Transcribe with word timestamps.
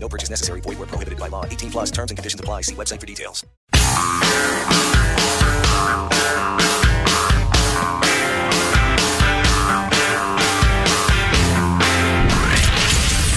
No 0.00 0.08
purchase 0.08 0.30
necessary. 0.30 0.60
Void 0.62 0.78
where 0.78 0.86
prohibited 0.86 1.18
by 1.18 1.28
law. 1.28 1.44
18 1.44 1.70
plus 1.70 1.90
terms 1.90 2.10
and 2.10 2.16
conditions 2.16 2.40
apply. 2.40 2.62
See 2.62 2.74
website 2.74 3.00
for 3.00 3.06
details. 3.06 3.44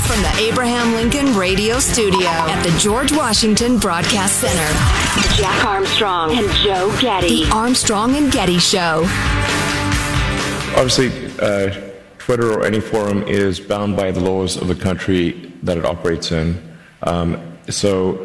From 0.07 0.21
the 0.21 0.33
Abraham 0.37 0.93
Lincoln 0.93 1.35
Radio 1.35 1.79
Studio 1.79 2.27
at 2.29 2.63
the 2.63 2.77
George 2.77 3.11
Washington 3.11 3.77
Broadcast 3.79 4.39
Center, 4.39 5.35
Jack 5.35 5.65
Armstrong 5.65 6.37
and 6.37 6.49
Joe 6.57 6.95
Getty. 7.01 7.45
The 7.45 7.51
Armstrong 7.51 8.15
and 8.15 8.31
Getty 8.31 8.59
Show. 8.59 9.03
Obviously, 10.75 11.09
uh, 11.39 11.92
Twitter 12.23 12.53
or 12.53 12.65
any 12.65 12.79
forum 12.79 13.21
is 13.23 13.59
bound 13.59 13.97
by 13.97 14.09
the 14.09 14.21
laws 14.21 14.55
of 14.55 14.69
the 14.69 14.75
country 14.75 15.31
that 15.61 15.77
it 15.77 15.83
operates 15.83 16.31
in. 16.31 16.57
Um, 17.01 17.57
so, 17.67 18.15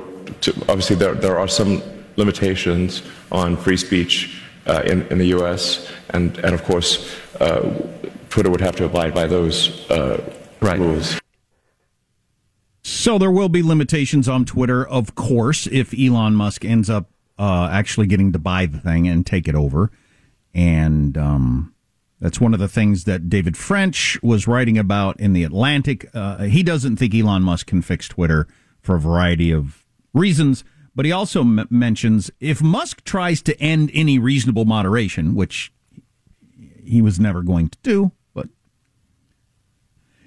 to, 0.41 0.53
obviously, 0.69 0.94
there, 0.94 1.14
there 1.16 1.36
are 1.36 1.48
some 1.48 1.82
limitations 2.14 3.03
on 3.32 3.56
free 3.56 3.76
speech 3.76 4.41
uh, 4.69 4.82
in, 4.87 5.03
in 5.08 5.19
the 5.19 5.26
U.S., 5.38 5.91
and, 6.10 6.38
and 6.38 6.54
of 6.54 6.62
course, 6.62 7.12
uh, 7.41 7.60
Twitter 8.28 8.48
would 8.50 8.60
have 8.60 8.76
to 8.76 8.84
abide 8.84 9.14
by 9.14 9.26
those 9.26 9.91
uh, 9.91 10.22
right. 10.60 10.78
rules. 10.78 11.19
So 12.84 13.19
there 13.19 13.32
will 13.32 13.48
be 13.48 13.64
limitations 13.64 14.28
on 14.28 14.44
Twitter, 14.44 14.87
of 14.87 15.16
course, 15.16 15.66
if 15.66 15.92
Elon 15.92 16.37
Musk 16.37 16.64
ends 16.64 16.88
up 16.88 17.10
uh, 17.37 17.69
actually 17.72 18.06
getting 18.06 18.31
to 18.31 18.38
buy 18.38 18.66
the 18.66 18.78
thing 18.78 19.08
and 19.08 19.26
take 19.26 19.48
it 19.48 19.56
over. 19.56 19.91
And 20.54 21.19
um, 21.19 21.75
that's 22.21 22.41
one 22.41 22.53
of 22.53 22.61
the 22.61 22.69
things 22.69 23.05
that 23.05 23.29
David 23.29 23.56
French 23.56 24.19
was 24.23 24.49
writing 24.49 24.77
about 24.77 25.19
in 25.21 25.33
the 25.33 25.45
Atlantic. 25.45 26.09
Uh, 26.15 26.45
he 26.45 26.62
doesn't 26.62 26.97
think 26.97 27.15
Elon 27.15 27.43
Musk 27.43 27.69
can 27.69 27.83
fix 27.83 28.09
Twitter 28.09 28.49
for 28.81 28.97
a 28.97 29.01
variety 29.01 29.53
of 29.53 29.84
reasons, 30.12 30.65
but 30.95 31.05
he 31.05 31.12
also 31.12 31.43
m- 31.43 31.67
mentions 31.71 32.31
if 32.41 32.61
Musk 32.61 33.05
tries 33.05 33.41
to 33.43 33.61
end 33.61 33.91
any 33.95 34.19
reasonable 34.19 34.65
moderation, 34.65 35.34
which 35.34 35.73
he 36.83 37.01
was 37.01 37.21
never 37.21 37.43
going 37.43 37.69
to 37.69 37.79
do, 37.83 38.12
but 38.35 38.49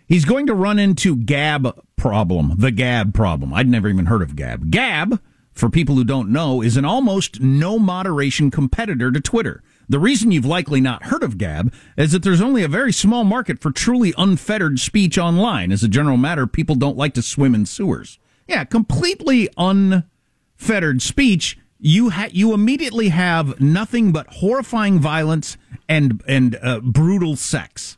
he's 0.08 0.25
going 0.25 0.47
to 0.47 0.53
run 0.53 0.79
into 0.79 1.18
Gab 1.18 1.78
problem, 1.97 2.53
the 2.58 2.72
Gab 2.72 3.13
problem. 3.13 3.53
I'd 3.53 3.68
never 3.68 3.90
even 3.90 4.06
heard 4.06 4.22
of 4.22 4.35
Gab. 4.35 4.72
Gab, 4.72 5.22
for 5.52 5.69
people 5.69 5.96
who 5.96 6.06
don't 6.06 6.29
know, 6.29 6.62
is 6.62 6.78
an 6.78 6.85
almost 6.85 7.41
no 7.41 7.78
moderation 7.78 8.50
competitor 8.50 9.12
to 9.12 9.19
Twitter. 9.19 9.62
The 9.89 9.99
reason 9.99 10.31
you've 10.31 10.45
likely 10.45 10.79
not 10.81 11.03
heard 11.03 11.23
of 11.23 11.37
Gab 11.37 11.73
is 11.97 12.11
that 12.11 12.23
there's 12.23 12.41
only 12.41 12.63
a 12.63 12.67
very 12.67 12.93
small 12.93 13.23
market 13.23 13.59
for 13.59 13.71
truly 13.71 14.13
unfettered 14.17 14.79
speech 14.79 15.17
online. 15.17 15.71
As 15.71 15.83
a 15.83 15.87
general 15.87 16.17
matter, 16.17 16.47
people 16.47 16.75
don't 16.75 16.97
like 16.97 17.13
to 17.15 17.21
swim 17.21 17.53
in 17.53 17.65
sewers. 17.65 18.19
Yeah, 18.47 18.63
completely 18.63 19.49
unfettered 19.57 21.01
speech. 21.01 21.57
You 21.79 22.11
ha- 22.11 22.29
you 22.31 22.53
immediately 22.53 23.09
have 23.09 23.59
nothing 23.59 24.11
but 24.11 24.27
horrifying 24.27 24.99
violence 24.99 25.57
and 25.89 26.21
and 26.27 26.57
uh, 26.61 26.79
brutal 26.81 27.35
sex. 27.35 27.97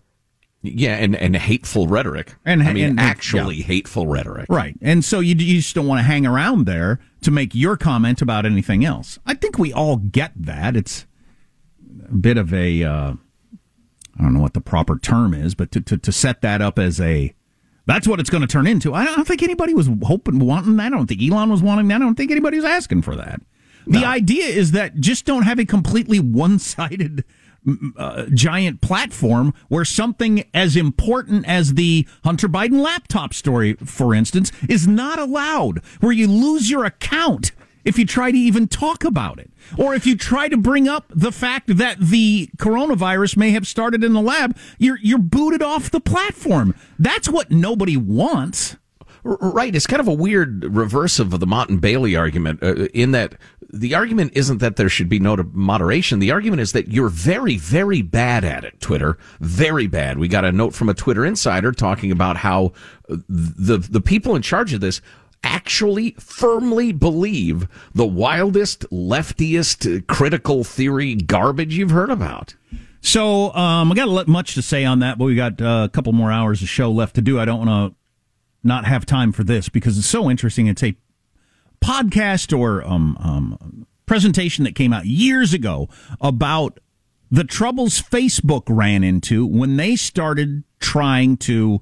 Yeah, 0.66 0.96
and, 0.96 1.14
and 1.14 1.36
hateful 1.36 1.88
rhetoric. 1.88 2.36
And 2.46 2.64
I 2.64 2.72
mean, 2.72 2.86
and- 2.86 3.00
actually 3.00 3.58
yeah. 3.58 3.66
hateful 3.66 4.08
rhetoric. 4.08 4.46
Right. 4.48 4.76
And 4.82 5.04
so 5.04 5.20
you, 5.20 5.36
you 5.36 5.58
just 5.58 5.76
don't 5.76 5.88
want 5.88 6.00
to 6.00 6.04
hang 6.04 6.26
around 6.26 6.66
there 6.66 7.02
to 7.22 7.32
make 7.32 7.54
your 7.54 7.76
comment 7.76 8.22
about 8.22 8.46
anything 8.46 8.86
else. 8.86 9.20
I 9.26 9.34
think 9.34 9.60
we 9.60 9.74
all 9.74 9.98
get 9.98 10.32
that. 10.38 10.78
It's 10.78 11.06
bit 12.14 12.38
of 12.38 12.54
a, 12.54 12.84
uh, 12.84 13.14
I 14.18 14.22
don't 14.22 14.34
know 14.34 14.42
what 14.42 14.54
the 14.54 14.62
proper 14.62 14.98
term 14.98 15.34
is, 15.34 15.56
but 15.56 15.72
to, 15.72 15.82
to, 15.82 15.98
to 15.98 16.12
set 16.12 16.42
that 16.42 16.62
up 16.62 16.80
as 16.80 17.00
a, 17.00 17.34
that's 17.86 18.08
what 18.08 18.20
it's 18.20 18.30
going 18.30 18.42
to 18.42 18.48
turn 18.48 18.68
into. 18.68 18.94
I 18.94 19.06
don't 19.06 19.28
think 19.28 19.44
anybody 19.44 19.74
was 19.74 19.90
hoping, 20.04 20.40
wanting 20.40 20.78
that. 20.78 20.88
I 20.88 20.90
don't 20.96 21.08
think 21.08 21.22
Elon 21.22 21.50
was 21.50 21.62
wanting 21.62 21.88
that. 21.90 21.96
I 21.96 22.00
don't 22.00 22.16
think 22.16 22.32
anybody 22.32 22.58
was 22.58 22.66
asking 22.66 23.02
for 23.02 23.16
that. 23.16 23.42
The 23.86 24.06
idea 24.06 24.46
is 24.46 24.72
that 24.72 25.02
just 25.02 25.26
don't 25.26 25.44
have 25.44 25.60
a 25.60 25.66
completely 25.66 26.20
one 26.20 26.58
sided 26.60 27.26
uh, 27.98 28.26
giant 28.34 28.82
platform 28.82 29.54
where 29.68 29.86
something 29.86 30.46
as 30.54 30.76
important 30.76 31.46
as 31.48 31.74
the 31.74 32.08
Hunter 32.24 32.48
Biden 32.48 32.82
laptop 32.82 33.34
story, 33.34 33.74
for 33.74 34.14
instance, 34.14 34.52
is 34.70 34.88
not 34.88 35.20
allowed, 35.20 35.82
where 36.00 36.12
you 36.12 36.28
lose 36.28 36.70
your 36.70 36.86
account 36.86 37.52
if 37.86 37.98
you 37.98 38.06
try 38.06 38.32
to 38.32 38.38
even 38.38 38.68
talk 38.68 39.04
about 39.04 39.40
it. 39.40 39.52
Or 39.78 39.94
if 39.94 40.06
you 40.06 40.16
try 40.18 40.48
to 40.50 40.58
bring 40.58 40.88
up 40.88 41.06
the 41.10 41.32
fact 41.32 41.78
that 41.78 42.00
the 42.00 42.50
coronavirus 42.58 43.38
may 43.38 43.52
have 43.52 43.68
started 43.68 44.04
in 44.04 44.14
the 44.14 44.22
lab, 44.22 44.58
you're, 44.78 45.00
you're 45.02 45.18
booted 45.18 45.62
off 45.62 45.92
the 45.92 46.02
platform. 46.02 46.76
That's 46.98 47.30
what 47.30 47.52
nobody 47.52 47.98
wants. 47.98 48.78
Right. 49.26 49.74
It's 49.74 49.88
kind 49.88 50.02
of 50.02 50.08
a 50.10 50.14
weird 50.14 50.66
reverse 50.76 51.18
of 51.18 51.40
the 51.40 51.48
Motte 51.48 51.70
and 51.70 51.80
Bailey 51.80 52.16
argument 52.16 52.62
uh, 52.62 52.88
in 52.94 53.12
that 53.12 53.36
the 53.74 53.96
argument 53.96 54.34
isn't 54.36 54.60
that 54.60 54.76
there 54.76 54.90
should 54.90 55.10
be 55.10 55.18
no 55.18 55.36
moderation. 55.52 56.20
The 56.20 56.32
argument 56.32 56.62
is 56.62 56.74
that 56.74 56.90
you're 56.90 57.10
very, 57.10 57.58
very 57.58 58.02
bad 58.02 58.44
at 58.44 58.64
it, 58.66 58.80
Twitter. 58.82 59.18
Very 59.40 59.88
bad. 59.88 60.20
We 60.20 60.28
got 60.28 60.46
a 60.46 60.52
note 60.52 60.76
from 60.76 60.90
a 60.90 60.94
Twitter 60.94 61.26
insider 61.26 61.72
talking 61.72 62.12
about 62.12 62.38
how 62.38 62.74
uh, 63.10 63.18
the, 63.28 63.78
the 63.78 64.02
people 64.02 64.36
in 64.36 64.42
charge 64.42 64.74
of 64.74 64.82
this 64.82 65.02
actually 65.44 66.12
firmly 66.20 66.92
believe 66.92 67.68
the 67.94 68.06
wildest, 68.06 68.90
leftiest, 68.92 69.98
uh, 69.98 70.02
critical 70.08 70.64
theory 70.64 71.16
garbage 71.16 71.78
you've 71.78 71.92
heard 71.92 72.10
about. 72.10 72.56
So 73.02 73.54
um, 73.54 73.92
I 73.92 73.96
got 73.96 74.28
much 74.28 74.54
to 74.56 74.62
say 74.62 74.86
on 74.86 75.00
that, 75.00 75.18
but 75.18 75.26
we 75.26 75.36
got 75.36 75.62
uh, 75.62 75.84
a 75.86 75.90
couple 75.90 76.14
more 76.14 76.32
hours 76.32 76.62
of 76.62 76.70
show 76.70 76.90
left 76.90 77.16
to 77.16 77.22
do. 77.22 77.40
I 77.40 77.46
don't 77.46 77.66
want 77.66 77.94
to 77.94 77.98
not 78.64 78.86
have 78.86 79.06
time 79.06 79.34
for 79.34 79.44
this 79.44 79.68
because 79.68 79.98
it's 79.98 80.08
so 80.08 80.30
interesting. 80.30 80.68
It's 80.68 80.84
a 80.84 80.96
podcast 81.84 82.58
or 82.58 82.82
um, 82.84 83.18
um, 83.20 83.86
presentation 84.06 84.64
that 84.64 84.74
came 84.74 84.94
out 84.94 85.06
years 85.06 85.54
ago 85.54 85.90
about 86.22 86.80
the 87.30 87.44
troubles 87.44 88.02
Facebook 88.02 88.64
ran 88.70 89.04
into 89.04 89.46
when 89.46 89.76
they 89.76 89.96
started 89.98 90.64
trying 90.80 91.36
to 91.36 91.82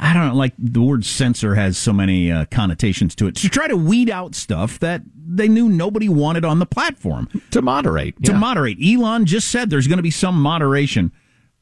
I 0.00 0.14
don't 0.14 0.28
know, 0.28 0.34
like 0.34 0.54
the 0.58 0.80
word 0.80 1.04
censor 1.04 1.54
has 1.54 1.76
so 1.76 1.92
many 1.92 2.32
uh, 2.32 2.46
connotations 2.46 3.14
to 3.16 3.26
it. 3.26 3.36
To 3.36 3.48
try 3.48 3.68
to 3.68 3.76
weed 3.76 4.08
out 4.08 4.34
stuff 4.34 4.78
that 4.78 5.02
they 5.14 5.48
knew 5.48 5.68
nobody 5.68 6.08
wanted 6.08 6.44
on 6.44 6.60
the 6.60 6.66
platform. 6.66 7.28
To 7.50 7.60
moderate. 7.60 8.22
To 8.24 8.32
moderate. 8.32 8.78
Elon 8.82 9.26
just 9.26 9.48
said 9.48 9.68
there's 9.68 9.86
going 9.86 9.98
to 9.98 10.02
be 10.02 10.10
some 10.10 10.40
moderation. 10.40 11.12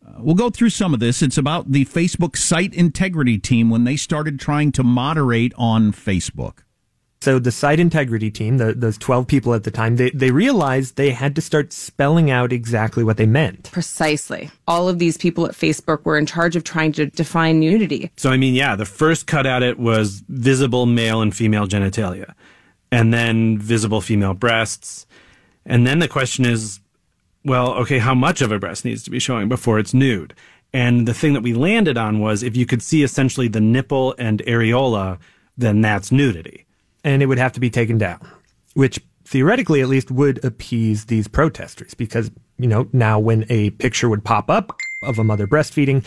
Uh, 0.07 0.13
we'll 0.19 0.37
go 0.37 0.49
through 0.49 0.71
some 0.71 0.95
of 0.95 1.01
this. 1.01 1.23
It's 1.23 1.39
about 1.39 1.73
the 1.73 1.85
Facebook 1.87 2.37
site 2.37 2.73
integrity 2.73 3.37
team 3.37 3.69
when 3.69 3.83
they 3.83 3.97
started 3.97 4.39
trying 4.39 4.71
to 4.73 4.85
moderate 4.85 5.53
on 5.57 5.93
Facebook. 5.93 6.59
So 7.21 7.41
the 7.41 7.51
site 7.51 7.81
integrity 7.81 8.31
team, 8.31 8.59
the, 8.59 8.75
those 8.75 8.97
12 8.97 9.27
people 9.27 9.53
at 9.53 9.65
the 9.65 9.73
time, 9.73 9.97
they, 9.97 10.11
they 10.11 10.31
realized 10.31 10.97
they 10.97 11.11
had 11.11 11.35
to 11.35 11.41
start 11.41 11.73
spelling 11.73 12.31
out 12.31 12.53
exactly 12.53 13.03
what 13.03 13.17
they 13.17 13.27
meant. 13.27 13.71
Precisely. 13.73 14.51
All 14.69 14.89
of 14.89 15.01
these 15.01 15.17
people 15.17 15.45
at 15.47 15.53
Facebook 15.53 16.05
were 16.05 16.17
in 16.17 16.27
charge 16.27 16.55
of 16.55 16.63
trying 16.63 16.93
to 16.93 17.07
define 17.07 17.59
nudity. 17.59 18.13
So, 18.17 18.31
I 18.31 18.37
mean, 18.37 18.55
yeah, 18.55 18.77
the 18.77 18.85
first 18.85 19.27
cut 19.27 19.47
at 19.47 19.65
it 19.65 19.81
was 19.81 20.23
visible 20.29 20.87
male 20.87 21.21
and 21.21 21.35
female 21.35 21.67
genitalia, 21.67 22.35
and 22.93 23.13
then 23.13 23.59
visible 23.59 24.01
female 24.01 24.35
breasts. 24.35 25.05
And 25.67 25.87
then 25.87 25.99
the 25.99 26.09
question 26.09 26.45
is, 26.47 26.79
well, 27.45 27.75
okay, 27.75 27.99
how 27.99 28.15
much 28.15 28.43
of 28.43 28.53
a 28.53 28.61
breast 28.61 28.85
needs 28.85 29.03
to 29.03 29.11
be 29.11 29.19
showing 29.19 29.49
before 29.49 29.81
it's 29.81 29.93
nude? 29.93 30.35
And 30.73 31.09
the 31.09 31.15
thing 31.15 31.33
that 31.33 31.43
we 31.43 31.53
landed 31.53 31.99
on 31.99 32.21
was 32.21 32.45
if 32.45 32.57
you 32.57 32.65
could 32.65 32.83
see 32.83 33.03
essentially 33.03 33.49
the 33.49 33.61
nipple 33.61 34.15
and 34.19 34.41
areola, 34.45 35.19
then 35.57 35.81
that's 35.81 36.13
nudity 36.13 36.67
and 37.09 37.23
it 37.23 37.27
would 37.27 37.39
have 37.39 37.53
to 37.53 37.61
be 37.61 37.71
taken 37.71 37.97
down, 37.97 38.21
which 38.75 39.01
theoretically 39.25 39.81
at 39.81 39.89
least 39.89 40.11
would 40.11 40.45
appease 40.45 41.07
these 41.07 41.27
protesters 41.27 41.95
because, 41.95 42.31
you 42.59 42.67
know, 42.67 42.87
now 42.93 43.19
when 43.19 43.47
a 43.49 43.71
picture 43.71 44.11
would 44.11 44.25
pop 44.25 44.51
up 44.51 44.77
of 45.03 45.19
a 45.19 45.25
mother 45.25 45.47
breastfeeding, 45.47 46.05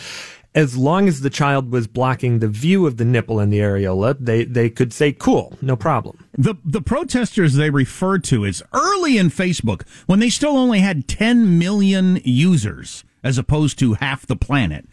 as 0.53 0.77
long 0.77 1.07
as 1.07 1.21
the 1.21 1.29
child 1.29 1.71
was 1.71 1.87
blocking 1.87 2.37
the 2.37 2.47
view 2.47 2.85
of 2.85 2.97
the 2.97 3.05
nipple 3.05 3.39
and 3.39 3.51
the 3.51 3.57
areola, 3.59 4.15
they, 4.19 4.43
they 4.43 4.69
could 4.69 4.93
say, 4.93 5.11
cool, 5.11 5.57
no 5.59 5.75
problem. 5.75 6.23
The, 6.37 6.55
the 6.63 6.81
protesters 6.81 7.53
they 7.53 7.71
refer 7.71 8.19
to 8.19 8.43
is 8.43 8.61
early 8.71 9.17
in 9.17 9.29
Facebook 9.29 9.87
when 10.05 10.19
they 10.19 10.29
still 10.29 10.55
only 10.55 10.79
had 10.81 11.07
10 11.07 11.57
million 11.57 12.19
users 12.23 13.03
as 13.23 13.39
opposed 13.39 13.79
to 13.79 13.93
half 13.93 14.27
the 14.27 14.35
planet. 14.35 14.87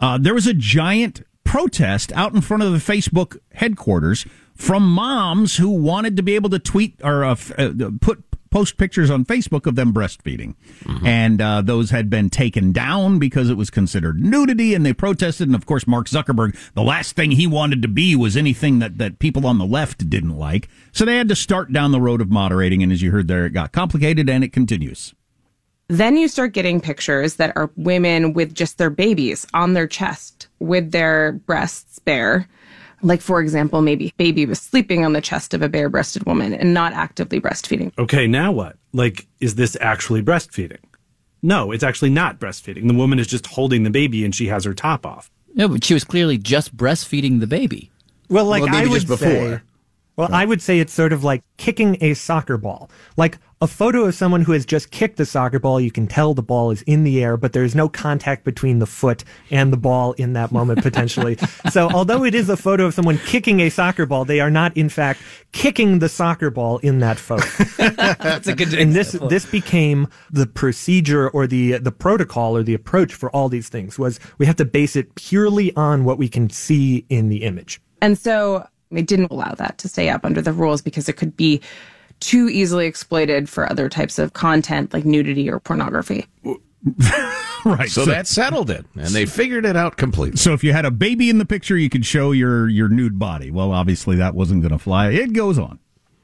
Uh, 0.00 0.18
there 0.18 0.34
was 0.34 0.48
a 0.48 0.54
giant 0.54 1.22
protest 1.52 2.10
out 2.12 2.32
in 2.32 2.40
front 2.40 2.62
of 2.62 2.72
the 2.72 2.78
Facebook 2.78 3.36
headquarters 3.52 4.24
from 4.54 4.82
moms 4.82 5.56
who 5.56 5.68
wanted 5.68 6.16
to 6.16 6.22
be 6.22 6.34
able 6.34 6.48
to 6.48 6.58
tweet 6.58 6.98
or 7.04 7.22
uh, 7.24 7.36
uh, 7.58 7.72
put 8.00 8.24
post 8.48 8.78
pictures 8.78 9.10
on 9.10 9.26
Facebook 9.26 9.66
of 9.66 9.74
them 9.74 9.92
breastfeeding. 9.92 10.54
Mm-hmm. 10.84 11.06
And 11.06 11.42
uh, 11.42 11.60
those 11.60 11.90
had 11.90 12.08
been 12.08 12.30
taken 12.30 12.72
down 12.72 13.18
because 13.18 13.50
it 13.50 13.58
was 13.58 13.68
considered 13.68 14.18
nudity 14.18 14.72
and 14.72 14.86
they 14.86 14.94
protested. 14.94 15.46
And 15.46 15.54
of 15.54 15.66
course, 15.66 15.86
Mark 15.86 16.06
Zuckerberg, 16.06 16.56
the 16.72 16.82
last 16.82 17.16
thing 17.16 17.32
he 17.32 17.46
wanted 17.46 17.82
to 17.82 17.88
be 17.88 18.16
was 18.16 18.34
anything 18.34 18.78
that, 18.78 18.96
that 18.96 19.18
people 19.18 19.46
on 19.46 19.58
the 19.58 19.66
left 19.66 20.08
didn't 20.08 20.38
like. 20.38 20.70
So 20.90 21.04
they 21.04 21.18
had 21.18 21.28
to 21.28 21.36
start 21.36 21.70
down 21.70 21.92
the 21.92 22.00
road 22.00 22.22
of 22.22 22.30
moderating. 22.30 22.82
And 22.82 22.90
as 22.90 23.02
you 23.02 23.10
heard 23.10 23.28
there, 23.28 23.44
it 23.44 23.50
got 23.50 23.72
complicated 23.72 24.30
and 24.30 24.42
it 24.42 24.54
continues. 24.54 25.12
Then 25.92 26.16
you 26.16 26.26
start 26.28 26.52
getting 26.52 26.80
pictures 26.80 27.36
that 27.36 27.54
are 27.56 27.70
women 27.76 28.32
with 28.32 28.54
just 28.54 28.78
their 28.78 28.90
babies 28.90 29.46
on 29.52 29.74
their 29.74 29.86
chest 29.86 30.48
with 30.58 30.90
their 30.90 31.32
breasts 31.32 31.98
bare 31.98 32.48
like, 33.02 33.20
for 33.20 33.40
example, 33.40 33.82
maybe 33.82 34.14
baby 34.16 34.46
was 34.46 34.60
sleeping 34.60 35.04
on 35.04 35.12
the 35.12 35.20
chest 35.20 35.54
of 35.54 35.62
a 35.62 35.68
bare 35.68 35.88
breasted 35.88 36.24
woman 36.24 36.54
and 36.54 36.72
not 36.72 36.92
actively 36.92 37.40
breastfeeding. 37.40 37.92
Okay, 37.98 38.26
now 38.26 38.52
what? 38.52 38.76
Like, 38.92 39.26
is 39.40 39.56
this 39.56 39.76
actually 39.80 40.22
breastfeeding? 40.22 40.78
No, 41.42 41.72
it's 41.72 41.82
actually 41.82 42.10
not 42.10 42.38
breastfeeding. 42.38 42.86
The 42.86 42.94
woman 42.94 43.18
is 43.18 43.26
just 43.26 43.46
holding 43.48 43.82
the 43.82 43.90
baby 43.90 44.24
and 44.24 44.34
she 44.34 44.46
has 44.46 44.64
her 44.64 44.74
top 44.74 45.04
off. 45.04 45.30
No, 45.54 45.68
but 45.68 45.84
she 45.84 45.94
was 45.94 46.04
clearly 46.04 46.38
just 46.38 46.76
breastfeeding 46.76 47.40
the 47.40 47.48
baby. 47.48 47.90
Well, 48.28 48.44
like 48.44 48.62
well, 48.62 48.74
I 48.74 48.86
would 48.86 49.18
say, 49.18 49.60
well, 50.16 50.28
I 50.32 50.44
would 50.44 50.62
say 50.62 50.78
it's 50.78 50.92
sort 50.92 51.12
of 51.12 51.24
like 51.24 51.42
kicking 51.56 51.98
a 52.00 52.14
soccer 52.14 52.56
ball. 52.56 52.88
Like 53.16 53.38
a 53.62 53.66
photo 53.68 54.06
of 54.06 54.14
someone 54.16 54.42
who 54.42 54.50
has 54.50 54.66
just 54.66 54.90
kicked 54.90 55.18
the 55.18 55.24
soccer 55.24 55.60
ball, 55.60 55.80
you 55.80 55.92
can 55.92 56.08
tell 56.08 56.34
the 56.34 56.42
ball 56.42 56.72
is 56.72 56.82
in 56.82 57.04
the 57.04 57.22
air, 57.22 57.36
but 57.36 57.52
there's 57.52 57.76
no 57.76 57.88
contact 57.88 58.42
between 58.42 58.80
the 58.80 58.86
foot 58.86 59.22
and 59.52 59.72
the 59.72 59.76
ball 59.76 60.14
in 60.14 60.32
that 60.32 60.50
moment 60.50 60.82
potentially. 60.82 61.36
so 61.70 61.88
although 61.90 62.24
it 62.24 62.34
is 62.34 62.48
a 62.48 62.56
photo 62.56 62.86
of 62.86 62.92
someone 62.92 63.18
kicking 63.18 63.60
a 63.60 63.68
soccer 63.70 64.04
ball, 64.04 64.24
they 64.24 64.40
are 64.40 64.50
not 64.50 64.76
in 64.76 64.88
fact 64.88 65.20
kicking 65.52 66.00
the 66.00 66.08
soccer 66.08 66.50
ball 66.50 66.78
in 66.78 66.98
that 66.98 67.20
photo. 67.20 67.46
That's 68.18 68.48
a 68.48 68.54
good 68.56 68.74
And 68.74 68.94
this 68.94 69.12
this 69.28 69.46
became 69.46 70.08
the 70.32 70.46
procedure 70.46 71.28
or 71.28 71.46
the 71.46 71.78
the 71.78 71.92
protocol 71.92 72.56
or 72.56 72.64
the 72.64 72.74
approach 72.74 73.14
for 73.14 73.30
all 73.30 73.48
these 73.48 73.68
things 73.68 73.96
was 73.96 74.18
we 74.38 74.46
have 74.46 74.56
to 74.56 74.64
base 74.64 74.96
it 74.96 75.14
purely 75.14 75.72
on 75.76 76.04
what 76.04 76.18
we 76.18 76.28
can 76.28 76.50
see 76.50 77.06
in 77.08 77.28
the 77.28 77.44
image. 77.44 77.80
And 78.00 78.18
so 78.18 78.66
they 78.90 79.02
didn't 79.02 79.30
allow 79.30 79.54
that 79.54 79.78
to 79.78 79.88
stay 79.88 80.08
up 80.08 80.24
under 80.24 80.42
the 80.42 80.52
rules 80.52 80.82
because 80.82 81.08
it 81.08 81.16
could 81.16 81.36
be 81.36 81.60
too 82.22 82.48
easily 82.48 82.86
exploited 82.86 83.48
for 83.48 83.70
other 83.70 83.88
types 83.88 84.18
of 84.18 84.32
content 84.32 84.94
like 84.94 85.04
nudity 85.04 85.50
or 85.50 85.60
pornography. 85.60 86.26
right. 87.64 87.90
So, 87.90 88.04
so, 88.04 88.04
that 88.06 88.26
settled 88.26 88.70
it, 88.70 88.86
and 88.94 89.08
they 89.08 89.26
figured 89.26 89.66
it 89.66 89.76
out 89.76 89.96
completely. 89.96 90.36
So 90.36 90.52
if 90.52 90.64
you 90.64 90.72
had 90.72 90.84
a 90.84 90.90
baby 90.90 91.28
in 91.28 91.38
the 91.38 91.44
picture, 91.44 91.76
you 91.76 91.90
could 91.90 92.06
show 92.06 92.32
your 92.32 92.68
your 92.68 92.88
nude 92.88 93.18
body. 93.18 93.50
Well, 93.50 93.72
obviously 93.72 94.16
that 94.16 94.34
wasn't 94.34 94.62
going 94.62 94.72
to 94.72 94.78
fly. 94.78 95.10
It 95.10 95.32
goes 95.32 95.58
on. 95.58 95.78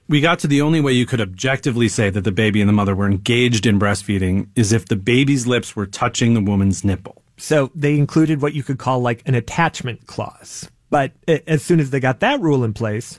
We 0.09 0.23
got 0.23 0.39
to 0.41 0.47
the 0.47 0.63
only 0.63 0.81
way 0.81 0.93
you 0.93 1.05
could 1.05 1.21
objectively 1.21 1.89
say 1.89 2.09
that 2.09 2.25
the 2.25 2.33
baby 2.33 2.63
and 2.63 2.69
the 2.69 2.73
mother 2.73 2.95
were 2.95 3.07
engaged 3.07 3.67
in 3.67 3.79
breastfeeding 3.79 4.49
is 4.55 4.73
if 4.73 4.87
the 4.87 4.97
baby's 4.97 5.47
lips 5.47 5.77
were 5.77 5.87
touching 5.87 6.33
the 6.33 6.41
woman's 6.41 6.83
nipple. 6.83 7.23
So 7.37 7.71
they 7.75 7.99
included 7.99 8.41
what 8.41 8.55
you 8.55 8.63
could 8.63 8.79
call 8.79 9.01
like 9.01 9.23
an 9.27 9.35
attachment 9.35 10.07
clause. 10.07 10.69
But 10.89 11.13
as 11.47 11.63
soon 11.63 11.79
as 11.79 11.91
they 11.91 12.01
got 12.01 12.21
that 12.21 12.41
rule 12.41 12.65
in 12.65 12.73
place, 12.73 13.19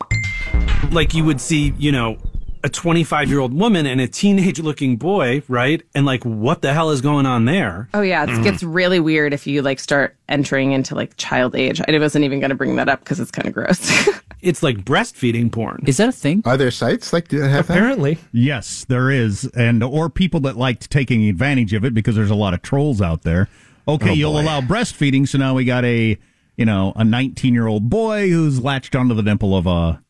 like 0.92 1.14
you 1.14 1.24
would 1.24 1.40
see, 1.40 1.74
you 1.78 1.92
know, 1.92 2.18
a 2.64 2.70
25 2.70 3.30
year 3.30 3.40
old 3.40 3.54
woman 3.54 3.86
and 3.86 4.02
a 4.02 4.08
teenage 4.08 4.60
looking 4.60 4.98
boy, 4.98 5.42
right? 5.48 5.82
And 5.96 6.06
like, 6.06 6.24
what 6.24 6.62
the 6.62 6.74
hell 6.74 6.90
is 6.92 7.02
going 7.02 7.26
on 7.26 7.46
there? 7.46 7.90
Oh, 7.94 8.02
yeah. 8.02 8.24
It 8.24 8.30
mm. 8.30 8.44
gets 8.44 8.64
really 8.64 9.00
weird 9.00 9.34
if 9.34 9.48
you 9.48 9.62
like 9.62 9.80
start 9.80 10.16
entering 10.28 10.74
into 10.74 10.96
like 10.96 11.16
child 11.18 11.56
age. 11.56 11.82
I 11.88 11.98
wasn't 11.98 12.26
even 12.26 12.40
going 12.40 12.50
to 12.50 12.56
bring 12.56 12.76
that 12.76 12.90
up 12.90 13.00
because 13.00 13.20
it's 13.20 13.32
kind 13.32 13.48
of 13.48 13.54
gross. 13.54 14.10
it's 14.42 14.62
like 14.62 14.78
breastfeeding 14.84 15.52
porn. 15.52 15.84
Is 15.88 15.98
that 15.98 16.10
a 16.10 16.14
thing? 16.14 16.42
Are 16.46 16.58
there 16.58 16.72
sites 16.72 17.14
like 17.14 17.30
that 17.30 17.50
have 17.50 17.70
Apparently. 17.70 18.16
That? 18.16 18.28
Yes, 18.34 18.86
there 18.86 19.10
is. 19.10 19.46
And, 19.56 19.84
or 19.84 20.10
people 20.10 20.42
that 20.42 20.58
liked 20.58 20.90
taking 20.90 21.28
advantage 21.30 21.74
of 21.74 21.86
it 21.86 21.94
because 21.94 22.16
there's 22.16 22.32
a 22.32 22.36
lot 22.36 22.54
of 22.54 22.62
trolls 22.62 23.02
out 23.02 23.24
there. 23.24 23.48
Okay, 23.88 24.12
oh, 24.12 24.14
you'll 24.14 24.40
allow 24.40 24.62
breastfeeding. 24.62 25.28
So 25.28 25.38
now 25.38 25.56
we 25.56 25.66
got 25.66 25.84
a, 25.86 26.18
you 26.58 26.66
know, 26.66 26.94
a 26.96 27.04
19 27.04 27.54
year 27.54 27.68
old 27.68 27.90
boy 27.90 28.30
who's 28.30 28.62
latched 28.62 28.96
onto 28.96 29.16
the 29.16 29.24
dimple 29.24 29.56
of 29.56 29.66
a, 29.66 30.04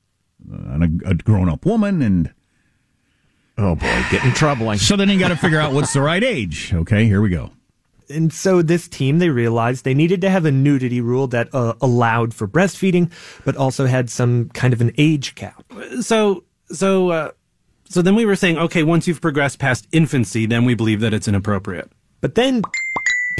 a, 0.52 0.90
a 1.06 1.14
grown 1.14 1.48
up 1.48 1.66
woman 1.66 2.02
and 2.02 2.34
Oh 3.62 3.76
boy, 3.76 4.06
getting 4.10 4.32
troubling. 4.32 4.78
So 4.78 4.96
then 4.96 5.10
you 5.10 5.20
got 5.20 5.28
to 5.28 5.36
figure 5.36 5.60
out 5.60 5.74
what's 5.74 5.92
the 5.92 6.02
right 6.02 6.24
age. 6.24 6.74
Okay, 6.74 7.06
here 7.06 7.20
we 7.20 7.30
go. 7.30 7.52
And 8.10 8.32
so 8.32 8.62
this 8.62 8.88
team, 8.88 9.20
they 9.20 9.30
realized 9.30 9.84
they 9.84 9.94
needed 9.94 10.22
to 10.22 10.30
have 10.30 10.46
a 10.46 10.52
nudity 10.52 11.02
rule 11.02 11.28
that 11.28 11.54
uh, 11.54 11.74
allowed 11.82 12.34
for 12.34 12.48
breastfeeding, 12.48 13.12
but 13.44 13.58
also 13.58 13.86
had 13.86 14.10
some 14.10 14.48
kind 14.50 14.74
of 14.74 14.80
an 14.80 14.94
age 14.98 15.36
cap. 15.36 15.62
So, 16.00 16.46
so, 16.72 17.10
uh, 17.10 17.32
so 17.90 18.02
then 18.02 18.16
we 18.16 18.26
were 18.26 18.38
saying, 18.38 18.58
okay, 18.58 18.84
once 18.84 19.10
you've 19.10 19.22
progressed 19.22 19.60
past 19.60 19.88
infancy, 19.92 20.46
then 20.46 20.64
we 20.64 20.74
believe 20.74 21.02
that 21.02 21.14
it's 21.14 21.28
inappropriate. 21.28 21.92
But 22.22 22.36
then 22.36 22.62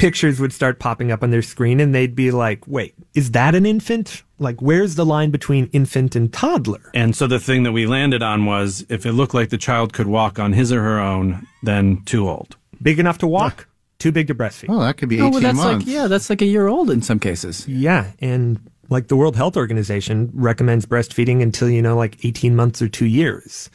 pictures 0.00 0.40
would 0.40 0.52
start 0.52 0.78
popping 0.78 1.12
up 1.12 1.22
on 1.22 1.30
their 1.30 1.42
screen 1.42 1.78
and 1.78 1.94
they'd 1.94 2.14
be 2.14 2.30
like, 2.30 2.66
wait, 2.66 2.94
is 3.14 3.32
that 3.32 3.54
an 3.54 3.66
infant? 3.66 4.22
Like, 4.38 4.62
where's 4.62 4.94
the 4.94 5.04
line 5.04 5.30
between 5.30 5.66
infant 5.72 6.16
and 6.16 6.32
toddler? 6.32 6.90
And 6.94 7.14
so 7.14 7.26
the 7.26 7.38
thing 7.38 7.64
that 7.64 7.72
we 7.72 7.86
landed 7.86 8.22
on 8.22 8.46
was 8.46 8.84
if 8.88 9.04
it 9.04 9.12
looked 9.12 9.34
like 9.34 9.50
the 9.50 9.58
child 9.58 9.92
could 9.92 10.06
walk 10.06 10.38
on 10.38 10.54
his 10.54 10.72
or 10.72 10.82
her 10.82 10.98
own, 10.98 11.46
then 11.62 12.02
too 12.06 12.28
old. 12.28 12.56
Big 12.82 12.98
enough 12.98 13.18
to 13.18 13.26
walk, 13.26 13.68
too 13.98 14.10
big 14.10 14.28
to 14.28 14.34
breastfeed. 14.34 14.70
Oh, 14.70 14.80
that 14.80 14.96
could 14.96 15.10
be 15.10 15.16
18 15.16 15.26
oh, 15.26 15.30
well, 15.30 15.40
that's 15.40 15.56
months. 15.56 15.86
Like, 15.86 15.94
yeah, 15.94 16.06
that's 16.06 16.30
like 16.30 16.40
a 16.40 16.46
year 16.46 16.66
old 16.66 16.90
in 16.90 17.02
some 17.02 17.18
cases. 17.18 17.68
Yeah. 17.68 18.10
And 18.20 18.58
like 18.88 19.08
the 19.08 19.16
World 19.16 19.36
Health 19.36 19.56
Organization 19.58 20.30
recommends 20.32 20.86
breastfeeding 20.86 21.42
until, 21.42 21.68
you 21.68 21.82
know, 21.82 21.96
like 21.96 22.24
18 22.24 22.56
months 22.56 22.80
or 22.80 22.88
two 22.88 23.06
years, 23.06 23.68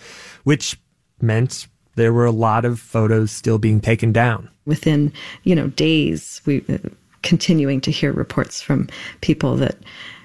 which 0.44 0.80
meant 1.22 1.68
there 1.96 2.14
were 2.14 2.26
a 2.26 2.32
lot 2.32 2.66
of 2.66 2.80
photos 2.80 3.32
still 3.32 3.58
being 3.58 3.82
taken 3.82 4.12
down. 4.12 4.50
Within, 4.66 5.12
you 5.44 5.56
know, 5.56 5.68
days, 5.68 6.42
we 6.46 6.64
uh, 6.70 6.78
continuing 7.24 7.82
to 7.82 7.92
hear 7.92 8.12
reports 8.12 8.62
from 8.62 8.88
people 9.22 9.56
that 9.58 9.78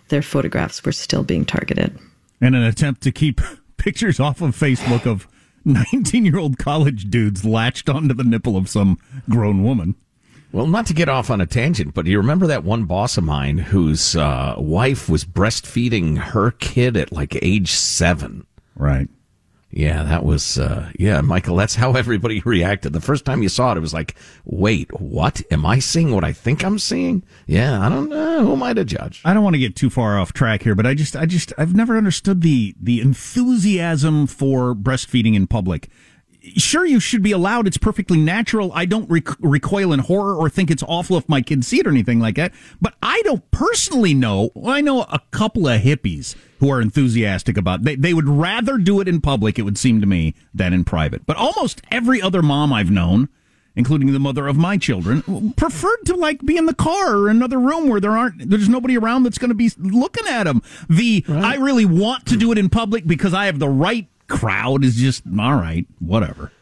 their 0.08 0.22
photographs 0.22 0.84
were 0.84 0.92
still 0.92 1.22
being 1.22 1.44
targeted. 1.44 1.98
In 2.40 2.54
an 2.54 2.62
attempt 2.62 3.02
to 3.02 3.12
keep 3.12 3.40
pictures 3.76 4.20
off 4.20 4.40
of 4.42 4.56
Facebook 4.56 5.06
of 5.06 5.26
19 5.64 6.24
year 6.24 6.38
old 6.38 6.58
college 6.58 7.10
dudes 7.10 7.44
latched 7.44 7.88
onto 7.88 8.14
the 8.14 8.24
nipple 8.24 8.56
of 8.56 8.68
some 8.68 8.98
grown 9.28 9.62
woman. 9.62 9.94
Well, 10.52 10.66
not 10.66 10.86
to 10.86 10.94
get 10.94 11.08
off 11.08 11.30
on 11.30 11.40
a 11.40 11.46
tangent, 11.46 11.94
but 11.94 12.04
do 12.04 12.10
you 12.10 12.18
remember 12.18 12.48
that 12.48 12.64
one 12.64 12.84
boss 12.84 13.16
of 13.16 13.22
mine 13.22 13.58
whose 13.58 14.16
uh, 14.16 14.56
wife 14.58 15.08
was 15.08 15.24
breastfeeding 15.24 16.18
her 16.18 16.50
kid 16.50 16.96
at 16.96 17.12
like 17.12 17.38
age 17.40 17.70
seven? 17.70 18.46
Right. 18.74 19.08
Yeah, 19.72 20.02
that 20.02 20.24
was, 20.24 20.58
uh, 20.58 20.90
yeah, 20.98 21.20
Michael, 21.20 21.54
that's 21.54 21.76
how 21.76 21.92
everybody 21.92 22.40
reacted. 22.44 22.92
The 22.92 23.00
first 23.00 23.24
time 23.24 23.42
you 23.42 23.48
saw 23.48 23.72
it, 23.72 23.76
it 23.76 23.80
was 23.80 23.94
like, 23.94 24.16
wait, 24.44 24.90
what? 25.00 25.42
Am 25.52 25.64
I 25.64 25.78
seeing 25.78 26.12
what 26.12 26.24
I 26.24 26.32
think 26.32 26.64
I'm 26.64 26.78
seeing? 26.78 27.22
Yeah, 27.46 27.80
I 27.80 27.88
don't 27.88 28.08
know. 28.08 28.46
Who 28.46 28.52
am 28.52 28.62
I 28.64 28.74
to 28.74 28.84
judge? 28.84 29.22
I 29.24 29.32
don't 29.32 29.44
want 29.44 29.54
to 29.54 29.60
get 29.60 29.76
too 29.76 29.88
far 29.88 30.18
off 30.18 30.32
track 30.32 30.64
here, 30.64 30.74
but 30.74 30.86
I 30.86 30.94
just, 30.94 31.14
I 31.14 31.24
just, 31.24 31.52
I've 31.56 31.74
never 31.74 31.96
understood 31.96 32.42
the, 32.42 32.74
the 32.80 33.00
enthusiasm 33.00 34.26
for 34.26 34.74
breastfeeding 34.74 35.36
in 35.36 35.46
public 35.46 35.88
sure 36.56 36.84
you 36.84 37.00
should 37.00 37.22
be 37.22 37.32
allowed. 37.32 37.66
It's 37.66 37.76
perfectly 37.76 38.18
natural. 38.18 38.72
I 38.74 38.84
don't 38.84 39.08
rec- 39.10 39.38
recoil 39.40 39.92
in 39.92 40.00
horror 40.00 40.34
or 40.34 40.48
think 40.48 40.70
it's 40.70 40.82
awful 40.86 41.16
if 41.16 41.28
my 41.28 41.40
kids 41.42 41.66
see 41.66 41.80
it 41.80 41.86
or 41.86 41.90
anything 41.90 42.20
like 42.20 42.36
that. 42.36 42.52
But 42.80 42.94
i 43.02 43.20
don't 43.22 43.48
personally 43.50 44.14
know 44.14 44.50
well, 44.54 44.74
i 44.74 44.80
know 44.80 45.02
a 45.02 45.20
couple 45.30 45.68
of 45.68 45.80
hippies 45.82 46.34
who 46.58 46.70
are 46.70 46.80
enthusiastic 46.80 47.56
about 47.56 47.82
they, 47.82 47.96
they 47.96 48.14
would 48.14 48.28
rather 48.28 48.78
do 48.78 49.00
it 49.00 49.08
in 49.08 49.20
public 49.20 49.58
it 49.58 49.62
would 49.62 49.78
seem 49.78 50.00
to 50.00 50.06
me 50.06 50.34
than 50.54 50.72
in 50.72 50.84
private. 50.84 51.26
But 51.26 51.36
almost 51.36 51.82
every 51.90 52.20
other 52.22 52.42
mom 52.42 52.72
i've 52.72 52.90
known 52.90 53.28
including 53.76 54.12
the 54.12 54.20
mother 54.20 54.48
of 54.48 54.56
my 54.56 54.76
children 54.76 55.52
preferred 55.56 56.04
to 56.04 56.14
like 56.14 56.44
be 56.44 56.56
in 56.56 56.66
the 56.66 56.74
car 56.74 57.16
or 57.16 57.28
another 57.28 57.58
room 57.58 57.88
where 57.88 58.00
there 58.00 58.16
aren't 58.16 58.50
there's 58.50 58.68
nobody 58.68 58.98
around 58.98 59.22
that's 59.22 59.38
going 59.38 59.48
to 59.48 59.54
be 59.54 59.70
looking 59.78 60.26
at 60.26 60.44
them 60.44 60.62
the 60.88 61.24
right. 61.28 61.44
i 61.44 61.54
really 61.56 61.84
want 61.84 62.26
to 62.26 62.36
do 62.36 62.50
it 62.52 62.58
in 62.58 62.68
public 62.68 63.06
because 63.06 63.32
i 63.32 63.46
have 63.46 63.58
the 63.58 63.68
right 63.68 64.08
crowd 64.30 64.84
is 64.84 64.96
just 64.96 65.24
all 65.26 65.54
right, 65.54 65.86
whatever. 65.98 66.52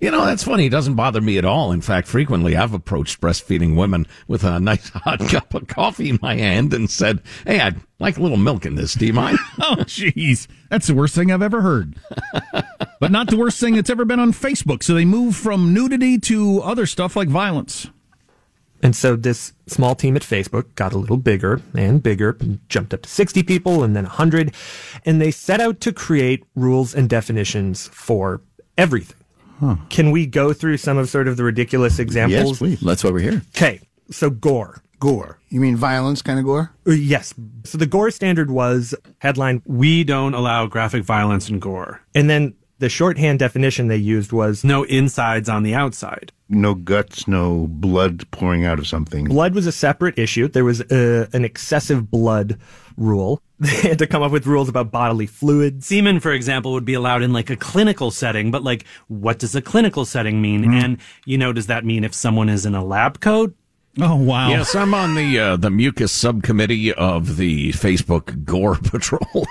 You 0.00 0.10
know, 0.10 0.24
that's 0.24 0.44
funny. 0.44 0.64
It 0.64 0.70
doesn't 0.70 0.94
bother 0.94 1.20
me 1.20 1.36
at 1.36 1.44
all. 1.44 1.72
In 1.72 1.82
fact, 1.82 2.08
frequently 2.08 2.56
I've 2.56 2.72
approached 2.72 3.20
breastfeeding 3.20 3.76
women 3.76 4.06
with 4.26 4.44
a 4.44 4.58
nice 4.58 4.88
hot 4.94 5.20
cup 5.28 5.52
of 5.52 5.66
coffee 5.66 6.08
in 6.08 6.18
my 6.22 6.36
hand 6.36 6.72
and 6.72 6.90
said, 6.90 7.20
Hey, 7.46 7.60
I'd 7.60 7.80
like 7.98 8.16
a 8.16 8.22
little 8.22 8.38
milk 8.38 8.64
in 8.64 8.76
this. 8.76 8.94
Do 8.94 9.04
you 9.04 9.12
mind? 9.12 9.38
oh, 9.60 9.76
jeez. 9.80 10.46
That's 10.70 10.86
the 10.86 10.94
worst 10.94 11.14
thing 11.14 11.30
I've 11.30 11.42
ever 11.42 11.60
heard. 11.60 11.96
but 12.98 13.10
not 13.10 13.28
the 13.28 13.36
worst 13.36 13.60
thing 13.60 13.74
that's 13.74 13.90
ever 13.90 14.06
been 14.06 14.20
on 14.20 14.32
Facebook. 14.32 14.82
So 14.82 14.94
they 14.94 15.04
move 15.04 15.36
from 15.36 15.74
nudity 15.74 16.18
to 16.20 16.62
other 16.62 16.86
stuff 16.86 17.14
like 17.14 17.28
violence. 17.28 17.88
And 18.82 18.96
so 18.96 19.16
this 19.16 19.52
small 19.66 19.94
team 19.94 20.16
at 20.16 20.22
Facebook 20.22 20.74
got 20.74 20.92
a 20.92 20.98
little 20.98 21.16
bigger 21.16 21.60
and 21.74 22.02
bigger, 22.02 22.36
and 22.40 22.60
jumped 22.68 22.94
up 22.94 23.02
to 23.02 23.08
60 23.08 23.42
people 23.42 23.82
and 23.82 23.94
then 23.94 24.04
100. 24.04 24.54
And 25.04 25.20
they 25.20 25.30
set 25.30 25.60
out 25.60 25.80
to 25.80 25.92
create 25.92 26.44
rules 26.54 26.94
and 26.94 27.08
definitions 27.08 27.88
for 27.88 28.40
everything. 28.78 29.16
Huh. 29.60 29.76
Can 29.90 30.10
we 30.10 30.26
go 30.26 30.54
through 30.54 30.78
some 30.78 30.96
of 30.96 31.10
sort 31.10 31.28
of 31.28 31.36
the 31.36 31.44
ridiculous 31.44 31.98
examples? 31.98 32.50
Yes, 32.50 32.58
please. 32.58 32.80
That's 32.80 33.04
why 33.04 33.10
we're 33.10 33.20
here. 33.20 33.42
Okay. 33.54 33.80
So 34.10 34.30
gore. 34.30 34.82
Gore. 34.98 35.38
You 35.48 35.60
mean 35.60 35.76
violence 35.76 36.22
kind 36.22 36.38
of 36.38 36.44
gore? 36.44 36.72
Uh, 36.86 36.92
yes. 36.92 37.34
So 37.64 37.76
the 37.76 37.86
gore 37.86 38.10
standard 38.10 38.50
was 38.50 38.94
headline 39.18 39.62
We 39.66 40.04
don't 40.04 40.34
allow 40.34 40.66
graphic 40.66 41.04
violence 41.04 41.48
and 41.48 41.60
gore. 41.60 42.02
And 42.14 42.28
then 42.30 42.54
the 42.78 42.88
shorthand 42.88 43.38
definition 43.38 43.88
they 43.88 43.96
used 43.96 44.32
was 44.32 44.64
no 44.64 44.84
insides 44.84 45.48
on 45.48 45.62
the 45.62 45.74
outside. 45.74 46.32
No 46.52 46.74
guts, 46.74 47.28
no 47.28 47.68
blood 47.68 48.28
pouring 48.32 48.66
out 48.66 48.80
of 48.80 48.86
something. 48.88 49.26
Blood 49.26 49.54
was 49.54 49.66
a 49.66 49.72
separate 49.72 50.18
issue. 50.18 50.48
There 50.48 50.64
was 50.64 50.80
a, 50.80 51.22
uh, 51.22 51.26
an 51.32 51.44
excessive 51.44 52.10
blood 52.10 52.58
rule. 52.96 53.40
They 53.60 53.90
had 53.90 53.98
to 53.98 54.06
come 54.06 54.22
up 54.22 54.32
with 54.32 54.46
rules 54.46 54.70
about 54.70 54.90
bodily 54.90 55.26
fluids. 55.26 55.86
Semen, 55.86 56.20
for 56.20 56.32
example, 56.32 56.72
would 56.72 56.86
be 56.86 56.94
allowed 56.94 57.22
in 57.22 57.34
like 57.34 57.50
a 57.50 57.56
clinical 57.56 58.10
setting, 58.10 58.50
but 58.50 58.64
like, 58.64 58.86
what 59.08 59.38
does 59.38 59.54
a 59.54 59.60
clinical 59.60 60.06
setting 60.06 60.40
mean? 60.40 60.64
Mm. 60.64 60.82
And, 60.82 60.98
you 61.26 61.36
know, 61.36 61.52
does 61.52 61.66
that 61.66 61.84
mean 61.84 62.02
if 62.02 62.14
someone 62.14 62.48
is 62.48 62.64
in 62.64 62.74
a 62.74 62.82
lab 62.82 63.20
coat? 63.20 63.54
Oh 63.98 64.16
wow! 64.16 64.48
Yes, 64.48 64.74
I'm 64.74 64.94
on 64.94 65.16
the 65.16 65.38
uh, 65.38 65.56
the 65.56 65.68
mucus 65.68 66.12
subcommittee 66.12 66.92
of 66.94 67.36
the 67.36 67.72
Facebook 67.72 68.44
Gore 68.44 68.76
Patrol. 68.82 69.46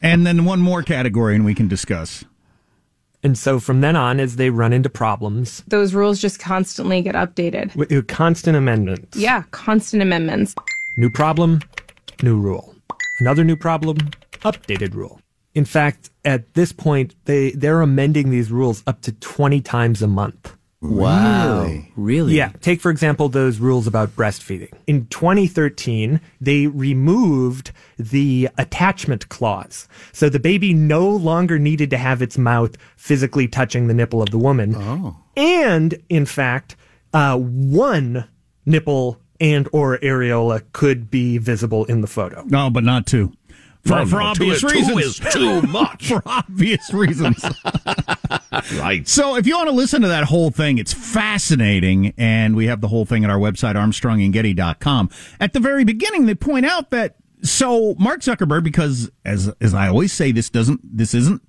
and 0.00 0.24
then 0.24 0.44
one 0.44 0.60
more 0.60 0.82
category, 0.84 1.34
and 1.34 1.44
we 1.44 1.54
can 1.54 1.66
discuss. 1.66 2.24
And 3.24 3.38
so 3.38 3.58
from 3.58 3.80
then 3.80 3.96
on, 3.96 4.20
as 4.20 4.36
they 4.36 4.50
run 4.50 4.74
into 4.74 4.90
problems, 4.90 5.64
those 5.66 5.94
rules 5.94 6.20
just 6.20 6.38
constantly 6.38 7.00
get 7.00 7.14
updated. 7.14 7.74
With 7.74 8.06
constant 8.06 8.54
amendments. 8.54 9.16
Yeah, 9.16 9.44
constant 9.50 10.02
amendments. 10.02 10.54
New 10.98 11.08
problem, 11.08 11.60
new 12.22 12.38
rule. 12.38 12.76
Another 13.20 13.42
new 13.42 13.56
problem, 13.56 13.96
updated 14.42 14.94
rule. 14.94 15.20
In 15.54 15.64
fact, 15.64 16.10
at 16.24 16.52
this 16.52 16.70
point, 16.72 17.14
they, 17.24 17.52
they're 17.52 17.80
amending 17.80 18.28
these 18.28 18.52
rules 18.52 18.82
up 18.86 19.00
to 19.02 19.12
20 19.12 19.62
times 19.62 20.02
a 20.02 20.06
month. 20.06 20.53
Wow. 20.84 21.62
Really? 21.62 21.92
really? 21.96 22.34
Yeah. 22.34 22.52
Take, 22.60 22.80
for 22.80 22.90
example, 22.90 23.28
those 23.28 23.58
rules 23.58 23.86
about 23.86 24.10
breastfeeding. 24.10 24.72
In 24.86 25.06
2013, 25.06 26.20
they 26.40 26.66
removed 26.66 27.72
the 27.98 28.48
attachment 28.58 29.28
clause. 29.28 29.88
So 30.12 30.28
the 30.28 30.38
baby 30.38 30.74
no 30.74 31.08
longer 31.08 31.58
needed 31.58 31.90
to 31.90 31.96
have 31.96 32.22
its 32.22 32.36
mouth 32.36 32.76
physically 32.96 33.48
touching 33.48 33.88
the 33.88 33.94
nipple 33.94 34.22
of 34.22 34.30
the 34.30 34.38
woman. 34.38 34.74
Oh. 34.76 35.16
And, 35.36 36.00
in 36.08 36.26
fact, 36.26 36.76
uh, 37.12 37.38
one 37.38 38.28
nipple 38.66 39.20
and 39.40 39.68
or 39.72 39.98
areola 39.98 40.62
could 40.72 41.10
be 41.10 41.38
visible 41.38 41.84
in 41.86 42.00
the 42.00 42.06
photo. 42.06 42.44
No, 42.46 42.70
but 42.70 42.84
not 42.84 43.06
two. 43.06 43.32
For, 43.84 43.96
no, 43.96 44.06
for 44.06 44.18
no, 44.18 44.24
obvious 44.26 44.60
two, 44.60 44.68
reasons. 44.68 45.18
Two 45.18 45.26
is 45.26 45.34
too 45.34 45.62
much. 45.62 46.08
for 46.08 46.22
obvious 46.24 46.92
reasons. 46.92 47.44
right. 48.74 49.06
So 49.06 49.36
if 49.36 49.46
you 49.46 49.56
want 49.56 49.68
to 49.68 49.74
listen 49.74 50.02
to 50.02 50.08
that 50.08 50.24
whole 50.24 50.50
thing, 50.50 50.78
it's 50.78 50.92
fascinating. 50.92 52.14
And 52.16 52.56
we 52.56 52.66
have 52.66 52.80
the 52.80 52.88
whole 52.88 53.04
thing 53.04 53.24
at 53.24 53.30
our 53.30 53.38
website, 53.38 53.74
armstrongandgetty.com. 53.74 55.10
At 55.40 55.52
the 55.52 55.60
very 55.60 55.84
beginning, 55.84 56.26
they 56.26 56.34
point 56.34 56.66
out 56.66 56.90
that 56.90 57.16
so 57.42 57.94
Mark 57.98 58.20
Zuckerberg, 58.20 58.64
because 58.64 59.10
as 59.24 59.52
as 59.60 59.74
I 59.74 59.88
always 59.88 60.12
say, 60.12 60.32
this 60.32 60.48
doesn't 60.48 60.80
this 60.96 61.14
isn't 61.14 61.42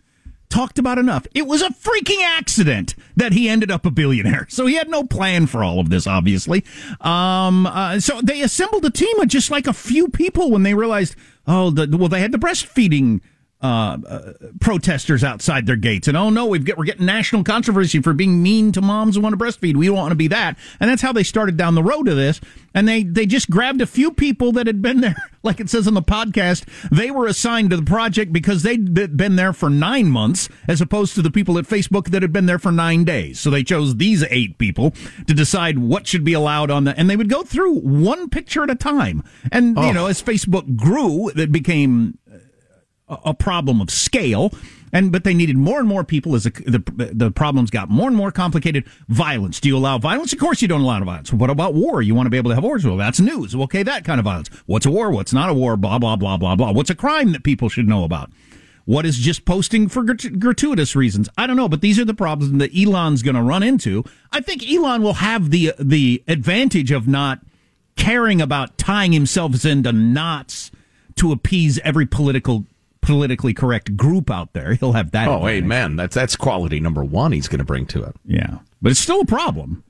talked 0.50 0.80
about 0.80 0.98
enough. 0.98 1.26
It 1.34 1.48
was 1.48 1.62
a 1.62 1.70
freaking 1.70 2.22
accident 2.22 2.96
that 3.16 3.34
he 3.34 3.50
ended 3.50 3.72
up 3.72 3.86
a 3.86 3.92
billionaire. 3.92 4.48
So 4.50 4.66
he 4.66 4.76
had 4.76 4.90
no 4.90 5.04
plan 5.04 5.48
for 5.48 5.64
all 5.64 5.80
of 5.80 5.90
this, 5.90 6.08
obviously. 6.08 6.64
Um, 7.02 7.66
uh, 7.66 8.00
so 8.00 8.22
they 8.22 8.42
assembled 8.42 8.86
a 8.86 8.90
team 8.90 9.20
of 9.20 9.28
just 9.28 9.52
like 9.52 9.68
a 9.68 9.74
few 9.74 10.08
people 10.08 10.52
when 10.52 10.64
they 10.64 10.74
realized, 10.74 11.16
oh, 11.48 11.72
the, 11.72 11.98
well, 11.98 12.10
they 12.10 12.22
had 12.22 12.32
the 12.32 12.38
breastfeeding 12.38 13.22
uh, 13.62 13.98
uh, 14.08 14.34
protesters 14.60 15.24
outside 15.24 15.66
their 15.66 15.76
gates. 15.78 16.08
And 16.08 16.16
oh 16.16 16.30
no, 16.30 16.46
we've 16.46 16.64
get, 16.64 16.78
we're 16.78 16.84
getting 16.84 17.06
national 17.06 17.44
controversy 17.44 18.02
for 18.02 18.14
being 18.14 18.44
mean 18.44 18.72
to 18.74 18.82
moms 18.82 19.16
who 19.16 19.22
want 19.22 19.38
to 19.38 19.44
breastfeed. 19.44 19.76
We 19.76 19.88
don't 19.88 19.96
want 19.96 20.12
to 20.12 20.16
be 20.16 20.28
that. 20.28 20.58
And 20.80 20.90
that's 20.90 21.02
how 21.02 21.14
they 21.14 21.24
started 21.24 21.58
down 21.58 21.74
the 21.74 21.82
road 21.82 22.06
to 22.06 22.14
this. 22.14 22.42
And 22.74 22.88
they, 22.88 23.04
they 23.04 23.26
just 23.26 23.50
grabbed 23.50 23.82
a 23.82 23.88
few 23.88 24.12
people 24.12 24.52
that 24.52 24.68
had 24.68 24.82
been 24.82 25.00
there, 25.00 25.16
like 25.44 25.60
it 25.60 25.70
says 25.70 25.88
on 25.88 25.94
the 25.94 26.04
podcast. 26.04 26.66
They 26.92 27.10
were 27.10 27.26
assigned 27.26 27.70
to 27.70 27.78
the 27.78 27.84
project 27.84 28.34
because 28.34 28.62
they'd 28.62 28.94
been 28.94 29.38
there 29.38 29.54
for 29.54 29.70
nine 29.70 30.08
months, 30.08 30.50
as 30.68 30.82
opposed 30.82 31.16
to 31.16 31.22
the 31.22 31.32
people 31.32 31.58
at 31.58 31.66
Facebook 31.66 32.10
that 32.10 32.22
had 32.22 32.34
been 32.34 32.48
there 32.48 32.60
for 32.60 32.74
nine 32.74 33.06
days. 33.06 33.40
So 33.40 33.50
they 33.50 33.64
chose 33.64 33.96
these 33.96 34.24
eight 34.30 34.58
people 34.58 34.92
to 35.28 35.34
decide 35.34 35.80
what 35.80 36.06
should 36.06 36.26
be 36.26 36.34
allowed 36.34 36.70
on 36.70 36.84
the, 36.84 37.00
and 37.00 37.10
they 37.10 37.16
would 37.16 37.30
go 37.30 37.44
through 37.44 37.80
one 37.80 38.30
picture 38.30 38.64
at 38.64 38.70
a 38.70 38.76
time. 38.76 39.24
And, 39.52 39.80
oh. 39.80 39.88
you 39.88 39.94
know, 39.94 40.08
as 40.08 40.22
Facebook 40.22 40.76
grew, 40.76 41.30
it 41.30 41.52
became 41.54 42.20
a 43.08 43.34
problem 43.34 43.82
of 43.82 43.90
scale 43.90 44.52
and 44.92 45.12
but 45.12 45.24
they 45.24 45.34
needed 45.34 45.58
more 45.58 45.80
and 45.80 45.88
more 45.88 46.04
people 46.04 46.36
as 46.36 46.46
the, 46.46 46.84
the, 46.96 47.12
the 47.14 47.32
problems 47.32 47.70
got 47.70 47.90
more 47.90 48.08
and 48.08 48.16
more 48.16 48.32
complicated. 48.32 48.86
Violence. 49.10 49.60
Do 49.60 49.68
you 49.68 49.78
allow 49.78 49.98
violence? 49.98 50.32
Of 50.32 50.40
course 50.40 50.62
you 50.62 50.68
don't 50.68 50.82
allow 50.82 51.04
violence. 51.04 51.34
What 51.34 51.50
about 51.50 51.74
war? 51.74 52.02
You 52.02 52.16
want 52.16 52.28
to 52.28 52.30
be 52.30 52.38
able 52.38 52.52
to 52.52 52.56
have 52.56 52.64
wars? 52.64 52.86
Well 52.86 52.98
that's 52.98 53.20
news. 53.20 53.54
Okay 53.54 53.84
that 53.84 54.06
kind 54.06 54.20
of 54.20 54.24
violence. 54.24 54.50
What's 54.66 54.86
a 54.86 54.92
war? 54.92 55.12
What's 55.12 55.34
not 55.34 55.50
a 55.50 55.54
war? 55.54 55.76
Blah 55.78 56.00
blah 56.00 56.16
blah 56.16 56.38
blah 56.38 56.56
blah. 56.56 56.72
What's 56.72 56.90
a 56.90 56.96
crime 56.96 57.34
that 57.34 57.44
people 57.44 57.70
should 57.70 57.88
know 57.88 58.04
about? 58.06 58.32
What 58.86 59.06
is 59.06 59.18
just 59.18 59.46
posting 59.46 59.90
for 59.90 60.04
grat- 60.04 60.40
gratuitous 60.40 60.96
reasons? 60.96 61.28
I 61.38 61.46
don't 61.46 61.58
know 61.58 61.70
but 61.70 61.82
these 61.82 62.00
are 62.00 62.06
the 62.06 62.14
problems 62.14 62.58
that 62.60 62.76
elon's 62.76 63.22
going 63.22 63.36
to 63.36 63.42
run 63.42 63.64
into. 63.64 64.04
I 64.32 64.42
think 64.42 64.68
elon 64.72 65.04
will 65.04 65.16
have 65.16 65.52
the 65.52 65.74
the 65.78 66.24
advantage 66.28 66.92
of 66.92 67.08
not 67.08 67.42
caring 67.98 68.42
about 68.42 68.78
tying 68.78 69.12
himself 69.12 69.66
into 69.66 69.92
knots 69.92 70.72
to 71.16 71.32
appease 71.32 71.80
every 71.80 72.06
political 72.06 72.66
politically 73.06 73.54
correct 73.54 73.96
group 73.96 74.30
out 74.30 74.54
there. 74.54 74.74
He'll 74.74 74.94
have 74.94 75.12
that. 75.12 75.28
Oh, 75.28 75.48
amen. 75.48 75.96
That's 75.96 76.16
that's 76.16 76.36
quality 76.36 76.80
number 76.80 77.04
one. 77.04 77.32
He's 77.32 77.48
going 77.48 77.60
to 77.60 77.66
bring 77.66 77.86
to 77.88 78.04
it. 78.04 78.16
Yeah, 78.26 78.60
but 78.82 78.92
it's 78.92 79.00
still 79.00 79.22
a 79.22 79.26
problem. 79.26 79.84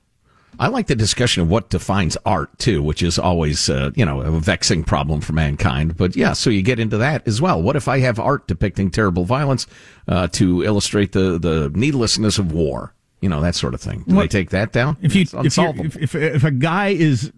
I 0.58 0.68
like 0.68 0.86
the 0.86 0.94
discussion 0.96 1.42
of 1.42 1.50
what 1.50 1.68
defines 1.68 2.16
art 2.24 2.58
too, 2.58 2.82
which 2.82 3.02
is 3.02 3.18
always, 3.18 3.68
uh, 3.68 3.90
you 3.94 4.06
know, 4.06 4.22
a 4.22 4.30
vexing 4.40 4.84
problem 4.84 5.20
for 5.20 5.34
mankind. 5.34 5.98
But 5.98 6.16
yeah, 6.16 6.32
so 6.32 6.48
you 6.48 6.62
get 6.62 6.80
into 6.80 6.96
that 6.96 7.28
as 7.28 7.42
well. 7.42 7.60
What 7.60 7.76
if 7.76 7.88
I 7.88 7.98
have 7.98 8.18
art 8.18 8.46
depicting 8.46 8.90
terrible 8.90 9.24
violence 9.26 9.66
uh, 10.08 10.28
to 10.28 10.64
illustrate 10.64 11.12
the 11.12 11.38
the 11.38 11.70
needlessness 11.74 12.38
of 12.38 12.52
war? 12.52 12.94
You 13.20 13.28
know, 13.28 13.40
that 13.42 13.54
sort 13.54 13.74
of 13.74 13.80
thing. 13.82 14.04
Do 14.08 14.14
What- 14.14 14.22
they 14.30 14.40
take 14.40 14.50
that 14.50 14.72
down? 14.72 14.96
If 15.02 15.14
you, 15.14 15.22
It's 15.22 15.34
if, 15.58 15.58
if, 15.58 15.96
if 15.96 16.14
if 16.14 16.44
a 16.44 16.50
guy 16.50 16.88
is, 16.88 17.32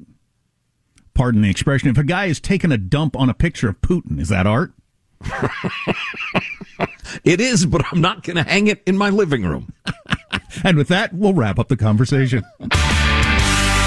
pardon 1.15 1.43
the 1.43 1.51
expression, 1.51 1.89
if 1.89 1.99
a 1.99 2.05
guy 2.05 2.27
is 2.27 2.41
taking 2.41 2.71
a 2.73 2.79
dump 2.79 3.17
on 3.17 3.29
a 3.29 3.35
picture 3.35 3.69
of 3.69 3.81
Putin, 3.81 4.21
is 4.21 4.29
that 4.29 4.47
art? 4.47 4.73
it 7.25 7.41
is, 7.41 7.67
but 7.67 7.85
I'm 7.93 8.01
not 8.01 8.23
going 8.23 8.37
to 8.37 8.43
hang 8.43 8.69
it 8.69 8.83
in 8.87 8.97
my 8.97 9.11
living 9.11 9.43
room. 9.43 9.73
and 10.65 10.77
with 10.77 10.89
that, 10.89 11.13
we'll 11.13 11.35
wrap 11.35 11.59
up 11.59 11.69
the 11.69 11.77
conversation. 11.77 12.45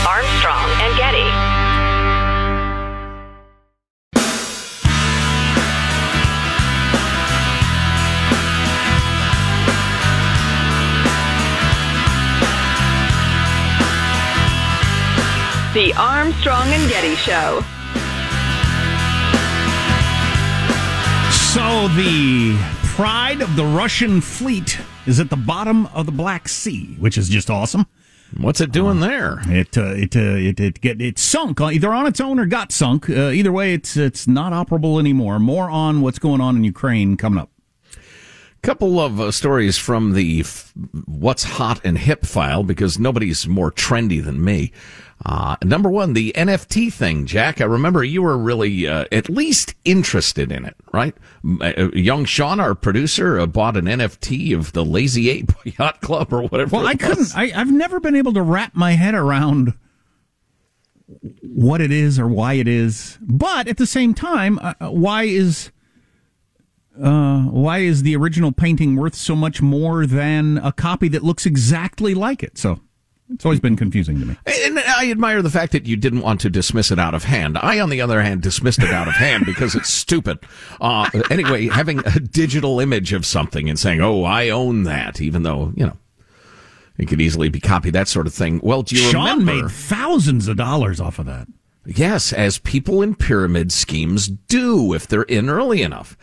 Armstrong 0.07 0.69
and 0.81 0.97
Getty. 0.97 1.51
The 15.73 15.93
Armstrong 15.93 16.67
and 16.67 16.89
Getty 16.89 17.15
Show. 17.15 17.63
So 21.53 21.89
the 21.89 22.57
pride 22.95 23.41
of 23.41 23.57
the 23.57 23.65
Russian 23.65 24.21
fleet 24.21 24.79
is 25.05 25.19
at 25.19 25.29
the 25.29 25.35
bottom 25.35 25.85
of 25.87 26.05
the 26.05 26.11
Black 26.13 26.47
Sea, 26.47 26.95
which 26.97 27.17
is 27.17 27.27
just 27.27 27.49
awesome. 27.49 27.87
What's 28.37 28.61
it 28.61 28.71
doing 28.71 29.01
there? 29.01 29.41
It 29.47 29.77
uh, 29.77 29.93
it, 29.93 30.15
uh, 30.15 30.19
it 30.19 30.61
it 30.61 30.79
get 30.79 31.01
it 31.01 31.19
sunk 31.19 31.59
uh, 31.59 31.69
either 31.69 31.93
on 31.93 32.07
its 32.07 32.21
own 32.21 32.39
or 32.39 32.45
got 32.45 32.71
sunk. 32.71 33.09
Uh, 33.09 33.31
either 33.31 33.51
way, 33.51 33.73
it's 33.73 33.97
it's 33.97 34.29
not 34.29 34.53
operable 34.53 34.97
anymore. 34.97 35.39
More 35.39 35.69
on 35.69 35.99
what's 35.99 36.19
going 36.19 36.39
on 36.39 36.55
in 36.55 36.63
Ukraine 36.63 37.17
coming 37.17 37.39
up. 37.39 37.50
Couple 38.61 38.99
of 38.99 39.19
uh, 39.19 39.31
stories 39.31 39.77
from 39.77 40.13
the 40.13 40.41
f- 40.41 40.71
what's 41.05 41.43
hot 41.43 41.81
and 41.83 41.97
hip 41.97 42.25
file 42.25 42.63
because 42.63 42.99
nobody's 42.99 43.47
more 43.47 43.71
trendy 43.71 44.23
than 44.23 44.43
me. 44.43 44.71
Uh, 45.25 45.55
number 45.63 45.89
one, 45.89 46.13
the 46.13 46.31
NFT 46.35 46.91
thing, 46.91 47.25
Jack. 47.25 47.61
I 47.61 47.65
remember 47.65 48.03
you 48.03 48.21
were 48.21 48.37
really 48.37 48.87
uh, 48.87 49.05
at 49.11 49.29
least 49.29 49.75
interested 49.85 50.51
in 50.51 50.65
it, 50.65 50.75
right? 50.93 51.15
Uh, 51.61 51.89
young 51.93 52.25
Sean, 52.25 52.59
our 52.59 52.73
producer, 52.75 53.39
uh, 53.39 53.45
bought 53.45 53.77
an 53.77 53.85
NFT 53.85 54.55
of 54.55 54.73
the 54.73 54.83
Lazy 54.85 55.29
Ape 55.29 55.51
Yacht 55.79 56.01
Club 56.01 56.33
or 56.33 56.43
whatever. 56.43 56.77
Well, 56.77 56.87
I 56.87 56.95
couldn't. 56.95 57.35
I, 57.35 57.51
I've 57.55 57.71
never 57.71 57.99
been 57.99 58.15
able 58.15 58.33
to 58.33 58.41
wrap 58.41 58.75
my 58.75 58.93
head 58.93 59.13
around 59.13 59.73
what 61.43 61.81
it 61.81 61.91
is 61.91 62.17
or 62.19 62.27
why 62.27 62.53
it 62.53 62.67
is. 62.67 63.17
But 63.21 63.67
at 63.67 63.77
the 63.77 63.85
same 63.85 64.13
time, 64.13 64.59
uh, 64.59 64.73
uh, 64.79 64.91
why 64.91 65.23
is 65.23 65.71
uh, 67.01 67.41
why 67.43 67.79
is 67.79 68.03
the 68.03 68.15
original 68.15 68.51
painting 68.51 68.95
worth 68.95 69.15
so 69.15 69.35
much 69.35 69.61
more 69.61 70.05
than 70.05 70.57
a 70.59 70.71
copy 70.71 71.07
that 71.09 71.23
looks 71.23 71.45
exactly 71.45 72.13
like 72.13 72.43
it? 72.43 72.57
So 72.57 72.79
it's 73.33 73.45
always 73.45 73.59
been 73.61 73.77
confusing 73.77 74.19
to 74.19 74.25
me. 74.25 74.37
And 74.65 74.79
I 74.79 75.09
admire 75.09 75.41
the 75.41 75.49
fact 75.49 75.71
that 75.71 75.85
you 75.85 75.95
didn't 75.95 76.21
want 76.21 76.41
to 76.41 76.49
dismiss 76.49 76.91
it 76.91 76.99
out 76.99 77.13
of 77.13 77.23
hand. 77.23 77.57
I, 77.57 77.79
on 77.79 77.89
the 77.89 78.01
other 78.01 78.21
hand, 78.21 78.41
dismissed 78.41 78.79
it 78.83 78.91
out 78.91 79.07
of 79.07 79.13
hand 79.13 79.45
because 79.45 79.73
it's 79.73 79.89
stupid. 79.89 80.39
Uh, 80.81 81.09
anyway, 81.29 81.67
having 81.69 81.99
a 82.05 82.19
digital 82.19 82.79
image 82.79 83.13
of 83.13 83.25
something 83.25 83.69
and 83.69 83.79
saying, 83.79 84.01
"Oh, 84.01 84.23
I 84.23 84.49
own 84.49 84.83
that," 84.83 85.21
even 85.21 85.43
though 85.43 85.71
you 85.75 85.85
know 85.85 85.97
it 86.97 87.07
could 87.07 87.21
easily 87.21 87.49
be 87.49 87.59
copied, 87.59 87.93
that 87.93 88.09
sort 88.09 88.27
of 88.27 88.33
thing. 88.33 88.59
Well, 88.61 88.83
do 88.83 88.95
you 88.95 89.01
Sean 89.09 89.39
remember? 89.39 89.63
made 89.63 89.71
thousands 89.71 90.47
of 90.47 90.57
dollars 90.57 90.99
off 90.99 91.17
of 91.17 91.25
that. 91.25 91.47
Yes, 91.85 92.31
as 92.33 92.59
people 92.59 93.01
in 93.01 93.15
pyramid 93.15 93.71
schemes 93.71 94.27
do 94.27 94.93
if 94.93 95.07
they're 95.07 95.23
in 95.23 95.49
early 95.49 95.81
enough. 95.81 96.15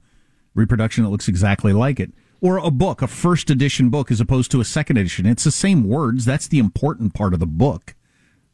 reproduction 0.57 1.05
that 1.05 1.11
looks 1.11 1.29
exactly 1.29 1.73
like 1.73 2.01
it? 2.01 2.13
Or 2.41 2.59
a 2.59 2.71
book, 2.71 3.03
a 3.03 3.07
first 3.07 3.51
edition 3.51 3.89
book, 3.89 4.11
as 4.11 4.21
opposed 4.21 4.51
to 4.51 4.61
a 4.61 4.65
second 4.65 4.97
edition. 4.99 5.27
It's 5.27 5.45
the 5.45 5.51
same 5.51 5.89
words. 5.89 6.25
That's 6.25 6.49
the 6.49 6.59
important 6.59 7.15
part 7.15 7.33
of 7.33 7.41
the 7.41 7.47
book. 7.47 7.95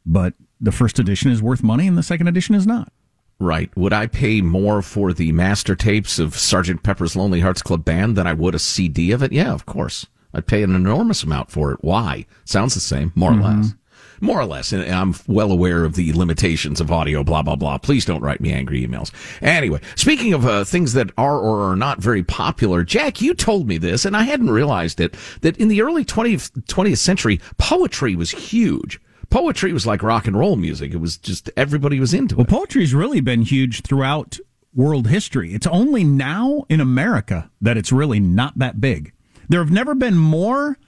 But 0.04 0.34
the 0.60 0.72
first 0.72 0.98
edition 0.98 1.30
is 1.30 1.42
worth 1.42 1.62
money, 1.62 1.86
and 1.86 1.98
the 1.98 2.02
second 2.02 2.28
edition 2.28 2.54
is 2.54 2.66
not. 2.66 2.92
Right. 3.38 3.76
Would 3.76 3.92
I 3.92 4.06
pay 4.06 4.40
more 4.40 4.82
for 4.82 5.12
the 5.12 5.32
master 5.32 5.74
tapes 5.74 6.20
of 6.20 6.38
Sergeant 6.38 6.84
Pepper's 6.84 7.16
Lonely 7.16 7.40
Hearts 7.40 7.62
Club 7.62 7.84
Band 7.84 8.14
than 8.16 8.26
I 8.26 8.32
would 8.32 8.54
a 8.54 8.58
CD 8.60 9.10
of 9.10 9.22
it? 9.22 9.32
Yeah, 9.32 9.52
of 9.52 9.66
course. 9.66 10.06
I'd 10.32 10.46
pay 10.46 10.62
an 10.62 10.74
enormous 10.74 11.24
amount 11.24 11.50
for 11.50 11.72
it. 11.72 11.78
Why? 11.82 12.26
Sounds 12.44 12.74
the 12.74 12.80
same, 12.80 13.12
more 13.14 13.32
or 13.32 13.34
mm-hmm. 13.34 13.60
less. 13.60 13.74
More 14.22 14.40
or 14.40 14.46
less. 14.46 14.70
And 14.72 14.84
I'm 14.84 15.16
well 15.26 15.50
aware 15.50 15.84
of 15.84 15.96
the 15.96 16.12
limitations 16.12 16.80
of 16.80 16.92
audio, 16.92 17.24
blah, 17.24 17.42
blah, 17.42 17.56
blah. 17.56 17.76
Please 17.78 18.04
don't 18.04 18.22
write 18.22 18.40
me 18.40 18.52
angry 18.52 18.86
emails. 18.86 19.10
Anyway, 19.42 19.80
speaking 19.96 20.32
of 20.32 20.46
uh, 20.46 20.62
things 20.62 20.92
that 20.92 21.10
are 21.18 21.40
or 21.40 21.68
are 21.68 21.74
not 21.74 21.98
very 21.98 22.22
popular, 22.22 22.84
Jack, 22.84 23.20
you 23.20 23.34
told 23.34 23.66
me 23.66 23.78
this, 23.78 24.04
and 24.04 24.16
I 24.16 24.22
hadn't 24.22 24.50
realized 24.50 25.00
it, 25.00 25.16
that 25.40 25.56
in 25.56 25.66
the 25.66 25.82
early 25.82 26.04
20th, 26.04 26.52
20th 26.66 26.98
century, 26.98 27.40
poetry 27.58 28.14
was 28.14 28.30
huge. 28.30 29.00
Poetry 29.28 29.72
was 29.72 29.88
like 29.88 30.04
rock 30.04 30.28
and 30.28 30.38
roll 30.38 30.54
music. 30.54 30.94
It 30.94 30.98
was 30.98 31.16
just 31.16 31.50
everybody 31.56 31.98
was 31.98 32.14
into 32.14 32.36
it. 32.36 32.38
Well, 32.38 32.60
poetry's 32.60 32.94
really 32.94 33.20
been 33.20 33.42
huge 33.42 33.82
throughout 33.82 34.38
world 34.72 35.08
history. 35.08 35.52
It's 35.52 35.66
only 35.66 36.04
now 36.04 36.64
in 36.68 36.80
America 36.80 37.50
that 37.60 37.76
it's 37.76 37.90
really 37.90 38.20
not 38.20 38.56
that 38.60 38.80
big. 38.80 39.12
There 39.48 39.60
have 39.60 39.72
never 39.72 39.96
been 39.96 40.16
more 40.16 40.78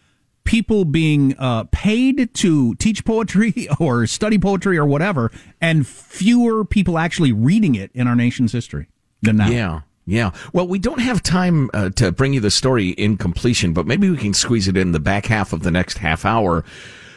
people 0.44 0.84
being 0.84 1.34
uh, 1.38 1.64
paid 1.72 2.32
to 2.34 2.74
teach 2.76 3.04
poetry 3.04 3.68
or 3.80 4.06
study 4.06 4.38
poetry 4.38 4.78
or 4.78 4.86
whatever, 4.86 5.30
and 5.60 5.86
fewer 5.86 6.64
people 6.64 6.98
actually 6.98 7.32
reading 7.32 7.74
it 7.74 7.90
in 7.94 8.06
our 8.06 8.16
nation's 8.16 8.52
history 8.52 8.88
than 9.22 9.36
now. 9.36 9.48
Yeah. 9.48 9.80
Yeah. 10.06 10.32
Well, 10.52 10.68
we 10.68 10.78
don't 10.78 11.00
have 11.00 11.22
time 11.22 11.70
uh, 11.72 11.88
to 11.90 12.12
bring 12.12 12.34
you 12.34 12.40
the 12.40 12.50
story 12.50 12.90
in 12.90 13.16
completion, 13.16 13.72
but 13.72 13.86
maybe 13.86 14.10
we 14.10 14.18
can 14.18 14.34
squeeze 14.34 14.68
it 14.68 14.76
in 14.76 14.92
the 14.92 15.00
back 15.00 15.26
half 15.26 15.52
of 15.54 15.62
the 15.62 15.70
next 15.70 15.98
half 15.98 16.26
hour. 16.26 16.62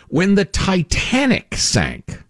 When 0.07 0.35
the 0.35 0.45
Titanic 0.45 1.55
sank, 1.55 2.23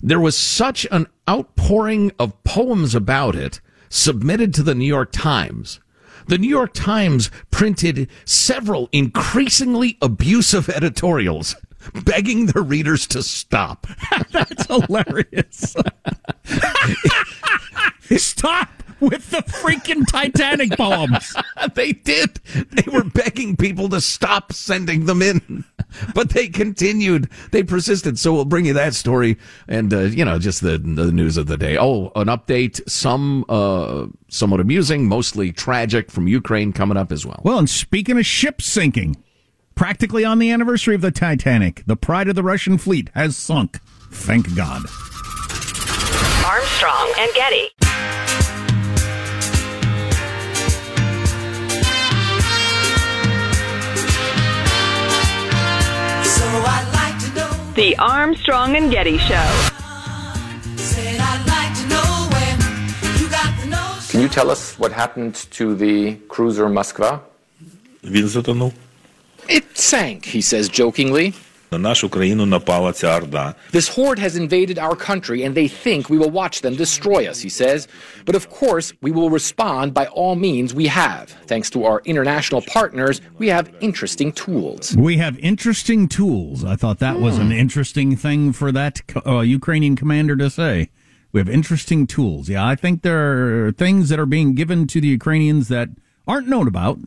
there 0.00 0.20
was 0.20 0.36
such 0.38 0.86
an 0.92 1.08
outpouring 1.28 2.12
of 2.20 2.40
poems 2.44 2.94
about 2.94 3.34
it 3.34 3.60
submitted 3.88 4.54
to 4.54 4.62
the 4.62 4.74
New 4.74 4.86
York 4.86 5.10
Times. 5.10 5.80
The 6.28 6.38
New 6.38 6.48
York 6.48 6.74
Times 6.74 7.30
printed 7.50 8.08
several 8.26 8.90
increasingly 8.92 9.96
abusive 10.02 10.68
editorials 10.68 11.56
begging 12.04 12.46
their 12.46 12.62
readers 12.62 13.06
to 13.08 13.22
stop. 13.22 13.86
That's 14.30 14.66
hilarious. 14.66 15.74
Stop 18.16 18.68
with 19.00 19.30
the 19.30 19.38
freaking 19.38 20.06
Titanic 20.06 20.72
poems. 20.72 21.34
they 21.74 21.92
did. 21.92 22.40
They 22.72 22.90
were 22.90 23.04
begging 23.04 23.56
people 23.56 23.88
to 23.90 24.00
stop 24.00 24.52
sending 24.52 25.06
them 25.06 25.22
in, 25.22 25.64
but 26.14 26.30
they 26.30 26.48
continued. 26.48 27.30
They 27.50 27.62
persisted. 27.62 28.18
So 28.18 28.32
we'll 28.32 28.44
bring 28.44 28.66
you 28.66 28.74
that 28.74 28.94
story 28.94 29.38
and 29.66 29.92
uh, 29.92 30.00
you 30.00 30.24
know 30.24 30.38
just 30.38 30.60
the 30.60 30.78
the 30.78 31.12
news 31.12 31.36
of 31.36 31.46
the 31.46 31.56
day. 31.56 31.76
Oh, 31.78 32.12
an 32.16 32.28
update, 32.28 32.80
some 32.88 33.44
uh, 33.48 34.06
somewhat 34.28 34.60
amusing, 34.60 35.06
mostly 35.06 35.52
tragic 35.52 36.10
from 36.10 36.28
Ukraine 36.28 36.72
coming 36.72 36.96
up 36.96 37.12
as 37.12 37.24
well. 37.24 37.40
Well, 37.44 37.58
and 37.58 37.70
speaking 37.70 38.18
of 38.18 38.26
ships 38.26 38.66
sinking, 38.66 39.16
practically 39.74 40.24
on 40.24 40.38
the 40.38 40.50
anniversary 40.50 40.94
of 40.94 41.00
the 41.00 41.10
Titanic, 41.10 41.84
the 41.86 41.96
pride 41.96 42.28
of 42.28 42.34
the 42.34 42.42
Russian 42.42 42.78
fleet 42.78 43.10
has 43.14 43.36
sunk. 43.36 43.78
Thank 44.10 44.54
God. 44.56 44.84
Armstrong 46.44 47.12
and 47.18 47.32
Getty. 47.34 48.47
like 56.47 57.19
to 57.25 57.29
know, 57.35 57.73
The 57.75 57.95
Armstrong 57.97 58.75
and 58.75 58.91
Getty 58.91 59.17
Show. 59.17 59.47
said 60.77 61.17
I'd 61.19 61.43
like 61.55 61.73
to 61.81 61.85
know 61.93 62.09
when 62.35 62.55
you 63.19 63.27
got 63.29 63.51
the 63.59 63.67
nose. 63.67 64.09
Can 64.11 64.21
you 64.21 64.29
tell 64.29 64.49
us 64.49 64.77
what 64.79 64.91
happened 64.91 65.35
to 65.51 65.75
the 65.75 66.15
cruiser 66.29 66.67
Moskva? 66.69 67.19
Він 68.03 68.27
затонув. 68.27 68.73
It 69.49 69.63
sank, 69.75 70.25
he 70.25 70.41
says 70.41 70.69
jokingly. 70.69 71.33
This 73.72 73.88
horde 73.88 74.18
has 74.18 74.36
invaded 74.36 74.78
our 74.78 74.96
country 74.96 75.42
and 75.42 75.54
they 75.54 75.68
think 75.68 76.08
we 76.08 76.18
will 76.18 76.30
watch 76.30 76.62
them 76.62 76.74
destroy 76.76 77.26
us, 77.26 77.40
he 77.40 77.48
says. 77.48 77.88
But 78.24 78.34
of 78.34 78.48
course, 78.50 78.92
we 79.02 79.10
will 79.10 79.30
respond 79.30 79.94
by 79.94 80.06
all 80.06 80.34
means 80.34 80.74
we 80.74 80.86
have. 80.86 81.30
Thanks 81.46 81.70
to 81.70 81.84
our 81.84 82.00
international 82.04 82.62
partners, 82.62 83.20
we 83.38 83.48
have 83.48 83.74
interesting 83.80 84.32
tools. 84.32 84.96
We 84.96 85.18
have 85.18 85.38
interesting 85.38 86.08
tools. 86.08 86.64
I 86.64 86.76
thought 86.76 86.98
that 87.00 87.16
mm. 87.16 87.22
was 87.22 87.38
an 87.38 87.46
hmm. 87.46 87.52
interesting 87.52 88.16
thing 88.16 88.52
for 88.52 88.72
that 88.72 89.02
uh, 89.26 89.40
Ukrainian 89.40 89.96
commander 89.96 90.36
to 90.36 90.50
say. 90.50 90.90
We 91.32 91.40
have 91.40 91.48
interesting 91.48 92.06
tools. 92.06 92.48
Yeah, 92.48 92.66
I 92.66 92.74
think 92.74 93.02
there 93.02 93.66
are 93.66 93.72
things 93.72 94.08
that 94.08 94.18
are 94.18 94.26
being 94.26 94.54
given 94.54 94.86
to 94.88 95.00
the 95.00 95.08
Ukrainians 95.08 95.68
that 95.68 95.90
aren't 96.26 96.48
known 96.48 96.66
about. 96.66 96.98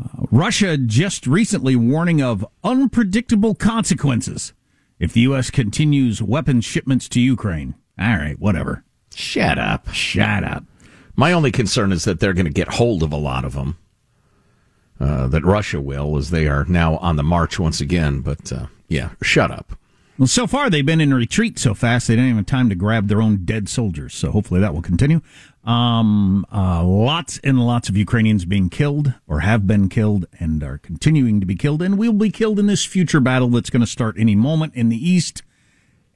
Uh, 0.00 0.26
Russia 0.30 0.76
just 0.76 1.26
recently 1.26 1.76
warning 1.76 2.22
of 2.22 2.46
unpredictable 2.62 3.54
consequences 3.54 4.52
if 4.98 5.12
the 5.12 5.20
U.S. 5.22 5.50
continues 5.50 6.22
weapons 6.22 6.64
shipments 6.64 7.08
to 7.10 7.20
Ukraine. 7.20 7.74
All 7.98 8.16
right, 8.16 8.38
whatever. 8.38 8.84
Shut 9.14 9.58
up. 9.58 9.88
Shut 9.92 10.44
up. 10.44 10.64
My 11.16 11.32
only 11.32 11.50
concern 11.50 11.90
is 11.90 12.04
that 12.04 12.20
they're 12.20 12.32
going 12.32 12.46
to 12.46 12.52
get 12.52 12.74
hold 12.74 13.02
of 13.02 13.12
a 13.12 13.16
lot 13.16 13.44
of 13.44 13.54
them. 13.54 13.76
Uh, 15.00 15.28
that 15.28 15.44
Russia 15.44 15.80
will, 15.80 16.16
as 16.16 16.30
they 16.30 16.48
are 16.48 16.64
now 16.64 16.96
on 16.96 17.16
the 17.16 17.22
march 17.22 17.58
once 17.58 17.80
again. 17.80 18.20
But 18.20 18.52
uh, 18.52 18.66
yeah, 18.88 19.10
shut 19.22 19.50
up. 19.50 19.78
Well, 20.18 20.26
so 20.26 20.48
far 20.48 20.68
they've 20.68 20.84
been 20.84 21.00
in 21.00 21.14
retreat 21.14 21.60
so 21.60 21.74
fast 21.74 22.08
they 22.08 22.14
didn't 22.14 22.30
even 22.30 22.36
have 22.38 22.46
time 22.46 22.68
to 22.70 22.74
grab 22.74 23.06
their 23.06 23.22
own 23.22 23.44
dead 23.44 23.68
soldiers. 23.68 24.14
So 24.14 24.32
hopefully 24.32 24.60
that 24.60 24.74
will 24.74 24.82
continue. 24.82 25.20
Um, 25.62 26.44
uh, 26.52 26.82
lots 26.82 27.38
and 27.44 27.64
lots 27.64 27.88
of 27.88 27.96
Ukrainians 27.96 28.44
being 28.44 28.68
killed 28.68 29.14
or 29.28 29.40
have 29.40 29.68
been 29.68 29.88
killed 29.88 30.26
and 30.40 30.64
are 30.64 30.78
continuing 30.78 31.38
to 31.38 31.46
be 31.46 31.54
killed 31.54 31.82
and 31.82 31.96
will 31.96 32.12
be 32.12 32.30
killed 32.30 32.58
in 32.58 32.66
this 32.66 32.84
future 32.84 33.20
battle 33.20 33.48
that's 33.48 33.70
going 33.70 33.80
to 33.80 33.86
start 33.86 34.16
any 34.18 34.34
moment 34.34 34.74
in 34.74 34.88
the 34.88 34.96
east. 34.96 35.42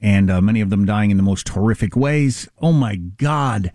And 0.01 0.29
uh, 0.29 0.41
many 0.41 0.59
of 0.59 0.69
them 0.69 0.85
dying 0.85 1.09
in 1.09 1.17
the 1.17 1.23
most 1.23 1.47
horrific 1.47 1.95
ways. 1.95 2.49
Oh 2.61 2.73
my 2.73 2.97
God. 2.97 3.71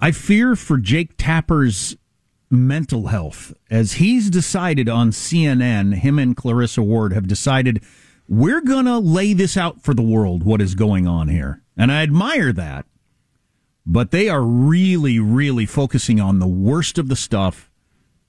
I 0.00 0.12
fear 0.12 0.56
for 0.56 0.78
Jake 0.78 1.18
Tapper's 1.18 1.94
mental 2.50 3.08
health 3.08 3.52
as 3.70 3.94
he's 3.94 4.30
decided 4.30 4.88
on 4.88 5.10
CNN, 5.10 5.96
him 5.96 6.18
and 6.18 6.34
Clarissa 6.34 6.82
Ward 6.82 7.12
have 7.12 7.26
decided 7.26 7.82
we're 8.28 8.60
going 8.60 8.86
to 8.86 8.98
lay 8.98 9.32
this 9.32 9.56
out 9.56 9.82
for 9.82 9.94
the 9.94 10.02
world 10.02 10.42
what 10.42 10.60
is 10.60 10.74
going 10.74 11.06
on 11.06 11.28
here. 11.28 11.62
And 11.76 11.92
I 11.92 12.02
admire 12.02 12.52
that. 12.52 12.86
But 13.86 14.10
they 14.10 14.28
are 14.28 14.42
really, 14.42 15.18
really 15.18 15.66
focusing 15.66 16.20
on 16.20 16.38
the 16.38 16.46
worst 16.46 16.96
of 16.96 17.08
the 17.08 17.16
stuff 17.16 17.70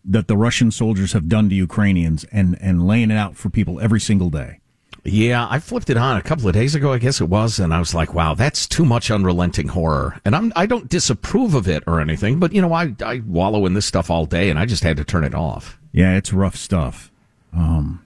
that 0.03 0.27
the 0.27 0.37
Russian 0.37 0.69
soldiers 0.69 1.13
have 1.13 1.29
done 1.29 1.49
to 1.49 1.55
Ukrainians 1.55 2.25
and, 2.25 2.57
and 2.61 2.85
laying 2.85 3.09
it 3.09 3.15
out 3.15 3.37
for 3.37 3.49
people 3.49 3.79
every 3.79 4.01
single 4.01 4.29
day. 4.29 4.59
Yeah, 5.07 5.47
I 5.49 5.59
flipped 5.59 5.91
it 5.91 5.97
on 5.97 6.17
a 6.17 6.21
couple 6.21 6.47
of 6.47 6.55
days 6.55 6.73
ago, 6.73 6.91
I 6.91 6.97
guess 6.97 7.21
it 7.21 7.29
was, 7.29 7.59
and 7.59 7.71
I 7.71 7.77
was 7.77 7.93
like, 7.93 8.15
"Wow, 8.15 8.33
that's 8.33 8.65
too 8.65 8.83
much 8.83 9.11
unrelenting 9.11 9.67
horror." 9.67 10.19
And 10.25 10.35
I'm 10.35 10.51
I 10.55 10.65
don't 10.65 10.89
disapprove 10.89 11.53
of 11.53 11.67
it 11.67 11.83
or 11.85 12.01
anything, 12.01 12.39
but 12.39 12.53
you 12.53 12.61
know, 12.61 12.73
I 12.73 12.95
I 13.05 13.21
wallow 13.23 13.67
in 13.67 13.75
this 13.75 13.85
stuff 13.85 14.09
all 14.09 14.25
day, 14.25 14.49
and 14.49 14.57
I 14.57 14.65
just 14.65 14.83
had 14.83 14.97
to 14.97 15.03
turn 15.03 15.23
it 15.23 15.35
off. 15.35 15.77
Yeah, 15.91 16.17
it's 16.17 16.33
rough 16.33 16.55
stuff. 16.55 17.11
Um, 17.53 18.01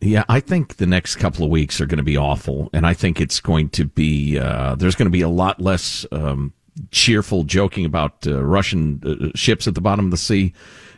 yeah, 0.00 0.24
I 0.28 0.40
think 0.40 0.76
the 0.76 0.86
next 0.86 1.16
couple 1.16 1.44
of 1.44 1.50
weeks 1.50 1.80
are 1.80 1.86
going 1.86 1.98
to 1.98 2.02
be 2.02 2.16
awful, 2.16 2.70
and 2.72 2.86
I 2.86 2.94
think 2.94 3.20
it's 3.20 3.40
going 3.40 3.70
to 3.70 3.84
be 3.84 4.38
uh, 4.38 4.74
there's 4.74 4.94
going 4.94 5.06
to 5.06 5.10
be 5.10 5.22
a 5.22 5.28
lot 5.28 5.60
less 5.60 6.06
um, 6.12 6.52
cheerful 6.90 7.44
joking 7.44 7.84
about 7.84 8.26
uh, 8.26 8.42
Russian 8.42 9.02
uh, 9.04 9.36
ships 9.36 9.66
at 9.66 9.74
the 9.74 9.80
bottom 9.80 10.06
of 10.06 10.10
the 10.10 10.16
sea, 10.16 10.52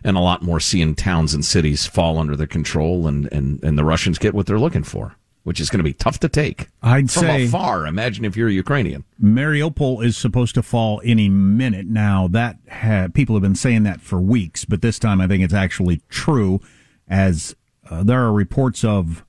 and 0.05 0.17
a 0.17 0.21
lot 0.21 0.43
more 0.43 0.61
seeing 0.61 0.95
towns 0.95 1.35
and 1.35 1.45
cities 1.45 1.87
fall 1.87 2.19
under 2.19 2.37
their 2.37 2.47
control, 2.47 3.07
and 3.07 3.33
and 3.33 3.63
and 3.63 3.79
the 3.79 3.85
Russians 3.85 4.19
get 4.19 4.35
what 4.35 4.47
they're 4.47 4.59
looking 4.59 4.85
for, 4.85 5.15
which 5.45 5.61
is 5.61 5.71
going 5.71 5.79
to 5.79 5.85
be 5.85 5.95
tough 5.95 6.19
to 6.21 6.29
take. 6.29 6.69
I'd 6.83 7.11
from 7.11 7.23
say 7.23 7.45
afar. 7.47 7.87
Imagine 7.87 8.25
if 8.25 8.37
you're 8.37 8.49
a 8.49 8.53
Ukrainian. 8.53 9.05
Mariupol 9.23 10.05
is 10.05 10.17
supposed 10.17 10.55
to 10.57 10.63
fall 10.63 11.01
any 11.05 11.29
minute 11.29 11.87
now. 11.87 12.29
That 12.29 12.57
ha- 12.71 13.09
people 13.15 13.37
have 13.37 13.43
been 13.43 13.55
saying 13.55 13.85
that 13.85 14.01
for 14.01 14.21
weeks, 14.21 14.65
but 14.65 14.83
this 14.83 14.99
time 14.99 15.21
I 15.21 15.29
think 15.29 15.43
it's 15.43 15.55
actually 15.55 16.03
true. 16.09 16.61
As 17.09 17.55
uh, 17.91 18.03
there 18.03 18.21
are 18.21 18.33
reports 18.33 18.85
of 18.85 19.25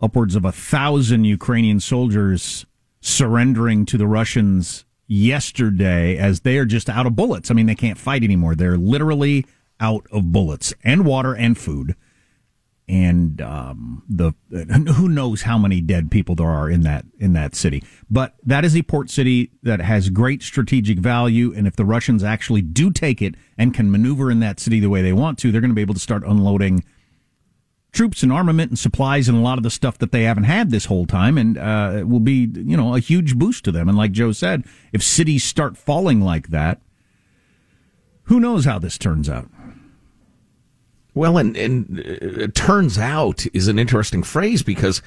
upwards 0.00 0.34
of 0.34 0.44
a 0.44 0.52
thousand 0.52 1.24
Ukrainian 1.24 1.80
soldiers 1.80 2.66
surrendering 3.00 3.84
to 3.86 3.98
the 3.98 4.06
Russians 4.06 4.84
yesterday, 5.06 6.16
as 6.16 6.40
they 6.40 6.58
are 6.58 6.64
just 6.64 6.88
out 6.88 7.06
of 7.06 7.16
bullets. 7.16 7.50
I 7.50 7.54
mean, 7.54 7.66
they 7.66 7.74
can't 7.74 7.98
fight 7.98 8.24
anymore. 8.24 8.54
They're 8.54 8.78
literally 8.78 9.46
out 9.80 10.06
of 10.10 10.32
bullets 10.32 10.72
and 10.84 11.04
water 11.04 11.34
and 11.34 11.58
food 11.58 11.96
and 12.88 13.40
um, 13.40 14.02
the 14.08 14.34
who 14.96 15.08
knows 15.08 15.42
how 15.42 15.56
many 15.56 15.80
dead 15.80 16.10
people 16.10 16.34
there 16.34 16.48
are 16.48 16.68
in 16.68 16.82
that 16.82 17.04
in 17.18 17.32
that 17.32 17.54
city. 17.54 17.82
But 18.10 18.34
that 18.44 18.64
is 18.64 18.76
a 18.76 18.82
port 18.82 19.08
city 19.08 19.50
that 19.62 19.80
has 19.80 20.10
great 20.10 20.42
strategic 20.42 20.98
value, 20.98 21.54
and 21.54 21.66
if 21.66 21.76
the 21.76 21.84
Russians 21.84 22.24
actually 22.24 22.62
do 22.62 22.90
take 22.90 23.22
it 23.22 23.34
and 23.56 23.72
can 23.72 23.90
maneuver 23.90 24.30
in 24.30 24.40
that 24.40 24.60
city 24.60 24.80
the 24.80 24.90
way 24.90 25.00
they 25.00 25.12
want 25.12 25.38
to, 25.38 25.52
they're 25.52 25.60
going 25.60 25.70
to 25.70 25.74
be 25.74 25.82
able 25.82 25.94
to 25.94 26.00
start 26.00 26.22
unloading 26.24 26.84
troops 27.92 28.22
and 28.22 28.32
armament 28.32 28.70
and 28.70 28.78
supplies 28.78 29.28
and 29.28 29.36
a 29.36 29.40
lot 29.40 29.58
of 29.58 29.62
the 29.62 29.70
stuff 29.70 29.98
that 29.98 30.12
they 30.12 30.22
haven't 30.22 30.44
had 30.44 30.70
this 30.70 30.86
whole 30.86 31.06
time, 31.06 31.36
and 31.38 31.58
uh, 31.58 31.92
it 31.98 32.08
will 32.08 32.20
be 32.20 32.50
you 32.54 32.76
know 32.76 32.94
a 32.94 33.00
huge 33.00 33.36
boost 33.36 33.64
to 33.64 33.72
them. 33.72 33.88
And 33.88 33.96
like 33.96 34.12
Joe 34.12 34.32
said, 34.32 34.64
if 34.92 35.02
cities 35.02 35.44
start 35.44 35.76
falling 35.76 36.20
like 36.20 36.48
that, 36.48 36.80
who 38.24 38.40
knows 38.40 38.64
how 38.64 38.78
this 38.78 38.98
turns 38.98 39.28
out. 39.28 39.48
Well, 41.14 41.36
and, 41.36 41.56
and 41.56 41.98
it 41.98 42.54
turns 42.54 42.98
out 42.98 43.44
is 43.52 43.68
an 43.68 43.78
interesting 43.78 44.22
phrase 44.22 44.62
because, 44.62 45.02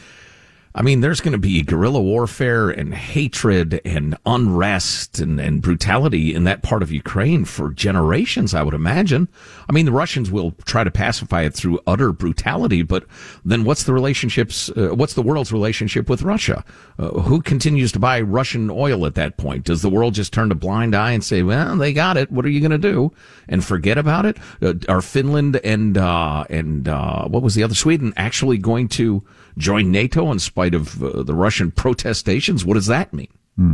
I 0.77 0.81
mean, 0.81 0.99
there's 0.99 1.21
going 1.21 1.31
to 1.31 1.37
be 1.37 1.61
guerrilla 1.61 2.01
warfare 2.01 2.69
and 2.69 2.93
hatred 2.93 3.79
and 3.85 4.17
unrest 4.25 5.19
and, 5.19 5.39
and 5.39 5.61
brutality 5.61 6.35
in 6.35 6.43
that 6.43 6.63
part 6.63 6.83
of 6.83 6.91
Ukraine 6.91 7.45
for 7.45 7.71
generations, 7.71 8.53
I 8.53 8.61
would 8.61 8.73
imagine. 8.73 9.29
I 9.69 9.71
mean, 9.71 9.85
the 9.85 9.93
Russians 9.93 10.29
will 10.29 10.51
try 10.65 10.83
to 10.83 10.91
pacify 10.91 11.43
it 11.43 11.53
through 11.53 11.79
utter 11.87 12.11
brutality, 12.11 12.83
but 12.83 13.05
then 13.45 13.63
what's 13.63 13.83
the 13.83 13.93
relationships, 13.93 14.69
uh, 14.71 14.89
what's 14.89 15.13
the 15.13 15.21
world's 15.21 15.53
relationship 15.53 16.09
with 16.09 16.23
Russia? 16.23 16.65
Uh, 16.99 17.21
who 17.21 17.41
continues 17.41 17.93
to 17.93 17.99
buy 17.99 18.19
Russian 18.19 18.69
oil 18.69 19.05
at 19.05 19.15
that 19.15 19.37
point? 19.37 19.63
Does 19.63 19.81
the 19.81 19.89
world 19.89 20.13
just 20.13 20.33
turn 20.33 20.51
a 20.51 20.55
blind 20.55 20.93
eye 20.93 21.11
and 21.11 21.23
say, 21.23 21.41
well, 21.41 21.77
they 21.77 21.93
got 21.93 22.17
it. 22.17 22.29
What 22.33 22.45
are 22.45 22.49
you 22.49 22.59
going 22.59 22.71
to 22.71 22.77
do? 22.77 23.13
And 23.47 23.63
forget 23.63 23.97
about 23.97 24.25
it? 24.25 24.37
Uh, 24.61 24.73
are 24.89 25.01
Finland 25.01 25.55
and, 25.63 25.97
uh, 25.97 26.43
and, 26.49 26.89
uh, 26.89 27.29
what 27.29 27.43
was 27.43 27.55
the 27.55 27.63
other 27.63 27.75
Sweden 27.75 28.11
actually 28.17 28.57
going 28.57 28.89
to 28.89 29.23
join 29.57 29.91
NATO 29.91 30.31
in 30.31 30.39
spite 30.39 30.73
of 30.73 31.01
uh, 31.03 31.23
the 31.23 31.33
Russian 31.33 31.71
protestations? 31.71 32.65
What 32.65 32.75
does 32.75 32.87
that 32.87 33.13
mean? 33.13 33.31
Hmm. 33.55 33.73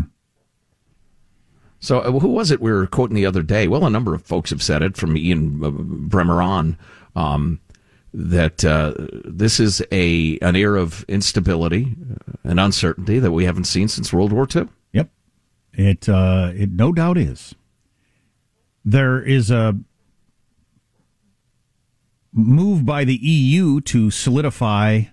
So, 1.79 1.99
uh, 1.99 2.11
who 2.11 2.29
was 2.29 2.51
it 2.51 2.61
we 2.61 2.71
were 2.71 2.85
quoting 2.85 3.15
the 3.15 3.25
other 3.25 3.41
day? 3.41 3.67
Well, 3.67 3.85
a 3.85 3.89
number 3.89 4.13
of 4.13 4.21
folks 4.21 4.51
have 4.51 4.61
said 4.61 4.83
it, 4.83 4.95
from 4.95 5.17
Ian 5.17 5.63
uh, 5.63 5.71
Bremmer 5.71 6.43
on, 6.43 6.77
um, 7.15 7.59
that 8.13 8.63
uh, 8.63 8.93
this 9.25 9.59
is 9.59 9.81
a 9.91 10.37
an 10.39 10.55
era 10.55 10.79
of 10.79 11.03
instability 11.07 11.95
uh, 12.11 12.33
and 12.43 12.59
uncertainty 12.59 13.17
that 13.17 13.31
we 13.31 13.45
haven't 13.45 13.63
seen 13.63 13.87
since 13.87 14.13
World 14.13 14.31
War 14.31 14.47
II. 14.53 14.67
Yep, 14.93 15.09
it 15.73 16.07
uh, 16.07 16.51
it 16.53 16.71
no 16.71 16.91
doubt 16.91 17.17
is. 17.17 17.55
There 18.85 19.19
is 19.19 19.49
a 19.49 19.75
move 22.31 22.85
by 22.85 23.03
the 23.05 23.15
EU 23.15 23.81
to 23.81 24.11
solidify 24.11 25.03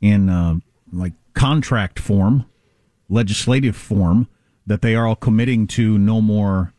in 0.00 0.28
uh, 0.28 0.56
like 0.92 1.12
contract 1.34 1.98
form, 1.98 2.46
legislative 3.08 3.76
form, 3.76 4.28
that 4.66 4.82
they 4.82 4.94
are 4.94 5.06
all 5.06 5.16
committing 5.16 5.66
to 5.66 5.98
no 5.98 6.20
more. 6.20 6.72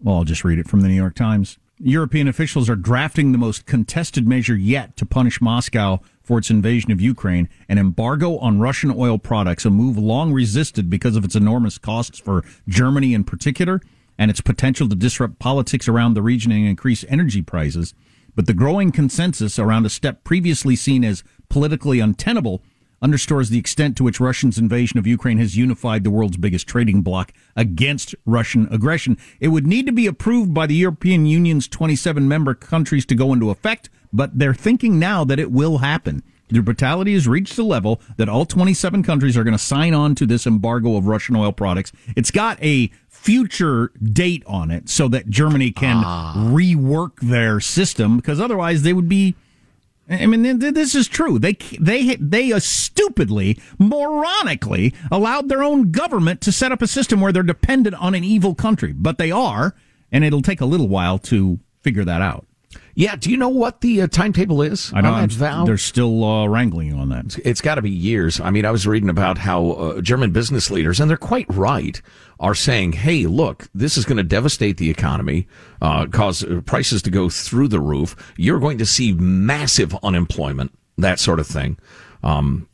Well, 0.00 0.16
I'll 0.16 0.24
just 0.24 0.44
read 0.44 0.58
it 0.58 0.68
from 0.68 0.80
the 0.80 0.88
New 0.88 0.94
York 0.94 1.14
Times. 1.14 1.58
European 1.78 2.28
officials 2.28 2.70
are 2.70 2.76
drafting 2.76 3.32
the 3.32 3.38
most 3.38 3.66
contested 3.66 4.26
measure 4.28 4.54
yet 4.54 4.96
to 4.96 5.06
punish 5.06 5.40
Moscow 5.40 6.00
for 6.22 6.38
its 6.38 6.50
invasion 6.50 6.92
of 6.92 7.00
Ukraine, 7.00 7.48
an 7.68 7.78
embargo 7.78 8.38
on 8.38 8.60
Russian 8.60 8.92
oil 8.96 9.18
products, 9.18 9.64
a 9.64 9.70
move 9.70 9.98
long 9.98 10.32
resisted 10.32 10.88
because 10.88 11.16
of 11.16 11.24
its 11.24 11.34
enormous 11.34 11.78
costs 11.78 12.20
for 12.20 12.44
Germany 12.68 13.14
in 13.14 13.24
particular 13.24 13.80
and 14.16 14.30
its 14.30 14.40
potential 14.40 14.88
to 14.88 14.94
disrupt 14.94 15.40
politics 15.40 15.88
around 15.88 16.14
the 16.14 16.22
region 16.22 16.52
and 16.52 16.66
increase 16.66 17.04
energy 17.08 17.42
prices. 17.42 17.94
But 18.34 18.46
the 18.46 18.54
growing 18.54 18.92
consensus 18.92 19.58
around 19.58 19.84
a 19.84 19.90
step 19.90 20.22
previously 20.24 20.76
seen 20.76 21.04
as 21.04 21.24
politically 21.52 22.00
untenable 22.00 22.62
underscores 23.02 23.50
the 23.50 23.58
extent 23.58 23.94
to 23.94 24.02
which 24.02 24.20
Russia's 24.20 24.56
invasion 24.56 24.98
of 24.98 25.06
Ukraine 25.06 25.36
has 25.36 25.54
unified 25.54 26.02
the 26.02 26.10
world's 26.10 26.38
biggest 26.38 26.66
trading 26.66 27.02
bloc 27.02 27.30
against 27.54 28.14
Russian 28.24 28.66
aggression. 28.70 29.18
It 29.38 29.48
would 29.48 29.66
need 29.66 29.84
to 29.84 29.92
be 29.92 30.06
approved 30.06 30.54
by 30.54 30.66
the 30.66 30.74
European 30.74 31.26
Union's 31.26 31.68
27 31.68 32.26
member 32.26 32.54
countries 32.54 33.04
to 33.04 33.14
go 33.14 33.34
into 33.34 33.50
effect, 33.50 33.90
but 34.14 34.38
they're 34.38 34.54
thinking 34.54 34.98
now 34.98 35.24
that 35.24 35.38
it 35.38 35.52
will 35.52 35.78
happen. 35.78 36.22
Their 36.48 36.62
brutality 36.62 37.12
has 37.12 37.28
reached 37.28 37.58
a 37.58 37.62
level 37.62 38.00
that 38.16 38.30
all 38.30 38.46
27 38.46 39.02
countries 39.02 39.36
are 39.36 39.44
going 39.44 39.52
to 39.52 39.62
sign 39.62 39.92
on 39.92 40.14
to 40.14 40.24
this 40.24 40.46
embargo 40.46 40.96
of 40.96 41.06
Russian 41.06 41.36
oil 41.36 41.52
products. 41.52 41.92
It's 42.16 42.30
got 42.30 42.62
a 42.62 42.90
future 43.08 43.92
date 44.02 44.42
on 44.46 44.70
it 44.70 44.88
so 44.88 45.08
that 45.08 45.28
Germany 45.28 45.70
can 45.70 46.02
ah. 46.04 46.34
rework 46.50 47.20
their 47.20 47.60
system 47.60 48.16
because 48.16 48.40
otherwise 48.40 48.82
they 48.82 48.94
would 48.94 49.08
be 49.08 49.34
I 50.14 50.26
mean, 50.26 50.42
th- 50.42 50.60
th- 50.60 50.74
this 50.74 50.94
is 50.94 51.08
true. 51.08 51.38
They 51.38 51.54
they 51.80 52.16
they 52.16 52.58
stupidly, 52.60 53.58
moronically 53.78 54.94
allowed 55.10 55.48
their 55.48 55.62
own 55.62 55.90
government 55.90 56.40
to 56.42 56.52
set 56.52 56.72
up 56.72 56.82
a 56.82 56.86
system 56.86 57.20
where 57.20 57.32
they're 57.32 57.42
dependent 57.42 57.96
on 57.96 58.14
an 58.14 58.24
evil 58.24 58.54
country, 58.54 58.92
but 58.92 59.18
they 59.18 59.30
are, 59.30 59.74
and 60.10 60.24
it'll 60.24 60.42
take 60.42 60.60
a 60.60 60.66
little 60.66 60.88
while 60.88 61.18
to 61.18 61.58
figure 61.80 62.04
that 62.04 62.22
out. 62.22 62.46
Yeah, 62.94 63.16
do 63.16 63.30
you 63.30 63.36
know 63.36 63.48
what 63.48 63.80
the 63.80 64.02
uh, 64.02 64.06
timetable 64.06 64.60
is? 64.62 64.92
I 64.94 65.00
know 65.00 65.12
on 65.12 65.28
vow? 65.28 65.64
they're 65.64 65.78
still 65.78 66.24
uh, 66.24 66.46
wrangling 66.46 66.92
on 66.92 67.08
that. 67.08 67.24
It's, 67.24 67.36
it's 67.38 67.60
got 67.60 67.76
to 67.76 67.82
be 67.82 67.90
years. 67.90 68.40
I 68.40 68.50
mean, 68.50 68.66
I 68.66 68.70
was 68.70 68.86
reading 68.86 69.08
about 69.08 69.38
how 69.38 69.70
uh, 69.70 70.00
German 70.00 70.32
business 70.32 70.70
leaders, 70.70 71.00
and 71.00 71.08
they're 71.08 71.16
quite 71.16 71.46
right, 71.48 72.00
are 72.42 72.54
saying, 72.54 72.92
"Hey, 72.92 73.26
look, 73.26 73.68
this 73.74 73.96
is 73.96 74.04
going 74.04 74.18
to 74.18 74.22
devastate 74.22 74.76
the 74.76 74.90
economy, 74.90 75.46
uh, 75.80 76.06
cause 76.06 76.44
uh, 76.44 76.60
prices 76.66 77.00
to 77.02 77.10
go 77.10 77.30
through 77.30 77.68
the 77.68 77.80
roof. 77.80 78.14
You're 78.36 78.60
going 78.60 78.78
to 78.78 78.86
see 78.86 79.12
massive 79.12 79.96
unemployment, 80.02 80.76
that 80.98 81.18
sort 81.18 81.40
of 81.40 81.46
thing." 81.46 81.78
Um, 82.22 82.68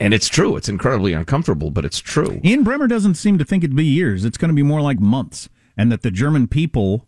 and 0.00 0.12
it's 0.12 0.28
true. 0.28 0.56
It's 0.56 0.68
incredibly 0.68 1.12
uncomfortable, 1.12 1.70
but 1.70 1.84
it's 1.84 2.00
true. 2.00 2.40
Ian 2.44 2.64
Bremmer 2.64 2.88
doesn't 2.88 3.14
seem 3.14 3.38
to 3.38 3.44
think 3.44 3.62
it'd 3.62 3.76
be 3.76 3.84
years. 3.84 4.24
It's 4.24 4.38
going 4.38 4.48
to 4.48 4.54
be 4.54 4.62
more 4.62 4.80
like 4.80 4.98
months, 4.98 5.48
and 5.76 5.92
that 5.92 6.02
the 6.02 6.10
German 6.10 6.48
people 6.48 7.06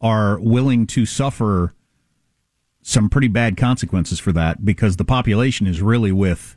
are 0.00 0.38
willing 0.38 0.86
to 0.86 1.04
suffer 1.06 1.74
some 2.82 3.08
pretty 3.08 3.28
bad 3.28 3.56
consequences 3.56 4.20
for 4.20 4.32
that 4.32 4.64
because 4.64 4.96
the 4.96 5.04
population 5.04 5.66
is 5.66 5.82
really 5.82 6.12
with 6.12 6.56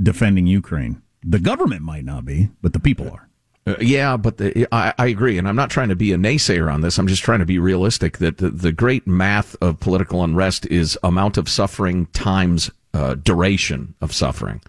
defending 0.00 0.46
Ukraine. 0.46 1.02
The 1.22 1.38
government 1.38 1.82
might 1.82 2.04
not 2.04 2.24
be, 2.24 2.50
but 2.60 2.72
the 2.72 2.80
people 2.80 3.10
are. 3.10 3.28
Uh, 3.66 3.76
yeah, 3.80 4.16
but 4.16 4.36
the, 4.36 4.66
I, 4.72 4.92
I 4.98 5.06
agree, 5.06 5.38
and 5.38 5.48
I'm 5.48 5.56
not 5.56 5.70
trying 5.70 5.88
to 5.88 5.96
be 5.96 6.12
a 6.12 6.16
naysayer 6.16 6.72
on 6.72 6.82
this. 6.82 6.98
I'm 6.98 7.06
just 7.06 7.22
trying 7.22 7.38
to 7.38 7.46
be 7.46 7.58
realistic. 7.58 8.18
That 8.18 8.38
the, 8.38 8.50
the 8.50 8.72
great 8.72 9.06
math 9.06 9.56
of 9.62 9.80
political 9.80 10.22
unrest 10.22 10.66
is 10.66 10.98
amount 11.02 11.38
of 11.38 11.48
suffering 11.48 12.06
times 12.06 12.70
uh, 12.92 13.14
duration 13.14 13.94
of 14.02 14.12
suffering, 14.12 14.60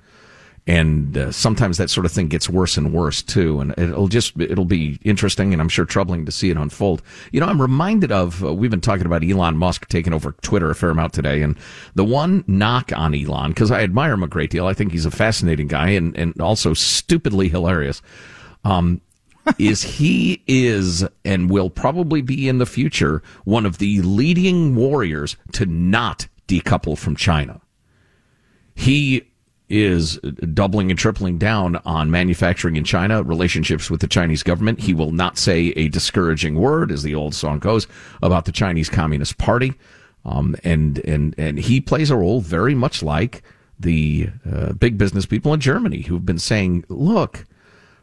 and 0.65 1.17
uh, 1.17 1.31
sometimes 1.33 1.77
that 1.77 1.89
sort 1.89 2.05
of 2.05 2.13
thing 2.13 2.29
gets 2.29 2.49
worse 2.49 2.77
and 2.77 2.93
worse 2.93 3.21
too. 3.21 3.59
And 3.59 3.73
it'll 3.77 4.07
just 4.07 4.39
it'll 4.39 4.63
be 4.63 4.97
interesting, 5.03 5.51
and 5.51 5.61
I'm 5.61 5.67
sure 5.67 5.83
troubling 5.83 6.25
to 6.25 6.31
see 6.31 6.49
it 6.49 6.55
unfold. 6.55 7.01
You 7.33 7.41
know, 7.41 7.47
I'm 7.47 7.61
reminded 7.61 8.13
of 8.13 8.45
uh, 8.45 8.53
we've 8.53 8.71
been 8.71 8.79
talking 8.79 9.05
about 9.05 9.25
Elon 9.25 9.57
Musk 9.57 9.89
taking 9.89 10.13
over 10.13 10.31
Twitter 10.41 10.69
a 10.69 10.75
fair 10.75 10.91
amount 10.91 11.11
today, 11.11 11.41
and 11.41 11.57
the 11.95 12.05
one 12.05 12.45
knock 12.47 12.93
on 12.95 13.13
Elon 13.13 13.49
because 13.49 13.71
I 13.71 13.83
admire 13.83 14.13
him 14.13 14.23
a 14.23 14.27
great 14.29 14.51
deal. 14.51 14.67
I 14.67 14.73
think 14.73 14.93
he's 14.93 15.05
a 15.05 15.11
fascinating 15.11 15.67
guy 15.67 15.89
and 15.89 16.15
and 16.17 16.39
also 16.39 16.73
stupidly 16.73 17.49
hilarious 17.49 18.01
um, 18.65 19.01
is 19.59 19.83
he 19.83 20.41
is 20.47 21.05
and 21.23 21.49
will 21.49 21.69
probably 21.69 22.21
be 22.21 22.49
in 22.49 22.57
the 22.57 22.65
future 22.65 23.21
one 23.43 23.65
of 23.65 23.77
the 23.77 24.01
leading 24.01 24.75
warriors 24.75 25.37
to 25.53 25.65
not 25.65 26.27
decouple 26.47 26.97
from 26.97 27.15
China. 27.15 27.61
He 28.73 29.29
is 29.69 30.17
doubling 30.53 30.91
and 30.91 30.99
tripling 30.99 31.37
down 31.37 31.77
on 31.85 32.11
manufacturing 32.11 32.75
in 32.75 32.83
China, 32.83 33.23
relationships 33.23 33.89
with 33.89 34.01
the 34.01 34.07
Chinese 34.07 34.43
government. 34.43 34.81
He 34.81 34.93
will 34.93 35.11
not 35.11 35.37
say 35.37 35.67
a 35.75 35.87
discouraging 35.87 36.55
word, 36.55 36.91
as 36.91 37.03
the 37.03 37.15
old 37.15 37.33
song 37.33 37.59
goes, 37.59 37.87
about 38.21 38.45
the 38.45 38.51
Chinese 38.51 38.89
Communist 38.89 39.37
Party. 39.37 39.73
Um, 40.23 40.55
and, 40.63 40.99
and, 40.99 41.33
and 41.37 41.59
he 41.59 41.81
plays 41.81 42.09
a 42.09 42.15
role 42.15 42.41
very 42.41 42.75
much 42.75 43.01
like 43.01 43.43
the 43.79 44.29
uh, 44.51 44.73
big 44.73 44.97
business 44.97 45.25
people 45.25 45.53
in 45.53 45.59
Germany 45.59 46.01
who've 46.01 46.25
been 46.25 46.39
saying, 46.39 46.85
look, 46.89 47.45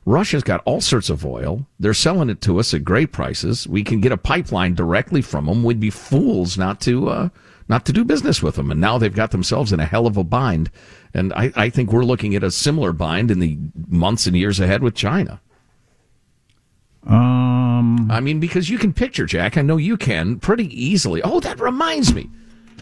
Russia's 0.05 0.43
got 0.43 0.63
all 0.65 0.81
sorts 0.81 1.11
of 1.11 1.25
oil. 1.25 1.67
They're 1.79 1.95
selling 1.95 2.29
it 2.29 2.41
to 2.43 2.59
us 2.59 2.75
at 2.75 2.85
great 2.85 3.13
prices. 3.13 3.69
We 3.69 3.85
can 3.85 4.01
get 4.01 4.13
a 4.13 4.17
pipeline 4.17 4.75
directly 4.75 5.23
from 5.23 5.47
them. 5.47 5.63
We'd 5.63 5.79
be 5.79 5.91
fools 5.91 6.59
not 6.59 6.81
to 6.83 7.09
uh, 7.09 7.29
not 7.69 7.87
to 7.87 7.93
do 7.93 8.05
business 8.05 8.43
with 8.43 8.57
them. 8.57 8.71
And 8.71 8.81
now 8.81 8.99
they've 8.99 9.15
got 9.15 9.31
themselves 9.31 9.73
in 9.73 9.81
a 9.81 9.87
hell 9.87 10.07
of 10.07 10.17
a 10.17 10.25
bind. 10.25 10.71
And 11.15 11.33
I, 11.35 11.53
I 11.55 11.71
think 11.71 11.93
we're 11.93 12.05
looking 12.05 12.35
at 12.35 12.43
a 12.43 12.51
similar 12.51 12.93
bind 12.93 13.31
in 13.31 13.39
the 13.39 13.59
months 13.89 14.27
and 14.27 14.37
years 14.37 14.59
ahead 14.59 14.83
with 14.83 14.95
China. 14.95 15.41
Um, 17.07 18.11
I 18.11 18.21
mean, 18.21 18.41
because 18.41 18.71
you 18.71 18.79
can 18.79 18.93
picture, 18.93 19.27
Jack. 19.27 19.57
I 19.57 19.63
know 19.63 19.77
you 19.77 19.97
can 19.97 20.39
pretty 20.39 20.67
easily. 20.69 21.23
Oh, 21.23 21.41
that 21.41 21.61
reminds 21.61 22.13
me. 22.15 22.29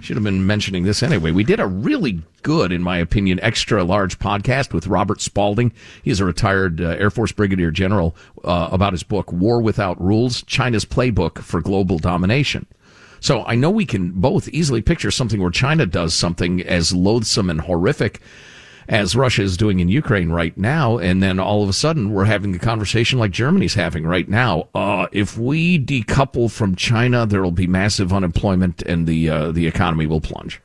Should 0.01 0.17
have 0.17 0.25
been 0.25 0.47
mentioning 0.47 0.85
this 0.85 1.03
anyway. 1.03 1.31
We 1.31 1.45
did 1.45 1.61
a 1.61 1.67
really 1.67 2.23
good, 2.43 2.73
in 2.73 2.83
my 2.83 2.97
opinion, 2.99 3.39
extra 3.43 3.85
large 3.85 4.19
podcast 4.19 4.73
with 4.73 4.87
Robert 4.87 5.21
Spalding. 5.21 5.73
He's 6.03 6.21
a 6.21 6.25
retired 6.25 6.81
uh, 6.81 6.97
Air 6.99 7.11
Force 7.11 7.33
Brigadier 7.33 7.71
General 7.71 8.17
uh, 8.43 8.71
about 8.73 8.95
his 8.95 9.03
book, 9.03 9.31
War 9.31 9.61
Without 9.61 10.01
Rules 10.01 10.43
China's 10.43 10.87
Playbook 10.87 11.41
for 11.41 11.61
Global 11.61 11.99
Domination. 11.99 12.67
So 13.21 13.45
I 13.45 13.55
know 13.55 13.71
we 13.71 13.85
can 13.85 14.13
both 14.13 14.49
easily 14.49 14.81
picture 14.81 15.11
something 15.11 15.41
where 15.41 15.51
China 15.51 15.85
does 15.85 16.15
something 16.15 16.63
as 16.63 16.95
loathsome 16.95 17.51
and 17.51 17.61
horrific 17.61 18.21
as 18.90 19.14
Russia 19.14 19.42
is 19.42 19.57
doing 19.57 19.79
in 19.79 19.88
Ukraine 19.88 20.31
right 20.31 20.57
now, 20.59 20.98
and 20.98 21.22
then 21.22 21.38
all 21.38 21.62
of 21.62 21.68
a 21.68 21.72
sudden 21.72 22.11
we're 22.11 22.24
having 22.24 22.55
a 22.57 22.59
conversation 22.59 23.20
like 23.20 23.31
Germany's 23.31 23.74
having 23.74 24.05
right 24.05 24.29
now. 24.29 24.68
Uh, 24.74 25.07
if 25.12 25.38
we 25.38 25.79
decouple 25.79 26.50
from 26.50 26.74
China, 26.74 27.24
there 27.24 27.40
will 27.40 27.53
be 27.53 27.68
massive 27.68 28.12
unemployment 28.12 28.83
and 28.83 29.07
the 29.07 29.31
uh, 29.31 29.53
the 29.53 29.68
economy 29.68 30.07
will 30.07 30.20
plunge. 30.20 30.61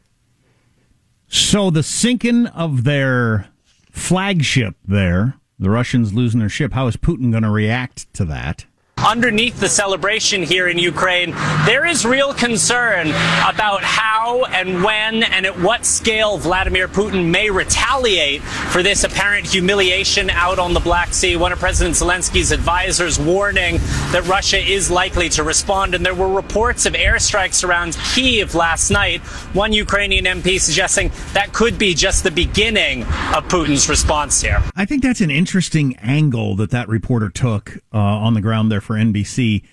So 1.28 1.70
the 1.70 1.84
sinking 1.84 2.48
of 2.48 2.84
their 2.84 3.50
flagship 3.92 4.76
there, 4.84 5.36
the 5.60 5.70
Russians 5.70 6.12
losing 6.12 6.40
their 6.40 6.50
ship, 6.50 6.74
how 6.74 6.88
is 6.88 6.98
Putin 6.98 7.30
going 7.30 7.44
to 7.44 7.52
react 7.52 8.12
to 8.16 8.26
that? 8.26 8.66
Underneath 9.06 9.60
the 9.60 9.70
celebration 9.70 10.42
here 10.42 10.68
in 10.68 10.80
Ukraine, 10.80 11.30
there 11.66 11.86
is 11.86 12.08
real 12.08 12.34
concern 12.34 13.10
about 13.48 13.84
how 13.84 14.46
and 14.46 14.84
when 14.84 15.22
and 15.22 15.46
at 15.46 15.60
what 15.60 15.86
scale 15.86 16.40
Vladimir 16.40 16.88
Putin 16.88 17.30
may 17.30 17.52
retaliate 17.52 18.42
for 18.42 18.82
this 18.82 19.04
apparent 19.04 19.46
humiliation 19.46 20.32
out 20.32 20.58
on 20.58 20.74
the 20.74 20.80
Black 20.80 21.14
Sea. 21.14 21.36
One 21.36 21.52
of 21.52 21.60
President 21.60 21.96
Zelensky's 21.96 22.52
advisors 22.52 23.20
warning 23.20 23.78
that 24.12 24.26
Russia 24.28 24.58
is 24.58 24.90
likely 24.90 25.30
to 25.30 25.44
respond. 25.44 25.94
And 25.94 26.04
there 26.04 26.16
were 26.16 26.30
reports 26.30 26.88
of 26.88 26.94
airstrikes 26.94 27.68
around 27.68 27.96
Kiev 28.16 28.56
last 28.56 28.90
night. 28.90 29.22
One 29.54 29.72
Ukrainian 29.72 30.26
MP 30.26 30.60
suggesting 30.60 31.12
that 31.34 31.54
could 31.54 31.78
be 31.78 31.94
just 31.94 32.24
the 32.24 32.32
beginning 32.32 33.04
of 33.04 33.48
Putin's 33.50 33.88
response 33.88 34.42
here. 34.42 34.64
I 34.76 34.86
think 34.86 35.04
that's 35.04 35.22
an 35.22 35.32
interesting 35.32 35.96
angle 35.98 36.56
that 36.56 36.72
that 36.72 36.88
reporter 36.88 37.30
took 37.30 37.78
uh, 37.94 37.98
on 38.00 38.34
the 38.34 38.42
ground 38.42 38.72
there 38.72 38.82
for 38.86 38.96
NBC. 38.96 39.64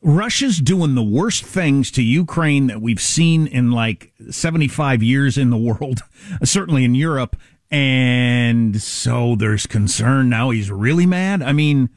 Russia's 0.00 0.58
doing 0.58 0.94
the 0.94 1.02
worst 1.02 1.44
things 1.44 1.90
to 1.92 2.02
Ukraine 2.02 2.68
that 2.68 2.80
we've 2.80 3.00
seen 3.00 3.46
in 3.46 3.72
like 3.72 4.12
75 4.30 5.02
years 5.02 5.36
in 5.36 5.50
the 5.50 5.56
world, 5.56 6.00
certainly 6.44 6.84
in 6.84 6.94
Europe. 6.94 7.36
And 7.70 8.80
so 8.80 9.34
there's 9.34 9.66
concern 9.66 10.28
now 10.28 10.50
he's 10.50 10.70
really 10.70 11.06
mad. 11.06 11.42
I 11.42 11.52
mean, 11.52 11.90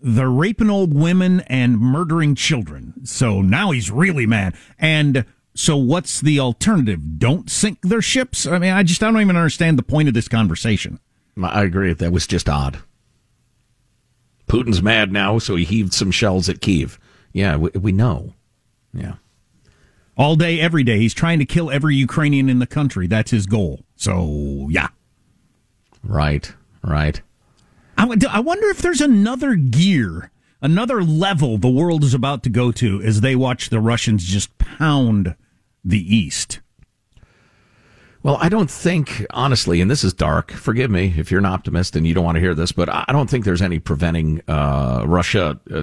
they're 0.00 0.30
raping 0.30 0.70
old 0.70 0.94
women 0.94 1.40
and 1.40 1.78
murdering 1.78 2.34
children. 2.34 3.04
So 3.04 3.40
now 3.40 3.70
he's 3.70 3.90
really 3.90 4.26
mad. 4.26 4.54
And 4.78 5.24
so 5.54 5.76
what's 5.76 6.20
the 6.20 6.40
alternative? 6.40 7.18
Don't 7.18 7.50
sink 7.50 7.80
their 7.82 8.02
ships? 8.02 8.46
I 8.46 8.58
mean, 8.58 8.72
I 8.72 8.82
just 8.82 9.02
I 9.02 9.10
don't 9.10 9.20
even 9.20 9.36
understand 9.36 9.78
the 9.78 9.82
point 9.82 10.08
of 10.08 10.14
this 10.14 10.28
conversation. 10.28 11.00
I 11.42 11.62
agree. 11.62 11.92
That 11.92 12.12
was 12.12 12.26
just 12.26 12.48
odd. 12.48 12.80
Putin's 14.46 14.82
mad 14.82 15.12
now, 15.12 15.38
so 15.38 15.56
he 15.56 15.64
heaved 15.64 15.92
some 15.92 16.10
shells 16.10 16.48
at 16.48 16.60
Kiev. 16.60 16.98
Yeah, 17.32 17.56
we, 17.56 17.70
we 17.70 17.92
know. 17.92 18.34
Yeah. 18.92 19.14
All 20.16 20.36
day, 20.36 20.60
every 20.60 20.84
day. 20.84 20.98
He's 20.98 21.14
trying 21.14 21.40
to 21.40 21.44
kill 21.44 21.70
every 21.70 21.96
Ukrainian 21.96 22.48
in 22.48 22.60
the 22.60 22.66
country. 22.66 23.06
That's 23.06 23.30
his 23.30 23.46
goal. 23.46 23.84
So, 23.96 24.68
yeah. 24.70 24.88
Right, 26.04 26.52
right. 26.82 27.20
I, 27.96 28.16
I 28.30 28.40
wonder 28.40 28.68
if 28.68 28.78
there's 28.78 29.00
another 29.00 29.54
gear, 29.54 30.30
another 30.60 31.02
level 31.02 31.58
the 31.58 31.68
world 31.68 32.04
is 32.04 32.14
about 32.14 32.42
to 32.44 32.50
go 32.50 32.70
to 32.72 33.02
as 33.02 33.20
they 33.20 33.34
watch 33.34 33.70
the 33.70 33.80
Russians 33.80 34.24
just 34.24 34.56
pound 34.58 35.34
the 35.84 36.16
East. 36.16 36.60
Well, 38.24 38.38
I 38.40 38.48
don't 38.48 38.70
think, 38.70 39.26
honestly, 39.34 39.82
and 39.82 39.90
this 39.90 40.02
is 40.02 40.14
dark. 40.14 40.50
Forgive 40.50 40.90
me 40.90 41.12
if 41.18 41.30
you're 41.30 41.40
an 41.40 41.44
optimist 41.44 41.94
and 41.94 42.06
you 42.06 42.14
don't 42.14 42.24
want 42.24 42.36
to 42.36 42.40
hear 42.40 42.54
this, 42.54 42.72
but 42.72 42.88
I 42.88 43.04
don't 43.10 43.28
think 43.28 43.44
there's 43.44 43.60
any 43.60 43.78
preventing 43.78 44.40
uh, 44.48 45.04
Russia 45.06 45.60
uh, 45.70 45.82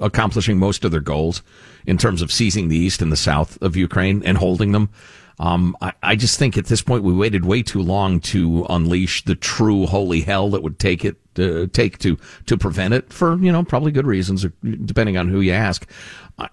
accomplishing 0.00 0.58
most 0.58 0.86
of 0.86 0.90
their 0.90 1.02
goals 1.02 1.42
in 1.86 1.98
terms 1.98 2.22
of 2.22 2.32
seizing 2.32 2.68
the 2.68 2.78
east 2.78 3.02
and 3.02 3.12
the 3.12 3.16
south 3.16 3.60
of 3.60 3.76
Ukraine 3.76 4.22
and 4.24 4.38
holding 4.38 4.72
them. 4.72 4.88
Um, 5.38 5.76
I, 5.82 5.92
I 6.02 6.16
just 6.16 6.38
think 6.38 6.56
at 6.56 6.66
this 6.66 6.80
point 6.80 7.04
we 7.04 7.12
waited 7.12 7.44
way 7.44 7.62
too 7.62 7.82
long 7.82 8.20
to 8.20 8.64
unleash 8.70 9.24
the 9.24 9.34
true 9.34 9.86
holy 9.86 10.22
hell 10.22 10.50
that 10.50 10.62
would 10.62 10.78
take 10.78 11.04
it 11.04 11.16
uh, 11.38 11.66
take 11.72 11.98
to 11.98 12.16
to 12.46 12.56
prevent 12.56 12.94
it 12.94 13.12
for 13.12 13.36
you 13.38 13.52
know 13.52 13.62
probably 13.62 13.92
good 13.92 14.06
reasons, 14.06 14.46
depending 14.84 15.16
on 15.16 15.28
who 15.28 15.40
you 15.40 15.52
ask. 15.52 15.86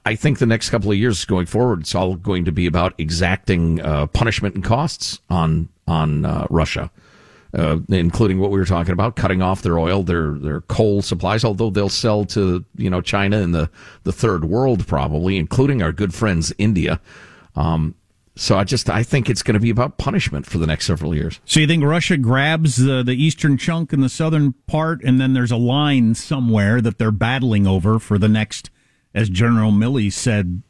I- 0.06 0.16
think 0.16 0.40
the 0.40 0.46
next 0.46 0.70
couple 0.70 0.92
of 0.92 0.98
years 0.98 1.26
going 1.26 1.46
forward, 1.46 1.82
it's 1.82 1.96
all 1.96 2.16
going 2.16 2.46
to 2.46 2.52
be 2.52 2.66
about 2.66 2.94
exacting 2.98 3.82
uh, 3.82 4.08
punishment 4.08 4.56
and 4.56 4.64
costs 4.64 5.20
on 5.30 5.70
on 5.88 6.26
uh, 6.26 6.48
Russia. 6.50 6.92
Uh, 7.56 7.78
including 7.90 8.40
what 8.40 8.50
we 8.50 8.58
were 8.58 8.66
talking 8.66 8.94
about, 8.94 9.16
cutting 9.16 9.44
off 9.44 9.62
their 9.62 9.78
oil, 9.78 10.02
their 10.02 10.32
their 10.32 10.62
coal 10.62 11.04
supplies. 11.04 11.46
Although 11.46 11.70
they'll 11.70 11.88
sell 11.88 12.26
to 12.26 12.66
you 12.76 12.90
know 12.90 13.00
China 13.00 13.42
and 13.42 13.54
the 13.54 13.70
the 14.04 14.12
third 14.12 14.46
world 14.46 14.88
probably, 14.88 15.38
including 15.38 15.84
our 15.84 15.92
good 15.92 16.14
friends 16.16 16.52
India. 16.58 17.00
Um, 17.56 17.94
so 18.36 18.58
I 18.58 18.64
just 18.64 18.90
I 18.90 19.04
think 19.04 19.30
it's 19.30 19.44
going 19.44 19.54
to 19.54 19.60
be 19.60 19.70
about 19.70 19.98
punishment 19.98 20.46
for 20.46 20.58
the 20.58 20.68
next 20.68 20.86
several 20.86 21.14
years. 21.14 21.40
So 21.46 21.60
you 21.60 21.68
think 21.68 21.84
Russia 21.84 22.18
grabs 22.18 22.78
the, 22.78 23.04
the 23.04 23.14
eastern 23.14 23.58
chunk 23.58 23.94
and 23.94 24.04
the 24.04 24.10
southern 24.10 24.54
part, 24.68 25.04
and 25.04 25.22
then 25.22 25.34
there's 25.34 25.52
a 25.52 25.58
line 25.58 26.16
somewhere 26.16 26.82
that 26.82 26.98
they're 26.98 27.12
battling 27.12 27.68
over 27.68 28.00
for 28.00 28.18
the 28.18 28.30
next, 28.30 28.70
as 29.14 29.30
General 29.30 29.72
Milley 29.72 30.12
said 30.12 30.64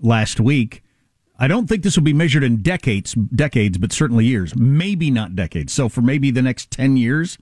last 0.00 0.40
week. 0.40 0.82
I 1.38 1.48
don't 1.48 1.68
think 1.68 1.82
this 1.82 1.96
will 1.96 2.02
be 2.04 2.14
measured 2.14 2.42
in 2.42 2.62
decades, 2.62 3.12
decades, 3.12 3.76
but 3.76 3.92
certainly 3.92 4.24
years. 4.24 4.56
Maybe 4.56 5.10
not 5.10 5.36
decades. 5.36 5.72
So 5.72 5.88
for 5.88 6.00
maybe 6.00 6.30
the 6.30 6.40
next 6.42 6.70
ten 6.70 6.96
years, 6.96 7.36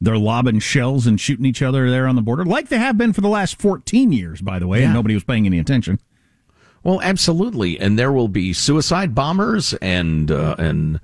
they're 0.00 0.18
lobbing 0.18 0.58
shells 0.58 1.06
and 1.06 1.20
shooting 1.20 1.46
each 1.46 1.62
other 1.62 1.88
there 1.88 2.08
on 2.08 2.16
the 2.16 2.22
border, 2.22 2.44
like 2.44 2.68
they 2.68 2.78
have 2.78 2.98
been 2.98 3.12
for 3.12 3.20
the 3.20 3.28
last 3.28 3.60
fourteen 3.60 4.12
years, 4.12 4.40
by 4.40 4.58
the 4.58 4.66
way, 4.66 4.82
and 4.82 4.92
nobody 4.92 5.14
was 5.14 5.24
paying 5.24 5.46
any 5.46 5.58
attention. 5.58 6.00
Well, 6.82 7.00
absolutely, 7.02 7.78
and 7.78 7.98
there 7.98 8.12
will 8.12 8.28
be 8.28 8.52
suicide 8.52 9.14
bombers 9.14 9.74
and 9.74 10.30
uh, 10.30 10.56
and 10.58 11.00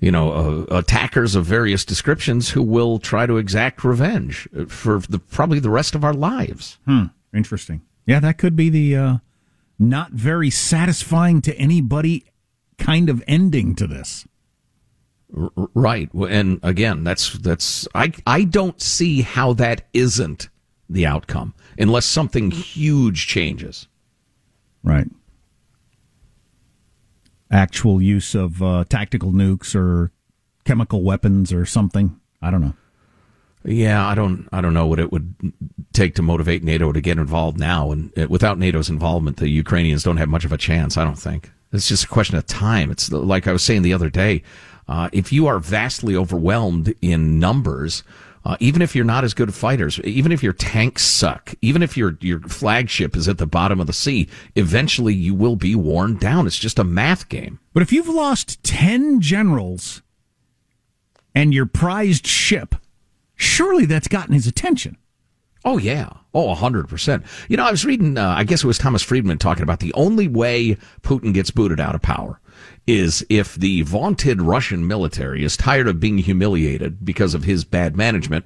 you 0.00 0.10
know 0.10 0.66
uh, 0.70 0.76
attackers 0.76 1.34
of 1.34 1.46
various 1.46 1.84
descriptions 1.84 2.50
who 2.50 2.62
will 2.62 2.98
try 2.98 3.26
to 3.26 3.38
exact 3.38 3.84
revenge 3.84 4.48
for 4.68 4.98
the, 4.98 5.18
probably 5.18 5.60
the 5.60 5.70
rest 5.70 5.94
of 5.94 6.04
our 6.04 6.12
lives. 6.12 6.78
Hmm. 6.84 7.04
Interesting. 7.34 7.82
Yeah, 8.06 8.20
that 8.20 8.38
could 8.38 8.54
be 8.54 8.68
the 8.68 8.96
uh, 8.96 9.16
not 9.78 10.12
very 10.12 10.50
satisfying 10.50 11.40
to 11.42 11.56
anybody 11.56 12.24
kind 12.78 13.08
of 13.08 13.24
ending 13.26 13.74
to 13.76 13.86
this. 13.86 14.26
R- 15.36 15.50
right, 15.74 16.12
and 16.12 16.60
again, 16.62 17.02
that's 17.02 17.32
that's 17.38 17.88
I 17.94 18.12
I 18.26 18.44
don't 18.44 18.80
see 18.80 19.22
how 19.22 19.54
that 19.54 19.86
isn't 19.94 20.48
the 20.88 21.06
outcome 21.06 21.54
unless 21.78 22.04
something 22.04 22.50
huge 22.50 23.26
changes. 23.26 23.88
Right. 24.84 25.08
Actual 27.50 28.00
use 28.00 28.34
of 28.34 28.62
uh, 28.62 28.84
tactical 28.88 29.32
nukes 29.32 29.74
or 29.74 30.12
chemical 30.64 31.02
weapons 31.02 31.52
or 31.52 31.66
something. 31.66 32.20
I 32.40 32.50
don't 32.50 32.60
know. 32.60 32.74
Yeah, 33.64 34.06
I 34.06 34.14
don't. 34.14 34.46
I 34.52 34.60
don't 34.60 34.74
know 34.74 34.86
what 34.86 35.00
it 35.00 35.10
would 35.10 35.34
take 35.94 36.14
to 36.16 36.22
motivate 36.22 36.62
NATO 36.62 36.92
to 36.92 37.00
get 37.00 37.16
involved 37.16 37.58
now, 37.58 37.92
and 37.92 38.16
uh, 38.18 38.26
without 38.28 38.58
NATO's 38.58 38.90
involvement, 38.90 39.38
the 39.38 39.48
Ukrainians 39.48 40.02
don't 40.02 40.18
have 40.18 40.28
much 40.28 40.44
of 40.44 40.52
a 40.52 40.58
chance. 40.58 40.98
I 40.98 41.04
don't 41.04 41.18
think 41.18 41.50
it's 41.72 41.88
just 41.88 42.04
a 42.04 42.08
question 42.08 42.36
of 42.36 42.46
time. 42.46 42.90
It's 42.90 43.10
like 43.10 43.48
I 43.48 43.52
was 43.52 43.62
saying 43.62 43.82
the 43.82 43.94
other 43.94 44.10
day. 44.10 44.42
Uh, 44.86 45.08
if 45.12 45.32
you 45.32 45.46
are 45.46 45.58
vastly 45.58 46.14
overwhelmed 46.14 46.94
in 47.00 47.38
numbers, 47.38 48.02
uh, 48.44 48.56
even 48.60 48.82
if 48.82 48.94
you're 48.94 49.04
not 49.04 49.24
as 49.24 49.32
good 49.32 49.54
fighters, 49.54 49.98
even 50.00 50.30
if 50.30 50.42
your 50.42 50.52
tanks 50.52 51.02
suck, 51.02 51.54
even 51.62 51.82
if 51.82 51.96
your 51.96 52.18
your 52.20 52.40
flagship 52.40 53.16
is 53.16 53.26
at 53.28 53.38
the 53.38 53.46
bottom 53.46 53.80
of 53.80 53.86
the 53.86 53.92
sea, 53.92 54.28
eventually 54.54 55.14
you 55.14 55.34
will 55.34 55.56
be 55.56 55.74
worn 55.74 56.16
down. 56.16 56.46
It's 56.46 56.58
just 56.58 56.78
a 56.78 56.84
math 56.84 57.28
game. 57.28 57.58
But 57.72 57.82
if 57.82 57.92
you've 57.92 58.08
lost 58.08 58.62
10 58.64 59.20
generals 59.20 60.02
and 61.34 61.54
your 61.54 61.66
prized 61.66 62.26
ship, 62.26 62.74
surely 63.34 63.86
that's 63.86 64.08
gotten 64.08 64.34
his 64.34 64.46
attention. 64.46 64.98
Oh 65.64 65.78
yeah. 65.78 66.10
Oh, 66.34 66.54
hundred 66.54 66.88
percent. 66.88 67.24
You 67.48 67.56
know, 67.56 67.64
I 67.64 67.70
was 67.70 67.86
reading. 67.86 68.18
Uh, 68.18 68.34
I 68.36 68.44
guess 68.44 68.62
it 68.62 68.66
was 68.66 68.76
Thomas 68.76 69.02
Friedman 69.02 69.38
talking 69.38 69.62
about 69.62 69.80
the 69.80 69.94
only 69.94 70.28
way 70.28 70.76
Putin 71.02 71.32
gets 71.32 71.50
booted 71.50 71.80
out 71.80 71.94
of 71.94 72.02
power 72.02 72.40
is 72.86 73.24
if 73.28 73.54
the 73.54 73.82
vaunted 73.82 74.42
Russian 74.42 74.86
military 74.86 75.44
is 75.44 75.56
tired 75.56 75.88
of 75.88 76.00
being 76.00 76.18
humiliated 76.18 77.04
because 77.04 77.34
of 77.34 77.44
his 77.44 77.64
bad 77.64 77.96
management, 77.96 78.44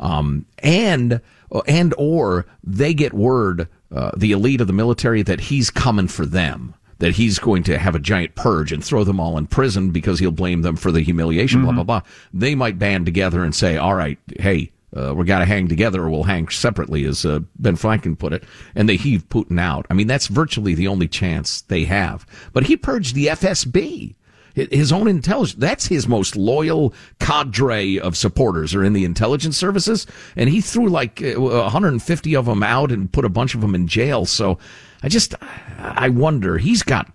um, 0.00 0.46
and 0.58 1.20
and 1.66 1.94
or 1.98 2.46
they 2.62 2.94
get 2.94 3.12
word, 3.12 3.68
uh, 3.94 4.10
the 4.16 4.32
elite 4.32 4.60
of 4.60 4.66
the 4.66 4.72
military, 4.72 5.22
that 5.22 5.40
he's 5.40 5.70
coming 5.70 6.08
for 6.08 6.26
them. 6.26 6.74
That 6.98 7.16
he's 7.16 7.38
going 7.38 7.64
to 7.64 7.76
have 7.76 7.96
a 7.96 7.98
giant 7.98 8.34
purge 8.34 8.72
and 8.72 8.82
throw 8.82 9.04
them 9.04 9.20
all 9.20 9.36
in 9.36 9.48
prison 9.48 9.90
because 9.90 10.20
he'll 10.20 10.30
blame 10.30 10.62
them 10.62 10.76
for 10.76 10.92
the 10.92 11.02
humiliation, 11.02 11.62
blah, 11.62 11.72
blah, 11.72 11.82
blah. 11.82 12.00
They 12.32 12.54
might 12.54 12.78
band 12.78 13.04
together 13.04 13.42
and 13.42 13.54
say, 13.54 13.76
all 13.76 13.96
right, 13.96 14.16
hey, 14.38 14.70
uh, 14.96 15.14
we 15.14 15.24
got 15.24 15.40
to 15.40 15.44
hang 15.44 15.68
together 15.68 16.02
or 16.02 16.10
we'll 16.10 16.24
hang 16.24 16.48
separately, 16.48 17.04
as 17.04 17.24
uh, 17.24 17.40
Ben 17.58 17.76
Franklin 17.76 18.16
put 18.16 18.32
it. 18.32 18.44
And 18.74 18.88
they 18.88 18.96
heave 18.96 19.28
Putin 19.28 19.60
out. 19.60 19.86
I 19.90 19.94
mean, 19.94 20.06
that's 20.06 20.28
virtually 20.28 20.74
the 20.74 20.88
only 20.88 21.08
chance 21.08 21.62
they 21.62 21.84
have. 21.84 22.26
But 22.52 22.66
he 22.66 22.76
purged 22.76 23.14
the 23.14 23.26
FSB. 23.26 24.14
His 24.54 24.92
own 24.92 25.08
intelligence, 25.08 25.58
that's 25.58 25.86
his 25.88 26.06
most 26.06 26.36
loyal 26.36 26.94
cadre 27.18 27.98
of 27.98 28.16
supporters 28.16 28.72
are 28.72 28.84
in 28.84 28.92
the 28.92 29.04
intelligence 29.04 29.56
services. 29.56 30.06
And 30.36 30.48
he 30.48 30.60
threw 30.60 30.88
like 30.88 31.20
uh, 31.20 31.40
150 31.40 32.36
of 32.36 32.46
them 32.46 32.62
out 32.62 32.92
and 32.92 33.10
put 33.10 33.24
a 33.24 33.28
bunch 33.28 33.56
of 33.56 33.62
them 33.62 33.74
in 33.74 33.88
jail. 33.88 34.26
So 34.26 34.58
I 35.02 35.08
just, 35.08 35.34
I 35.78 36.08
wonder, 36.08 36.56
he's 36.56 36.84
got 36.84 37.10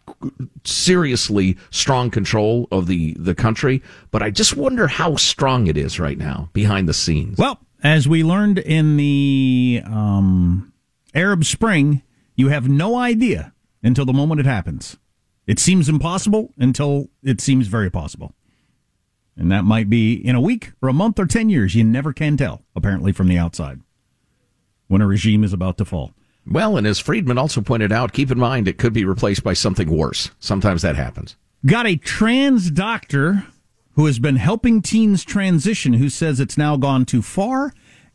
seriously 0.65 1.57
strong 1.71 2.11
control 2.11 2.67
of 2.73 2.87
the, 2.87 3.13
the 3.17 3.35
country, 3.35 3.81
but 4.11 4.21
I 4.21 4.31
just 4.31 4.57
wonder 4.57 4.87
how 4.87 5.15
strong 5.15 5.67
it 5.67 5.77
is 5.77 5.97
right 5.97 6.17
now 6.17 6.49
behind 6.51 6.89
the 6.89 6.93
scenes. 6.93 7.37
Well, 7.37 7.57
as 7.83 8.07
we 8.07 8.23
learned 8.23 8.59
in 8.59 8.97
the 8.97 9.81
um, 9.85 10.73
Arab 11.13 11.45
Spring, 11.45 12.01
you 12.35 12.49
have 12.49 12.67
no 12.67 12.97
idea 12.97 13.53
until 13.83 14.05
the 14.05 14.13
moment 14.13 14.39
it 14.39 14.45
happens. 14.45 14.97
It 15.47 15.59
seems 15.59 15.89
impossible 15.89 16.53
until 16.57 17.09
it 17.23 17.41
seems 17.41 17.67
very 17.67 17.89
possible. 17.89 18.33
And 19.35 19.51
that 19.51 19.63
might 19.63 19.89
be 19.89 20.13
in 20.13 20.35
a 20.35 20.41
week 20.41 20.73
or 20.81 20.89
a 20.89 20.93
month 20.93 21.17
or 21.17 21.25
10 21.25 21.49
years. 21.49 21.73
You 21.73 21.83
never 21.83 22.11
can 22.11 22.37
tell, 22.37 22.63
apparently, 22.75 23.11
from 23.11 23.27
the 23.27 23.37
outside 23.37 23.79
when 24.87 25.01
a 25.01 25.07
regime 25.07 25.43
is 25.43 25.53
about 25.53 25.77
to 25.77 25.85
fall. 25.85 26.11
Well, 26.45 26.75
and 26.75 26.85
as 26.85 26.99
Friedman 26.99 27.37
also 27.37 27.61
pointed 27.61 27.91
out, 27.91 28.11
keep 28.11 28.31
in 28.31 28.39
mind 28.39 28.67
it 28.67 28.77
could 28.77 28.91
be 28.91 29.05
replaced 29.05 29.43
by 29.43 29.53
something 29.53 29.89
worse. 29.89 30.31
Sometimes 30.39 30.81
that 30.81 30.95
happens. 30.95 31.35
Got 31.65 31.87
a 31.87 31.95
trans 31.95 32.71
doctor 32.71 33.45
who 33.93 34.05
has 34.05 34.19
been 34.19 34.37
helping 34.37 34.81
teens 34.81 35.23
transition 35.23 35.93
who 35.93 36.09
says 36.09 36.39
it's 36.39 36.57
now 36.57 36.77
gone 36.77 37.05
too 37.05 37.21
far, 37.21 37.73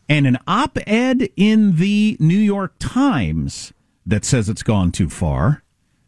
and 0.09 0.27
an 0.27 0.39
op 0.47 0.79
ed 0.87 1.29
in 1.37 1.77
the 1.77 2.17
New 2.21 2.39
York 2.39 2.75
Times 2.79 3.73
that 4.07 4.25
says 4.25 4.49
it's 4.49 4.63
gone 4.63 4.93
too 4.93 5.09
far. 5.09 5.63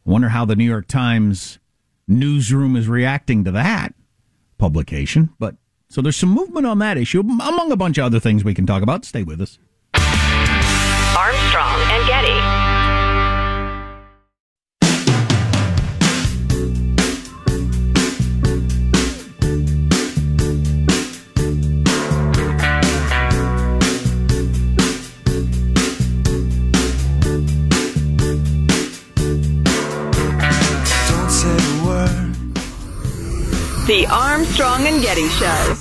Wonder 0.05 0.29
how 0.29 0.45
the 0.45 0.57
New 0.57 0.65
York 0.65 0.87
Times 0.87 1.59
newsroom 2.07 2.77
is 2.77 2.89
reacting 2.89 3.45
to 3.45 3.51
that 3.51 3.95
publication. 4.59 5.31
But 5.39 5.57
so 5.89 6.01
there's 6.01 6.17
some 6.17 6.31
movement 6.31 6.67
on 6.67 6.79
that 6.81 6.99
issue, 6.99 7.21
among 7.21 7.73
a 7.73 7.77
bunch 7.77 7.99
of 7.99 8.05
other 8.05 8.21
things 8.21 8.45
we 8.45 8.55
can 8.55 8.67
talk 8.67 8.83
about. 8.83 9.05
Stay 9.05 9.23
with 9.23 9.41
us. 9.41 9.59
Armstrong 11.17 11.81
and 11.91 12.07
Getty. 12.07 12.56
The 33.87 34.05
Armstrong 34.11 34.85
and 34.89 35.01
Getty 35.01 35.29
Show. 35.29 35.77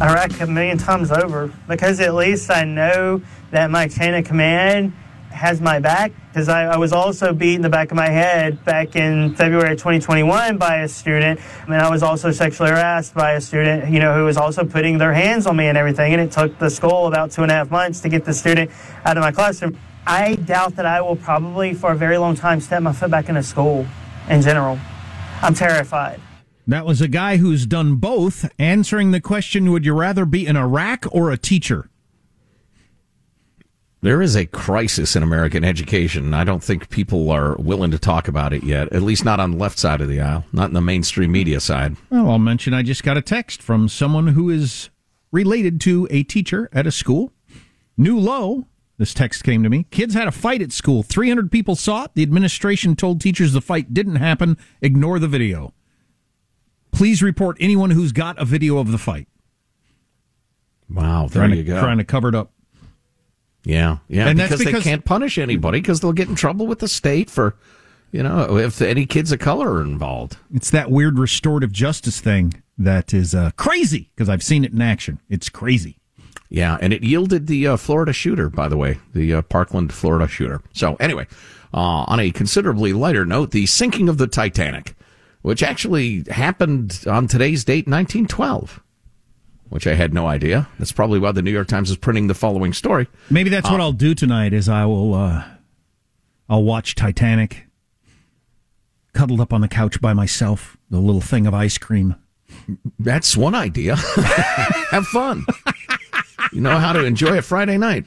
Iraq 0.00 0.40
a 0.40 0.46
million 0.46 0.78
times 0.78 1.10
over 1.10 1.52
because 1.66 1.98
at 1.98 2.14
least 2.14 2.48
I 2.48 2.62
know 2.62 3.20
that 3.50 3.72
my 3.72 3.88
chain 3.88 4.14
of 4.14 4.24
command 4.24 4.92
has 5.30 5.60
my 5.60 5.80
back 5.80 6.12
because 6.28 6.48
I, 6.48 6.66
I 6.66 6.76
was 6.76 6.92
also 6.92 7.32
beat 7.32 7.56
in 7.56 7.62
the 7.62 7.68
back 7.68 7.90
of 7.90 7.96
my 7.96 8.08
head 8.08 8.64
back 8.64 8.94
in 8.94 9.34
February 9.34 9.74
2021 9.74 10.58
by 10.58 10.82
a 10.82 10.88
student. 10.88 11.40
And 11.66 11.74
I 11.74 11.90
was 11.90 12.04
also 12.04 12.30
sexually 12.30 12.70
harassed 12.70 13.14
by 13.14 13.32
a 13.32 13.40
student, 13.40 13.90
you 13.90 13.98
know, 13.98 14.14
who 14.14 14.24
was 14.24 14.36
also 14.36 14.64
putting 14.64 14.98
their 14.98 15.12
hands 15.12 15.44
on 15.44 15.56
me 15.56 15.66
and 15.66 15.76
everything. 15.76 16.12
And 16.12 16.22
it 16.22 16.30
took 16.30 16.56
the 16.60 16.70
school 16.70 17.08
about 17.08 17.32
two 17.32 17.42
and 17.42 17.50
a 17.50 17.54
half 17.54 17.72
months 17.72 18.00
to 18.02 18.08
get 18.08 18.24
the 18.24 18.32
student 18.32 18.70
out 19.04 19.16
of 19.16 19.22
my 19.22 19.32
classroom. 19.32 19.76
I 20.06 20.34
doubt 20.34 20.76
that 20.76 20.86
I 20.86 21.00
will 21.00 21.16
probably, 21.16 21.74
for 21.74 21.92
a 21.92 21.96
very 21.96 22.18
long 22.18 22.34
time, 22.34 22.60
step 22.60 22.82
my 22.82 22.92
foot 22.92 23.10
back 23.10 23.28
into 23.28 23.42
school 23.42 23.86
in 24.28 24.42
general. 24.42 24.78
I'm 25.42 25.54
terrified. 25.54 26.20
That 26.66 26.86
was 26.86 27.00
a 27.00 27.08
guy 27.08 27.38
who's 27.38 27.66
done 27.66 27.96
both, 27.96 28.48
answering 28.58 29.10
the 29.10 29.20
question 29.20 29.70
Would 29.72 29.84
you 29.84 29.94
rather 29.94 30.24
be 30.24 30.46
in 30.46 30.56
Iraq 30.56 31.06
or 31.12 31.30
a 31.30 31.36
teacher? 31.36 31.88
There 34.00 34.20
is 34.20 34.34
a 34.34 34.46
crisis 34.46 35.14
in 35.14 35.22
American 35.22 35.62
education. 35.62 36.34
I 36.34 36.42
don't 36.42 36.62
think 36.62 36.90
people 36.90 37.30
are 37.30 37.54
willing 37.56 37.92
to 37.92 38.00
talk 38.00 38.26
about 38.26 38.52
it 38.52 38.64
yet, 38.64 38.92
at 38.92 39.02
least 39.02 39.24
not 39.24 39.38
on 39.38 39.52
the 39.52 39.56
left 39.56 39.78
side 39.78 40.00
of 40.00 40.08
the 40.08 40.20
aisle, 40.20 40.44
not 40.52 40.70
in 40.70 40.74
the 40.74 40.80
mainstream 40.80 41.30
media 41.30 41.60
side. 41.60 41.96
Well, 42.10 42.28
I'll 42.30 42.38
mention 42.40 42.74
I 42.74 42.82
just 42.82 43.04
got 43.04 43.16
a 43.16 43.22
text 43.22 43.62
from 43.62 43.88
someone 43.88 44.28
who 44.28 44.50
is 44.50 44.90
related 45.30 45.80
to 45.82 46.08
a 46.10 46.24
teacher 46.24 46.68
at 46.72 46.84
a 46.84 46.90
school. 46.90 47.32
New 47.96 48.18
low. 48.18 48.66
This 48.98 49.14
text 49.14 49.42
came 49.42 49.62
to 49.62 49.68
me. 49.70 49.84
Kids 49.90 50.14
had 50.14 50.28
a 50.28 50.32
fight 50.32 50.62
at 50.62 50.70
school. 50.70 51.02
300 51.02 51.50
people 51.50 51.74
saw 51.74 52.04
it. 52.04 52.12
The 52.14 52.22
administration 52.22 52.94
told 52.94 53.20
teachers 53.20 53.52
the 53.52 53.60
fight 53.60 53.92
didn't 53.94 54.16
happen. 54.16 54.56
Ignore 54.80 55.18
the 55.18 55.28
video. 55.28 55.72
Please 56.92 57.22
report 57.22 57.56
anyone 57.58 57.90
who's 57.90 58.12
got 58.12 58.38
a 58.38 58.44
video 58.44 58.78
of 58.78 58.92
the 58.92 58.98
fight. 58.98 59.26
Wow, 60.90 61.26
there 61.28 61.42
trying 61.42 61.50
you 61.56 61.56
to, 61.56 61.62
go. 61.64 61.80
Trying 61.80 61.98
to 61.98 62.04
cover 62.04 62.28
it 62.28 62.34
up. 62.34 62.52
Yeah, 63.64 63.98
yeah, 64.08 64.28
And 64.28 64.38
that's 64.38 64.50
because, 64.50 64.64
because- 64.66 64.84
they 64.84 64.90
can't 64.90 65.04
punish 65.04 65.38
anybody 65.38 65.80
because 65.80 66.00
they'll 66.00 66.12
get 66.12 66.28
in 66.28 66.34
trouble 66.34 66.66
with 66.66 66.80
the 66.80 66.88
state 66.88 67.30
for, 67.30 67.56
you 68.10 68.22
know, 68.22 68.58
if 68.58 68.82
any 68.82 69.06
kids 69.06 69.32
of 69.32 69.38
color 69.38 69.72
are 69.74 69.82
involved. 69.82 70.36
It's 70.52 70.70
that 70.70 70.90
weird 70.90 71.18
restorative 71.18 71.72
justice 71.72 72.20
thing 72.20 72.62
that 72.76 73.14
is 73.14 73.34
uh, 73.34 73.52
crazy 73.56 74.10
because 74.14 74.28
I've 74.28 74.42
seen 74.42 74.64
it 74.64 74.72
in 74.72 74.82
action. 74.82 75.20
It's 75.28 75.48
crazy. 75.48 75.98
Yeah, 76.54 76.76
and 76.82 76.92
it 76.92 77.02
yielded 77.02 77.46
the 77.46 77.66
uh, 77.66 77.76
Florida 77.78 78.12
shooter, 78.12 78.50
by 78.50 78.68
the 78.68 78.76
way, 78.76 78.98
the 79.14 79.32
uh, 79.36 79.42
Parkland, 79.42 79.90
Florida 79.90 80.28
shooter. 80.28 80.60
So 80.74 80.96
anyway, 81.00 81.26
uh, 81.72 82.04
on 82.06 82.20
a 82.20 82.30
considerably 82.30 82.92
lighter 82.92 83.24
note, 83.24 83.52
the 83.52 83.64
sinking 83.64 84.10
of 84.10 84.18
the 84.18 84.26
Titanic, 84.26 84.94
which 85.40 85.62
actually 85.62 86.24
happened 86.30 87.04
on 87.10 87.26
today's 87.26 87.64
date, 87.64 87.86
1912. 87.88 88.82
Which 89.70 89.86
I 89.86 89.94
had 89.94 90.12
no 90.12 90.26
idea. 90.26 90.68
That's 90.78 90.92
probably 90.92 91.18
why 91.18 91.32
the 91.32 91.40
New 91.40 91.50
York 91.50 91.68
Times 91.68 91.90
is 91.90 91.96
printing 91.96 92.26
the 92.26 92.34
following 92.34 92.74
story. 92.74 93.08
Maybe 93.30 93.48
that's 93.48 93.70
what 93.70 93.80
Uh, 93.80 93.84
I'll 93.84 93.92
do 93.92 94.14
tonight. 94.14 94.52
Is 94.52 94.68
I 94.68 94.84
will 94.84 95.14
uh, 95.14 95.44
I'll 96.50 96.64
watch 96.64 96.94
Titanic, 96.94 97.64
cuddled 99.14 99.40
up 99.40 99.54
on 99.54 99.62
the 99.62 99.68
couch 99.68 99.98
by 100.02 100.12
myself, 100.12 100.76
the 100.90 100.98
little 101.00 101.22
thing 101.22 101.46
of 101.46 101.54
ice 101.54 101.78
cream. 101.78 102.16
That's 102.98 103.34
one 103.34 103.54
idea. 103.54 103.96
Have 104.90 105.06
fun. 105.06 105.46
you 106.52 106.60
know 106.60 106.78
how 106.78 106.92
to 106.92 107.04
enjoy 107.04 107.38
a 107.38 107.42
Friday 107.42 107.78
night. 107.78 108.06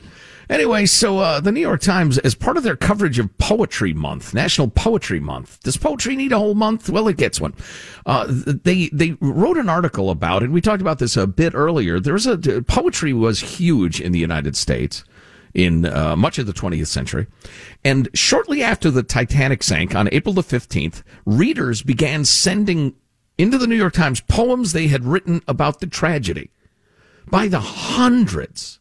Anyway, 0.50 0.86
so 0.86 1.20
uh, 1.20 1.40
the 1.40 1.52
New 1.52 1.62
York 1.62 1.82
Times, 1.82 2.18
as 2.20 2.36
part 2.36 2.58
of 2.58 2.64
their 2.64 2.76
coverage 2.76 3.18
of 3.18 3.36
Poetry 3.38 3.94
Month, 3.94 4.34
National 4.34 4.68
Poetry 4.68 5.20
Month, 5.20 5.60
does 5.64 5.78
poetry 5.78 6.16
need 6.16 6.32
a 6.32 6.38
whole 6.38 6.54
month? 6.54 6.90
Well, 6.90 7.08
it 7.08 7.18
gets 7.18 7.42
one. 7.42 7.56
Uh, 8.06 8.26
they 8.30 8.90
they 8.90 9.18
wrote 9.22 9.58
an 9.58 9.70
article 9.70 10.12
about 10.12 10.44
it. 10.44 10.52
We 10.52 10.62
talked 10.62 10.82
about 10.82 11.00
this 11.00 11.18
a 11.18 11.26
bit 11.26 11.56
earlier. 11.56 12.00
There's 12.00 12.28
a 12.28 12.38
poetry 12.62 13.12
was 13.12 13.40
huge 13.40 14.00
in 14.00 14.12
the 14.12 14.20
United 14.20 14.56
States 14.56 15.04
in 15.56 15.86
uh, 15.86 16.16
much 16.16 16.38
of 16.38 16.46
the 16.46 16.54
20th 16.54 16.88
century, 16.88 17.28
and 17.84 18.10
shortly 18.14 18.62
after 18.62 18.92
the 18.92 19.04
Titanic 19.04 19.64
sank 19.64 19.96
on 19.96 20.10
April 20.12 20.34
the 20.34 20.44
15th, 20.44 21.02
readers 21.26 21.82
began 21.82 22.26
sending 22.26 22.94
into 23.38 23.58
the 23.58 23.68
New 23.68 23.76
York 23.76 23.94
Times 23.94 24.22
poems 24.22 24.74
they 24.74 24.88
had 24.88 25.06
written 25.06 25.42
about 25.48 25.80
the 25.80 25.88
tragedy 25.88 26.52
by 27.28 27.47
the 27.47 27.59
hundreds. 27.59 28.80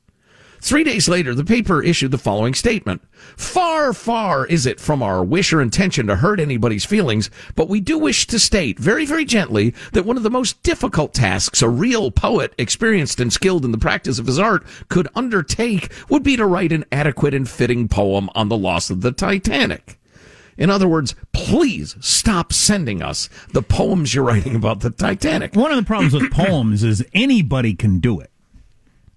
Three 0.65 0.83
days 0.83 1.11
later, 1.11 1.35
the 1.35 1.45
paper 1.45 1.83
issued 1.83 2.11
the 2.11 2.17
following 2.17 2.55
statement. 2.55 3.03
Far, 3.37 3.93
far 3.93 4.47
is 4.47 4.65
it 4.65 4.81
from 4.81 5.03
our 5.03 5.23
wish 5.23 5.53
or 5.53 5.61
intention 5.61 6.07
to 6.07 6.17
hurt 6.17 6.41
anybody's 6.41 6.87
feelings, 6.87 7.29
but 7.55 7.69
we 7.69 7.81
do 7.81 7.99
wish 7.99 8.27
to 8.29 8.39
state 8.39 8.79
very, 8.79 9.05
very 9.05 9.27
gently 9.27 9.75
that 9.93 10.07
one 10.07 10.17
of 10.17 10.23
the 10.23 10.31
most 10.31 10.63
difficult 10.63 11.13
tasks 11.13 11.61
a 11.61 11.69
real 11.69 12.11
poet, 12.11 12.55
experienced 12.57 13.21
and 13.21 13.31
skilled 13.31 13.67
in 13.67 13.73
the 13.73 13.79
practice 13.79 14.19
of 14.19 14.27
his 14.27 14.39
art, 14.39 14.65
could 14.89 15.07
undertake 15.15 15.93
would 16.09 16.23
be 16.23 16.35
to 16.35 16.47
write 16.47 16.73
an 16.73 16.87
adequate 16.91 17.35
and 17.35 17.47
fitting 17.47 17.87
poem 17.87 18.31
on 18.35 18.49
the 18.49 18.57
loss 18.57 18.89
of 18.89 19.03
the 19.03 19.13
Titanic. 19.13 20.01
In 20.57 20.71
other 20.71 20.89
words, 20.89 21.15
please 21.35 21.95
stop 22.01 22.55
sending 22.55 23.03
us 23.03 23.29
the 23.53 23.61
poems 23.61 24.15
you're 24.15 24.25
writing 24.25 24.57
about 24.57 24.81
the 24.81 24.89
Titanic. 24.89 25.55
One 25.55 25.73
of 25.73 25.77
the 25.77 25.83
problems 25.83 26.15
with 26.15 26.33
poems 26.33 26.83
is 26.83 27.05
anybody 27.13 27.75
can 27.75 27.99
do 27.99 28.19
it. 28.19 28.31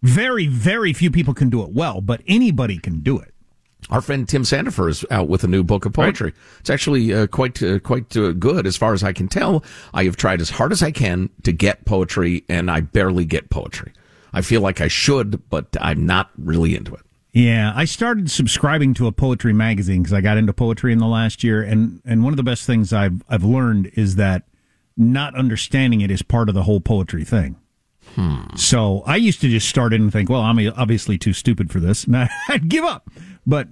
Very, 0.02 0.48
very 0.48 0.94
few 0.94 1.12
people 1.12 1.34
can 1.34 1.50
do 1.50 1.64
it 1.64 1.72
well, 1.72 2.02
but 2.02 2.22
anybody 2.28 2.78
can 2.78 3.00
do 3.00 3.20
it. 3.20 3.34
Our 3.90 4.02
friend 4.02 4.28
Tim 4.28 4.44
Sandefur 4.44 4.90
is 4.90 5.06
out 5.10 5.30
with 5.30 5.44
a 5.44 5.48
new 5.48 5.64
book 5.64 5.86
of 5.86 5.94
poetry. 5.94 6.34
It's 6.60 6.70
actually 6.70 7.14
uh, 7.14 7.28
quite 7.28 7.62
uh, 7.64 7.80
quite 7.80 8.16
uh, 8.18 8.32
good 8.34 8.68
as 8.68 8.76
far 8.76 8.94
as 8.94 9.04
I 9.04 9.14
can 9.14 9.28
tell. 9.28 9.64
I 9.94 10.04
have 10.04 10.18
tried 10.18 10.42
as 10.42 10.50
hard 10.50 10.72
as 10.72 10.84
I 10.84 10.92
can 10.92 11.30
to 11.44 11.54
get 11.54 11.86
poetry, 11.86 12.44
and 12.50 12.70
I 12.70 12.82
barely 12.82 13.24
get 13.24 13.50
poetry. 13.50 13.94
I 14.34 14.42
feel 14.42 14.62
like 14.62 14.82
I 14.82 14.88
should, 14.88 15.50
but 15.50 15.78
I'm 15.80 16.06
not 16.06 16.32
really 16.38 16.76
into 16.76 16.94
it. 16.96 17.02
Yeah, 17.32 17.72
I 17.76 17.86
started 17.86 18.30
subscribing 18.32 18.94
to 18.96 19.08
a 19.08 19.12
poetry 19.12 19.54
magazine 19.54 20.02
because 20.02 20.14
I 20.14 20.22
got 20.22 20.38
into 20.38 20.54
poetry 20.54 20.92
in 20.92 20.98
the 20.98 21.08
last 21.08 21.44
year, 21.44 21.62
and 21.62 22.02
and 22.04 22.24
one 22.24 22.34
of 22.34 22.38
the 22.38 22.44
best 22.44 22.66
things 22.66 22.92
I've 22.92 23.24
I've 23.30 23.44
learned 23.44 23.92
is 23.94 24.16
that 24.16 24.44
not 24.98 25.36
understanding 25.36 26.02
it 26.02 26.12
is 26.12 26.22
part 26.24 26.50
of 26.50 26.56
the 26.56 26.64
whole 26.64 26.82
poetry 26.82 27.24
thing. 27.24 27.56
So 28.56 29.04
I 29.06 29.16
used 29.16 29.42
to 29.42 29.50
just 29.50 29.70
start 29.70 29.94
in 29.94 30.02
and 30.04 30.12
think, 30.12 30.30
well, 30.30 30.42
I'm 30.42 30.60
obviously 30.76 31.18
too 31.18 31.34
stupid 31.34 31.72
for 31.72 31.80
this, 31.80 32.04
and 32.06 32.30
I'd 32.50 32.70
give 32.70 32.84
up. 32.84 33.10
But 33.46 33.68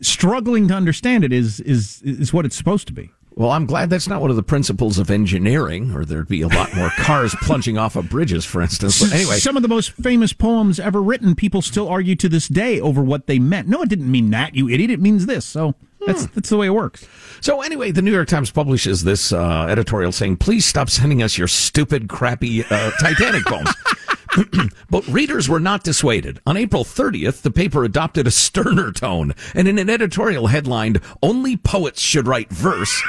struggling 0.00 0.68
to 0.68 0.74
understand 0.74 1.24
it 1.24 1.32
is 1.32 1.60
is 1.60 2.02
is 2.02 2.32
what 2.32 2.44
it's 2.44 2.56
supposed 2.56 2.86
to 2.88 2.92
be. 2.92 3.10
Well, 3.36 3.50
I'm 3.50 3.66
glad 3.66 3.90
that's 3.90 4.06
not 4.06 4.20
one 4.20 4.30
of 4.30 4.36
the 4.36 4.44
principles 4.44 4.96
of 4.96 5.10
engineering, 5.10 5.90
or 5.92 6.04
there'd 6.04 6.28
be 6.28 6.42
a 6.42 6.48
lot 6.48 6.72
more 6.76 6.90
cars 6.98 7.34
plunging 7.42 7.76
off 7.76 7.96
of 7.96 8.08
bridges, 8.08 8.44
for 8.44 8.62
instance. 8.62 9.02
But 9.02 9.12
anyway, 9.12 9.38
some 9.38 9.56
of 9.56 9.62
the 9.62 9.68
most 9.68 9.90
famous 9.90 10.32
poems 10.32 10.78
ever 10.78 11.02
written, 11.02 11.34
people 11.34 11.60
still 11.60 11.88
argue 11.88 12.14
to 12.16 12.28
this 12.28 12.46
day 12.46 12.80
over 12.80 13.02
what 13.02 13.26
they 13.26 13.40
meant. 13.40 13.66
No, 13.66 13.82
it 13.82 13.88
didn't 13.88 14.10
mean 14.10 14.30
that, 14.30 14.54
you 14.54 14.68
idiot. 14.68 14.90
It 14.90 15.00
means 15.00 15.26
this. 15.26 15.44
So 15.44 15.74
that's 16.06 16.26
that's 16.26 16.48
the 16.48 16.56
way 16.56 16.66
it 16.66 16.70
works. 16.70 17.06
So 17.40 17.62
anyway, 17.62 17.90
the 17.90 18.02
New 18.02 18.12
York 18.12 18.28
Times 18.28 18.50
publishes 18.50 19.04
this 19.04 19.32
uh, 19.32 19.66
editorial 19.68 20.12
saying, 20.12 20.36
"Please 20.38 20.64
stop 20.64 20.90
sending 20.90 21.22
us 21.22 21.36
your 21.38 21.48
stupid, 21.48 22.08
crappy 22.08 22.64
uh, 22.64 22.90
Titanic 23.00 23.44
poems." 23.44 23.70
but 24.90 25.06
readers 25.06 25.48
were 25.48 25.60
not 25.60 25.84
dissuaded. 25.84 26.40
On 26.46 26.56
April 26.56 26.84
30th, 26.84 27.42
the 27.42 27.50
paper 27.50 27.84
adopted 27.84 28.26
a 28.26 28.30
sterner 28.30 28.92
tone, 28.92 29.34
and 29.54 29.68
in 29.68 29.78
an 29.78 29.90
editorial 29.90 30.48
headlined, 30.48 31.00
"Only 31.22 31.56
poets 31.56 32.00
should 32.00 32.26
write 32.26 32.50
verse." 32.50 33.02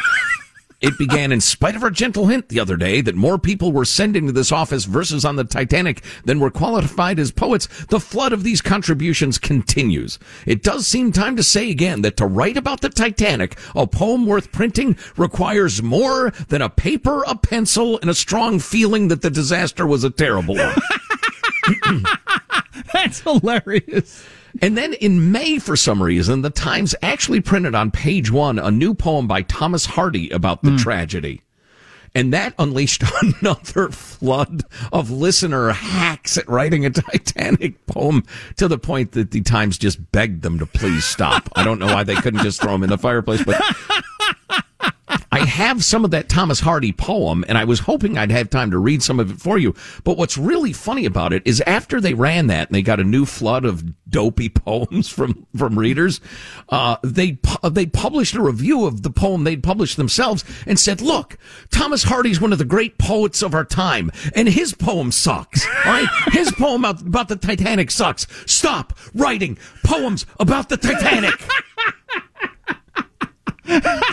It 0.85 0.99
began 0.99 1.31
in 1.31 1.41
spite 1.41 1.75
of 1.75 1.81
our 1.81 1.89
gentle 1.89 2.27
hint 2.27 2.49
the 2.49 2.59
other 2.59 2.77
day 2.77 3.01
that 3.01 3.15
more 3.15 3.39
people 3.39 3.71
were 3.71 3.85
sending 3.85 4.27
to 4.27 4.31
this 4.31 4.51
office 4.51 4.85
verses 4.85 5.25
on 5.25 5.35
the 5.35 5.43
Titanic 5.43 6.03
than 6.25 6.39
were 6.39 6.51
qualified 6.51 7.17
as 7.17 7.31
poets. 7.31 7.67
The 7.85 7.99
flood 7.99 8.33
of 8.33 8.43
these 8.43 8.61
contributions 8.61 9.39
continues. 9.39 10.19
It 10.45 10.61
does 10.61 10.85
seem 10.85 11.11
time 11.11 11.37
to 11.37 11.43
say 11.43 11.71
again 11.71 12.03
that 12.03 12.17
to 12.17 12.27
write 12.27 12.55
about 12.55 12.81
the 12.81 12.89
Titanic, 12.89 13.57
a 13.73 13.87
poem 13.87 14.27
worth 14.27 14.51
printing, 14.51 14.95
requires 15.17 15.81
more 15.81 16.29
than 16.49 16.61
a 16.61 16.69
paper, 16.69 17.23
a 17.23 17.35
pencil, 17.35 17.99
and 18.01 18.09
a 18.11 18.13
strong 18.13 18.59
feeling 18.59 19.07
that 19.07 19.23
the 19.23 19.31
disaster 19.31 19.87
was 19.87 20.03
a 20.03 20.11
terrible 20.11 20.53
one. 20.53 20.75
That's 22.93 23.21
hilarious. 23.21 24.23
And 24.61 24.77
then 24.77 24.93
in 24.93 25.31
May, 25.31 25.59
for 25.59 25.75
some 25.75 26.01
reason, 26.01 26.41
the 26.41 26.49
Times 26.49 26.95
actually 27.01 27.41
printed 27.41 27.75
on 27.75 27.91
page 27.91 28.31
one 28.31 28.59
a 28.59 28.71
new 28.71 28.93
poem 28.93 29.27
by 29.27 29.41
Thomas 29.41 29.85
Hardy 29.85 30.29
about 30.29 30.63
the 30.63 30.71
hmm. 30.71 30.77
tragedy. 30.77 31.41
And 32.15 32.31
that 32.31 32.53
unleashed 32.57 33.03
another 33.41 33.89
flood 33.89 34.63
of 34.93 35.11
listener 35.11 35.71
hacks 35.71 36.37
at 36.37 36.47
writing 36.47 36.85
a 36.85 36.89
Titanic 36.91 37.85
poem 37.85 38.23
to 38.55 38.69
the 38.69 38.77
point 38.77 39.11
that 39.11 39.31
the 39.31 39.41
Times 39.41 39.77
just 39.77 40.11
begged 40.13 40.41
them 40.41 40.57
to 40.59 40.65
please 40.65 41.03
stop. 41.03 41.49
I 41.55 41.63
don't 41.65 41.79
know 41.79 41.93
why 41.93 42.03
they 42.03 42.15
couldn't 42.15 42.41
just 42.43 42.61
throw 42.61 42.73
him 42.73 42.83
in 42.83 42.89
the 42.89 42.97
fireplace, 42.97 43.43
but 43.43 43.61
I 45.45 45.47
have 45.47 45.85
some 45.85 46.03
of 46.03 46.09
that 46.09 46.27
Thomas 46.27 46.59
Hardy 46.59 46.91
poem, 46.91 47.45
and 47.47 47.55
I 47.55 47.65
was 47.65 47.81
hoping 47.81 48.17
I'd 48.17 48.31
have 48.31 48.49
time 48.49 48.71
to 48.71 48.79
read 48.79 49.03
some 49.03 49.19
of 49.19 49.29
it 49.29 49.39
for 49.39 49.59
you. 49.59 49.75
But 50.03 50.17
what's 50.17 50.39
really 50.39 50.73
funny 50.73 51.05
about 51.05 51.33
it 51.33 51.43
is 51.45 51.61
after 51.67 52.01
they 52.01 52.15
ran 52.15 52.47
that 52.47 52.69
and 52.69 52.75
they 52.75 52.81
got 52.81 52.99
a 52.99 53.03
new 53.03 53.27
flood 53.27 53.63
of 53.63 53.83
dopey 54.09 54.49
poems 54.65 55.07
from 55.07 55.45
from 55.55 55.77
readers, 55.77 56.19
uh, 56.69 56.97
they 57.03 57.33
pu- 57.33 57.69
they 57.69 57.85
published 57.85 58.33
a 58.33 58.41
review 58.41 58.85
of 58.85 59.03
the 59.03 59.11
poem 59.11 59.43
they'd 59.43 59.61
published 59.61 59.97
themselves 59.97 60.43
and 60.65 60.79
said, 60.79 60.99
"Look, 60.99 61.37
Thomas 61.69 62.01
Hardy's 62.01 62.41
one 62.41 62.51
of 62.51 62.57
the 62.57 62.65
great 62.65 62.97
poets 62.97 63.43
of 63.43 63.53
our 63.53 63.65
time, 63.65 64.11
and 64.33 64.49
his 64.49 64.73
poem 64.73 65.11
sucks. 65.11 65.63
Right, 65.85 66.07
his 66.31 66.51
poem 66.53 66.83
about, 66.83 67.01
about 67.01 67.27
the 67.27 67.35
Titanic 67.35 67.91
sucks. 67.91 68.25
Stop 68.51 68.97
writing 69.13 69.59
poems 69.83 70.25
about 70.39 70.69
the 70.69 70.77
Titanic." 70.77 71.35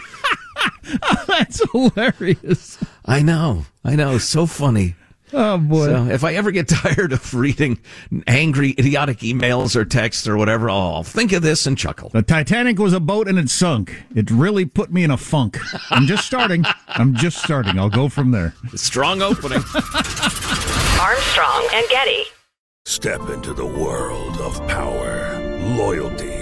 That's 1.39 1.63
hilarious. 1.73 2.79
I 3.05 3.23
know. 3.23 3.65
I 3.85 3.97
know. 3.97 4.19
So 4.19 4.47
funny. 4.47 4.95
Oh 5.35 5.57
boy. 5.57 5.87
So 5.87 6.05
if 6.09 6.25
I 6.25 6.35
ever 6.35 6.51
get 6.51 6.69
tired 6.69 7.13
of 7.13 7.35
reading 7.35 7.79
angry, 8.27 8.75
idiotic 8.79 9.19
emails 9.21 9.75
or 9.75 9.85
texts 9.85 10.29
or 10.29 10.37
whatever, 10.37 10.69
I'll 10.69 11.03
think 11.03 11.33
of 11.33 11.43
this 11.43 11.67
and 11.67 11.77
chuckle. 11.79 12.11
The 12.11 12.23
Titanic 12.23 12.79
was 12.79 12.93
a 12.93 13.01
boat 13.01 13.29
and 13.29 13.39
it 13.39 13.49
sunk. 13.49 14.03
It 14.15 14.31
really 14.31 14.67
put 14.67 14.93
me 14.93 15.05
in 15.05 15.11
a 15.11 15.17
funk. 15.17 15.59
I'm 15.91 16.07
just 16.07 16.27
starting. 16.27 16.65
I'm 16.89 17.15
just 17.15 17.39
starting. 17.39 17.79
I'll 17.79 17.89
go 17.89 18.09
from 18.09 18.31
there. 18.31 18.55
Strong 18.75 19.23
opening. 19.23 19.63
Armstrong 21.01 21.69
and 21.73 21.89
Getty. 21.89 22.25
Step 22.85 23.29
into 23.31 23.55
the 23.55 23.65
world 23.67 24.37
of 24.39 24.59
power, 24.69 25.39
loyalty, 25.77 26.42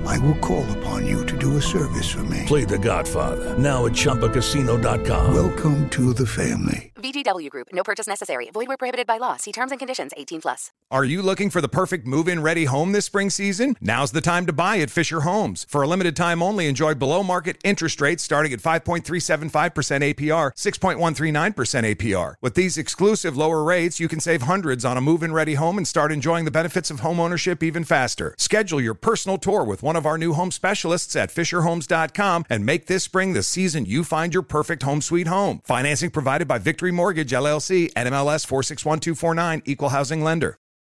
I 0.07 0.17
will 0.19 0.35
call 0.35 0.65
upon 0.77 1.05
you 1.05 1.25
to 1.25 1.37
do 1.37 1.57
a 1.57 1.61
service 1.61 2.09
for 2.09 2.23
me. 2.23 2.43
Play 2.45 2.65
The 2.65 2.77
Godfather 2.77 3.57
now 3.57 3.85
at 3.85 3.93
ChumbaCasino.com. 3.93 5.33
Welcome 5.33 5.89
to 5.89 6.13
the 6.13 6.25
family. 6.25 6.91
VGW 7.01 7.49
Group. 7.49 7.67
No 7.73 7.83
purchase 7.83 8.07
necessary. 8.07 8.49
Void 8.53 8.67
where 8.67 8.77
prohibited 8.77 9.07
by 9.07 9.17
law. 9.17 9.35
See 9.37 9.51
terms 9.51 9.71
and 9.71 9.79
conditions. 9.79 10.11
18 10.15 10.41
plus. 10.41 10.71
Are 10.91 11.03
you 11.03 11.21
looking 11.21 11.49
for 11.49 11.61
the 11.61 11.69
perfect 11.69 12.05
move-in 12.05 12.41
ready 12.41 12.65
home 12.65 12.91
this 12.91 13.05
spring 13.05 13.29
season? 13.29 13.75
Now's 13.81 14.11
the 14.11 14.21
time 14.21 14.45
to 14.45 14.53
buy 14.53 14.77
at 14.77 14.91
Fisher 14.91 15.21
Homes. 15.21 15.65
For 15.69 15.81
a 15.81 15.87
limited 15.87 16.15
time 16.15 16.43
only, 16.43 16.67
enjoy 16.67 16.93
below 16.95 17.23
market 17.23 17.57
interest 17.63 18.01
rates 18.01 18.23
starting 18.23 18.53
at 18.53 18.59
5.375% 18.59 19.51
APR, 19.51 20.51
6.139% 20.51 21.95
APR. 21.95 22.35
With 22.41 22.55
these 22.55 22.77
exclusive 22.77 23.37
lower 23.37 23.63
rates, 23.63 23.99
you 23.99 24.07
can 24.07 24.19
save 24.19 24.43
hundreds 24.43 24.85
on 24.85 24.97
a 24.97 25.01
move-in 25.01 25.33
ready 25.33 25.55
home 25.55 25.77
and 25.77 25.87
start 25.87 26.11
enjoying 26.11 26.45
the 26.45 26.51
benefits 26.51 26.91
of 26.91 26.99
home 26.99 27.19
ownership 27.19 27.63
even 27.63 27.83
faster. 27.83 28.35
Schedule 28.37 28.81
your 28.81 28.93
personal 28.93 29.37
tour 29.37 29.63
with 29.63 29.81
one 29.81 29.90
of 29.95 30.05
our 30.05 30.17
new 30.17 30.33
home 30.33 30.51
specialists 30.51 31.15
at 31.15 31.33
fisherhomes.com 31.33 32.45
and 32.49 32.65
make 32.65 32.87
this 32.87 33.03
spring 33.03 33.33
the 33.33 33.43
season 33.43 33.85
you 33.85 34.03
find 34.03 34.33
your 34.33 34.43
perfect 34.43 34.83
home 34.83 35.01
sweet 35.01 35.27
home. 35.27 35.61
Financing 35.63 36.09
provided 36.09 36.47
by 36.47 36.57
Victory 36.57 36.91
Mortgage 36.91 37.31
LLC, 37.31 37.91
NMLS 37.93 38.45
461249, 38.45 39.61
Equal 39.65 39.89
Housing 39.89 40.23
Lender. 40.23 40.60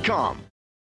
Indeed.com. 0.00 0.49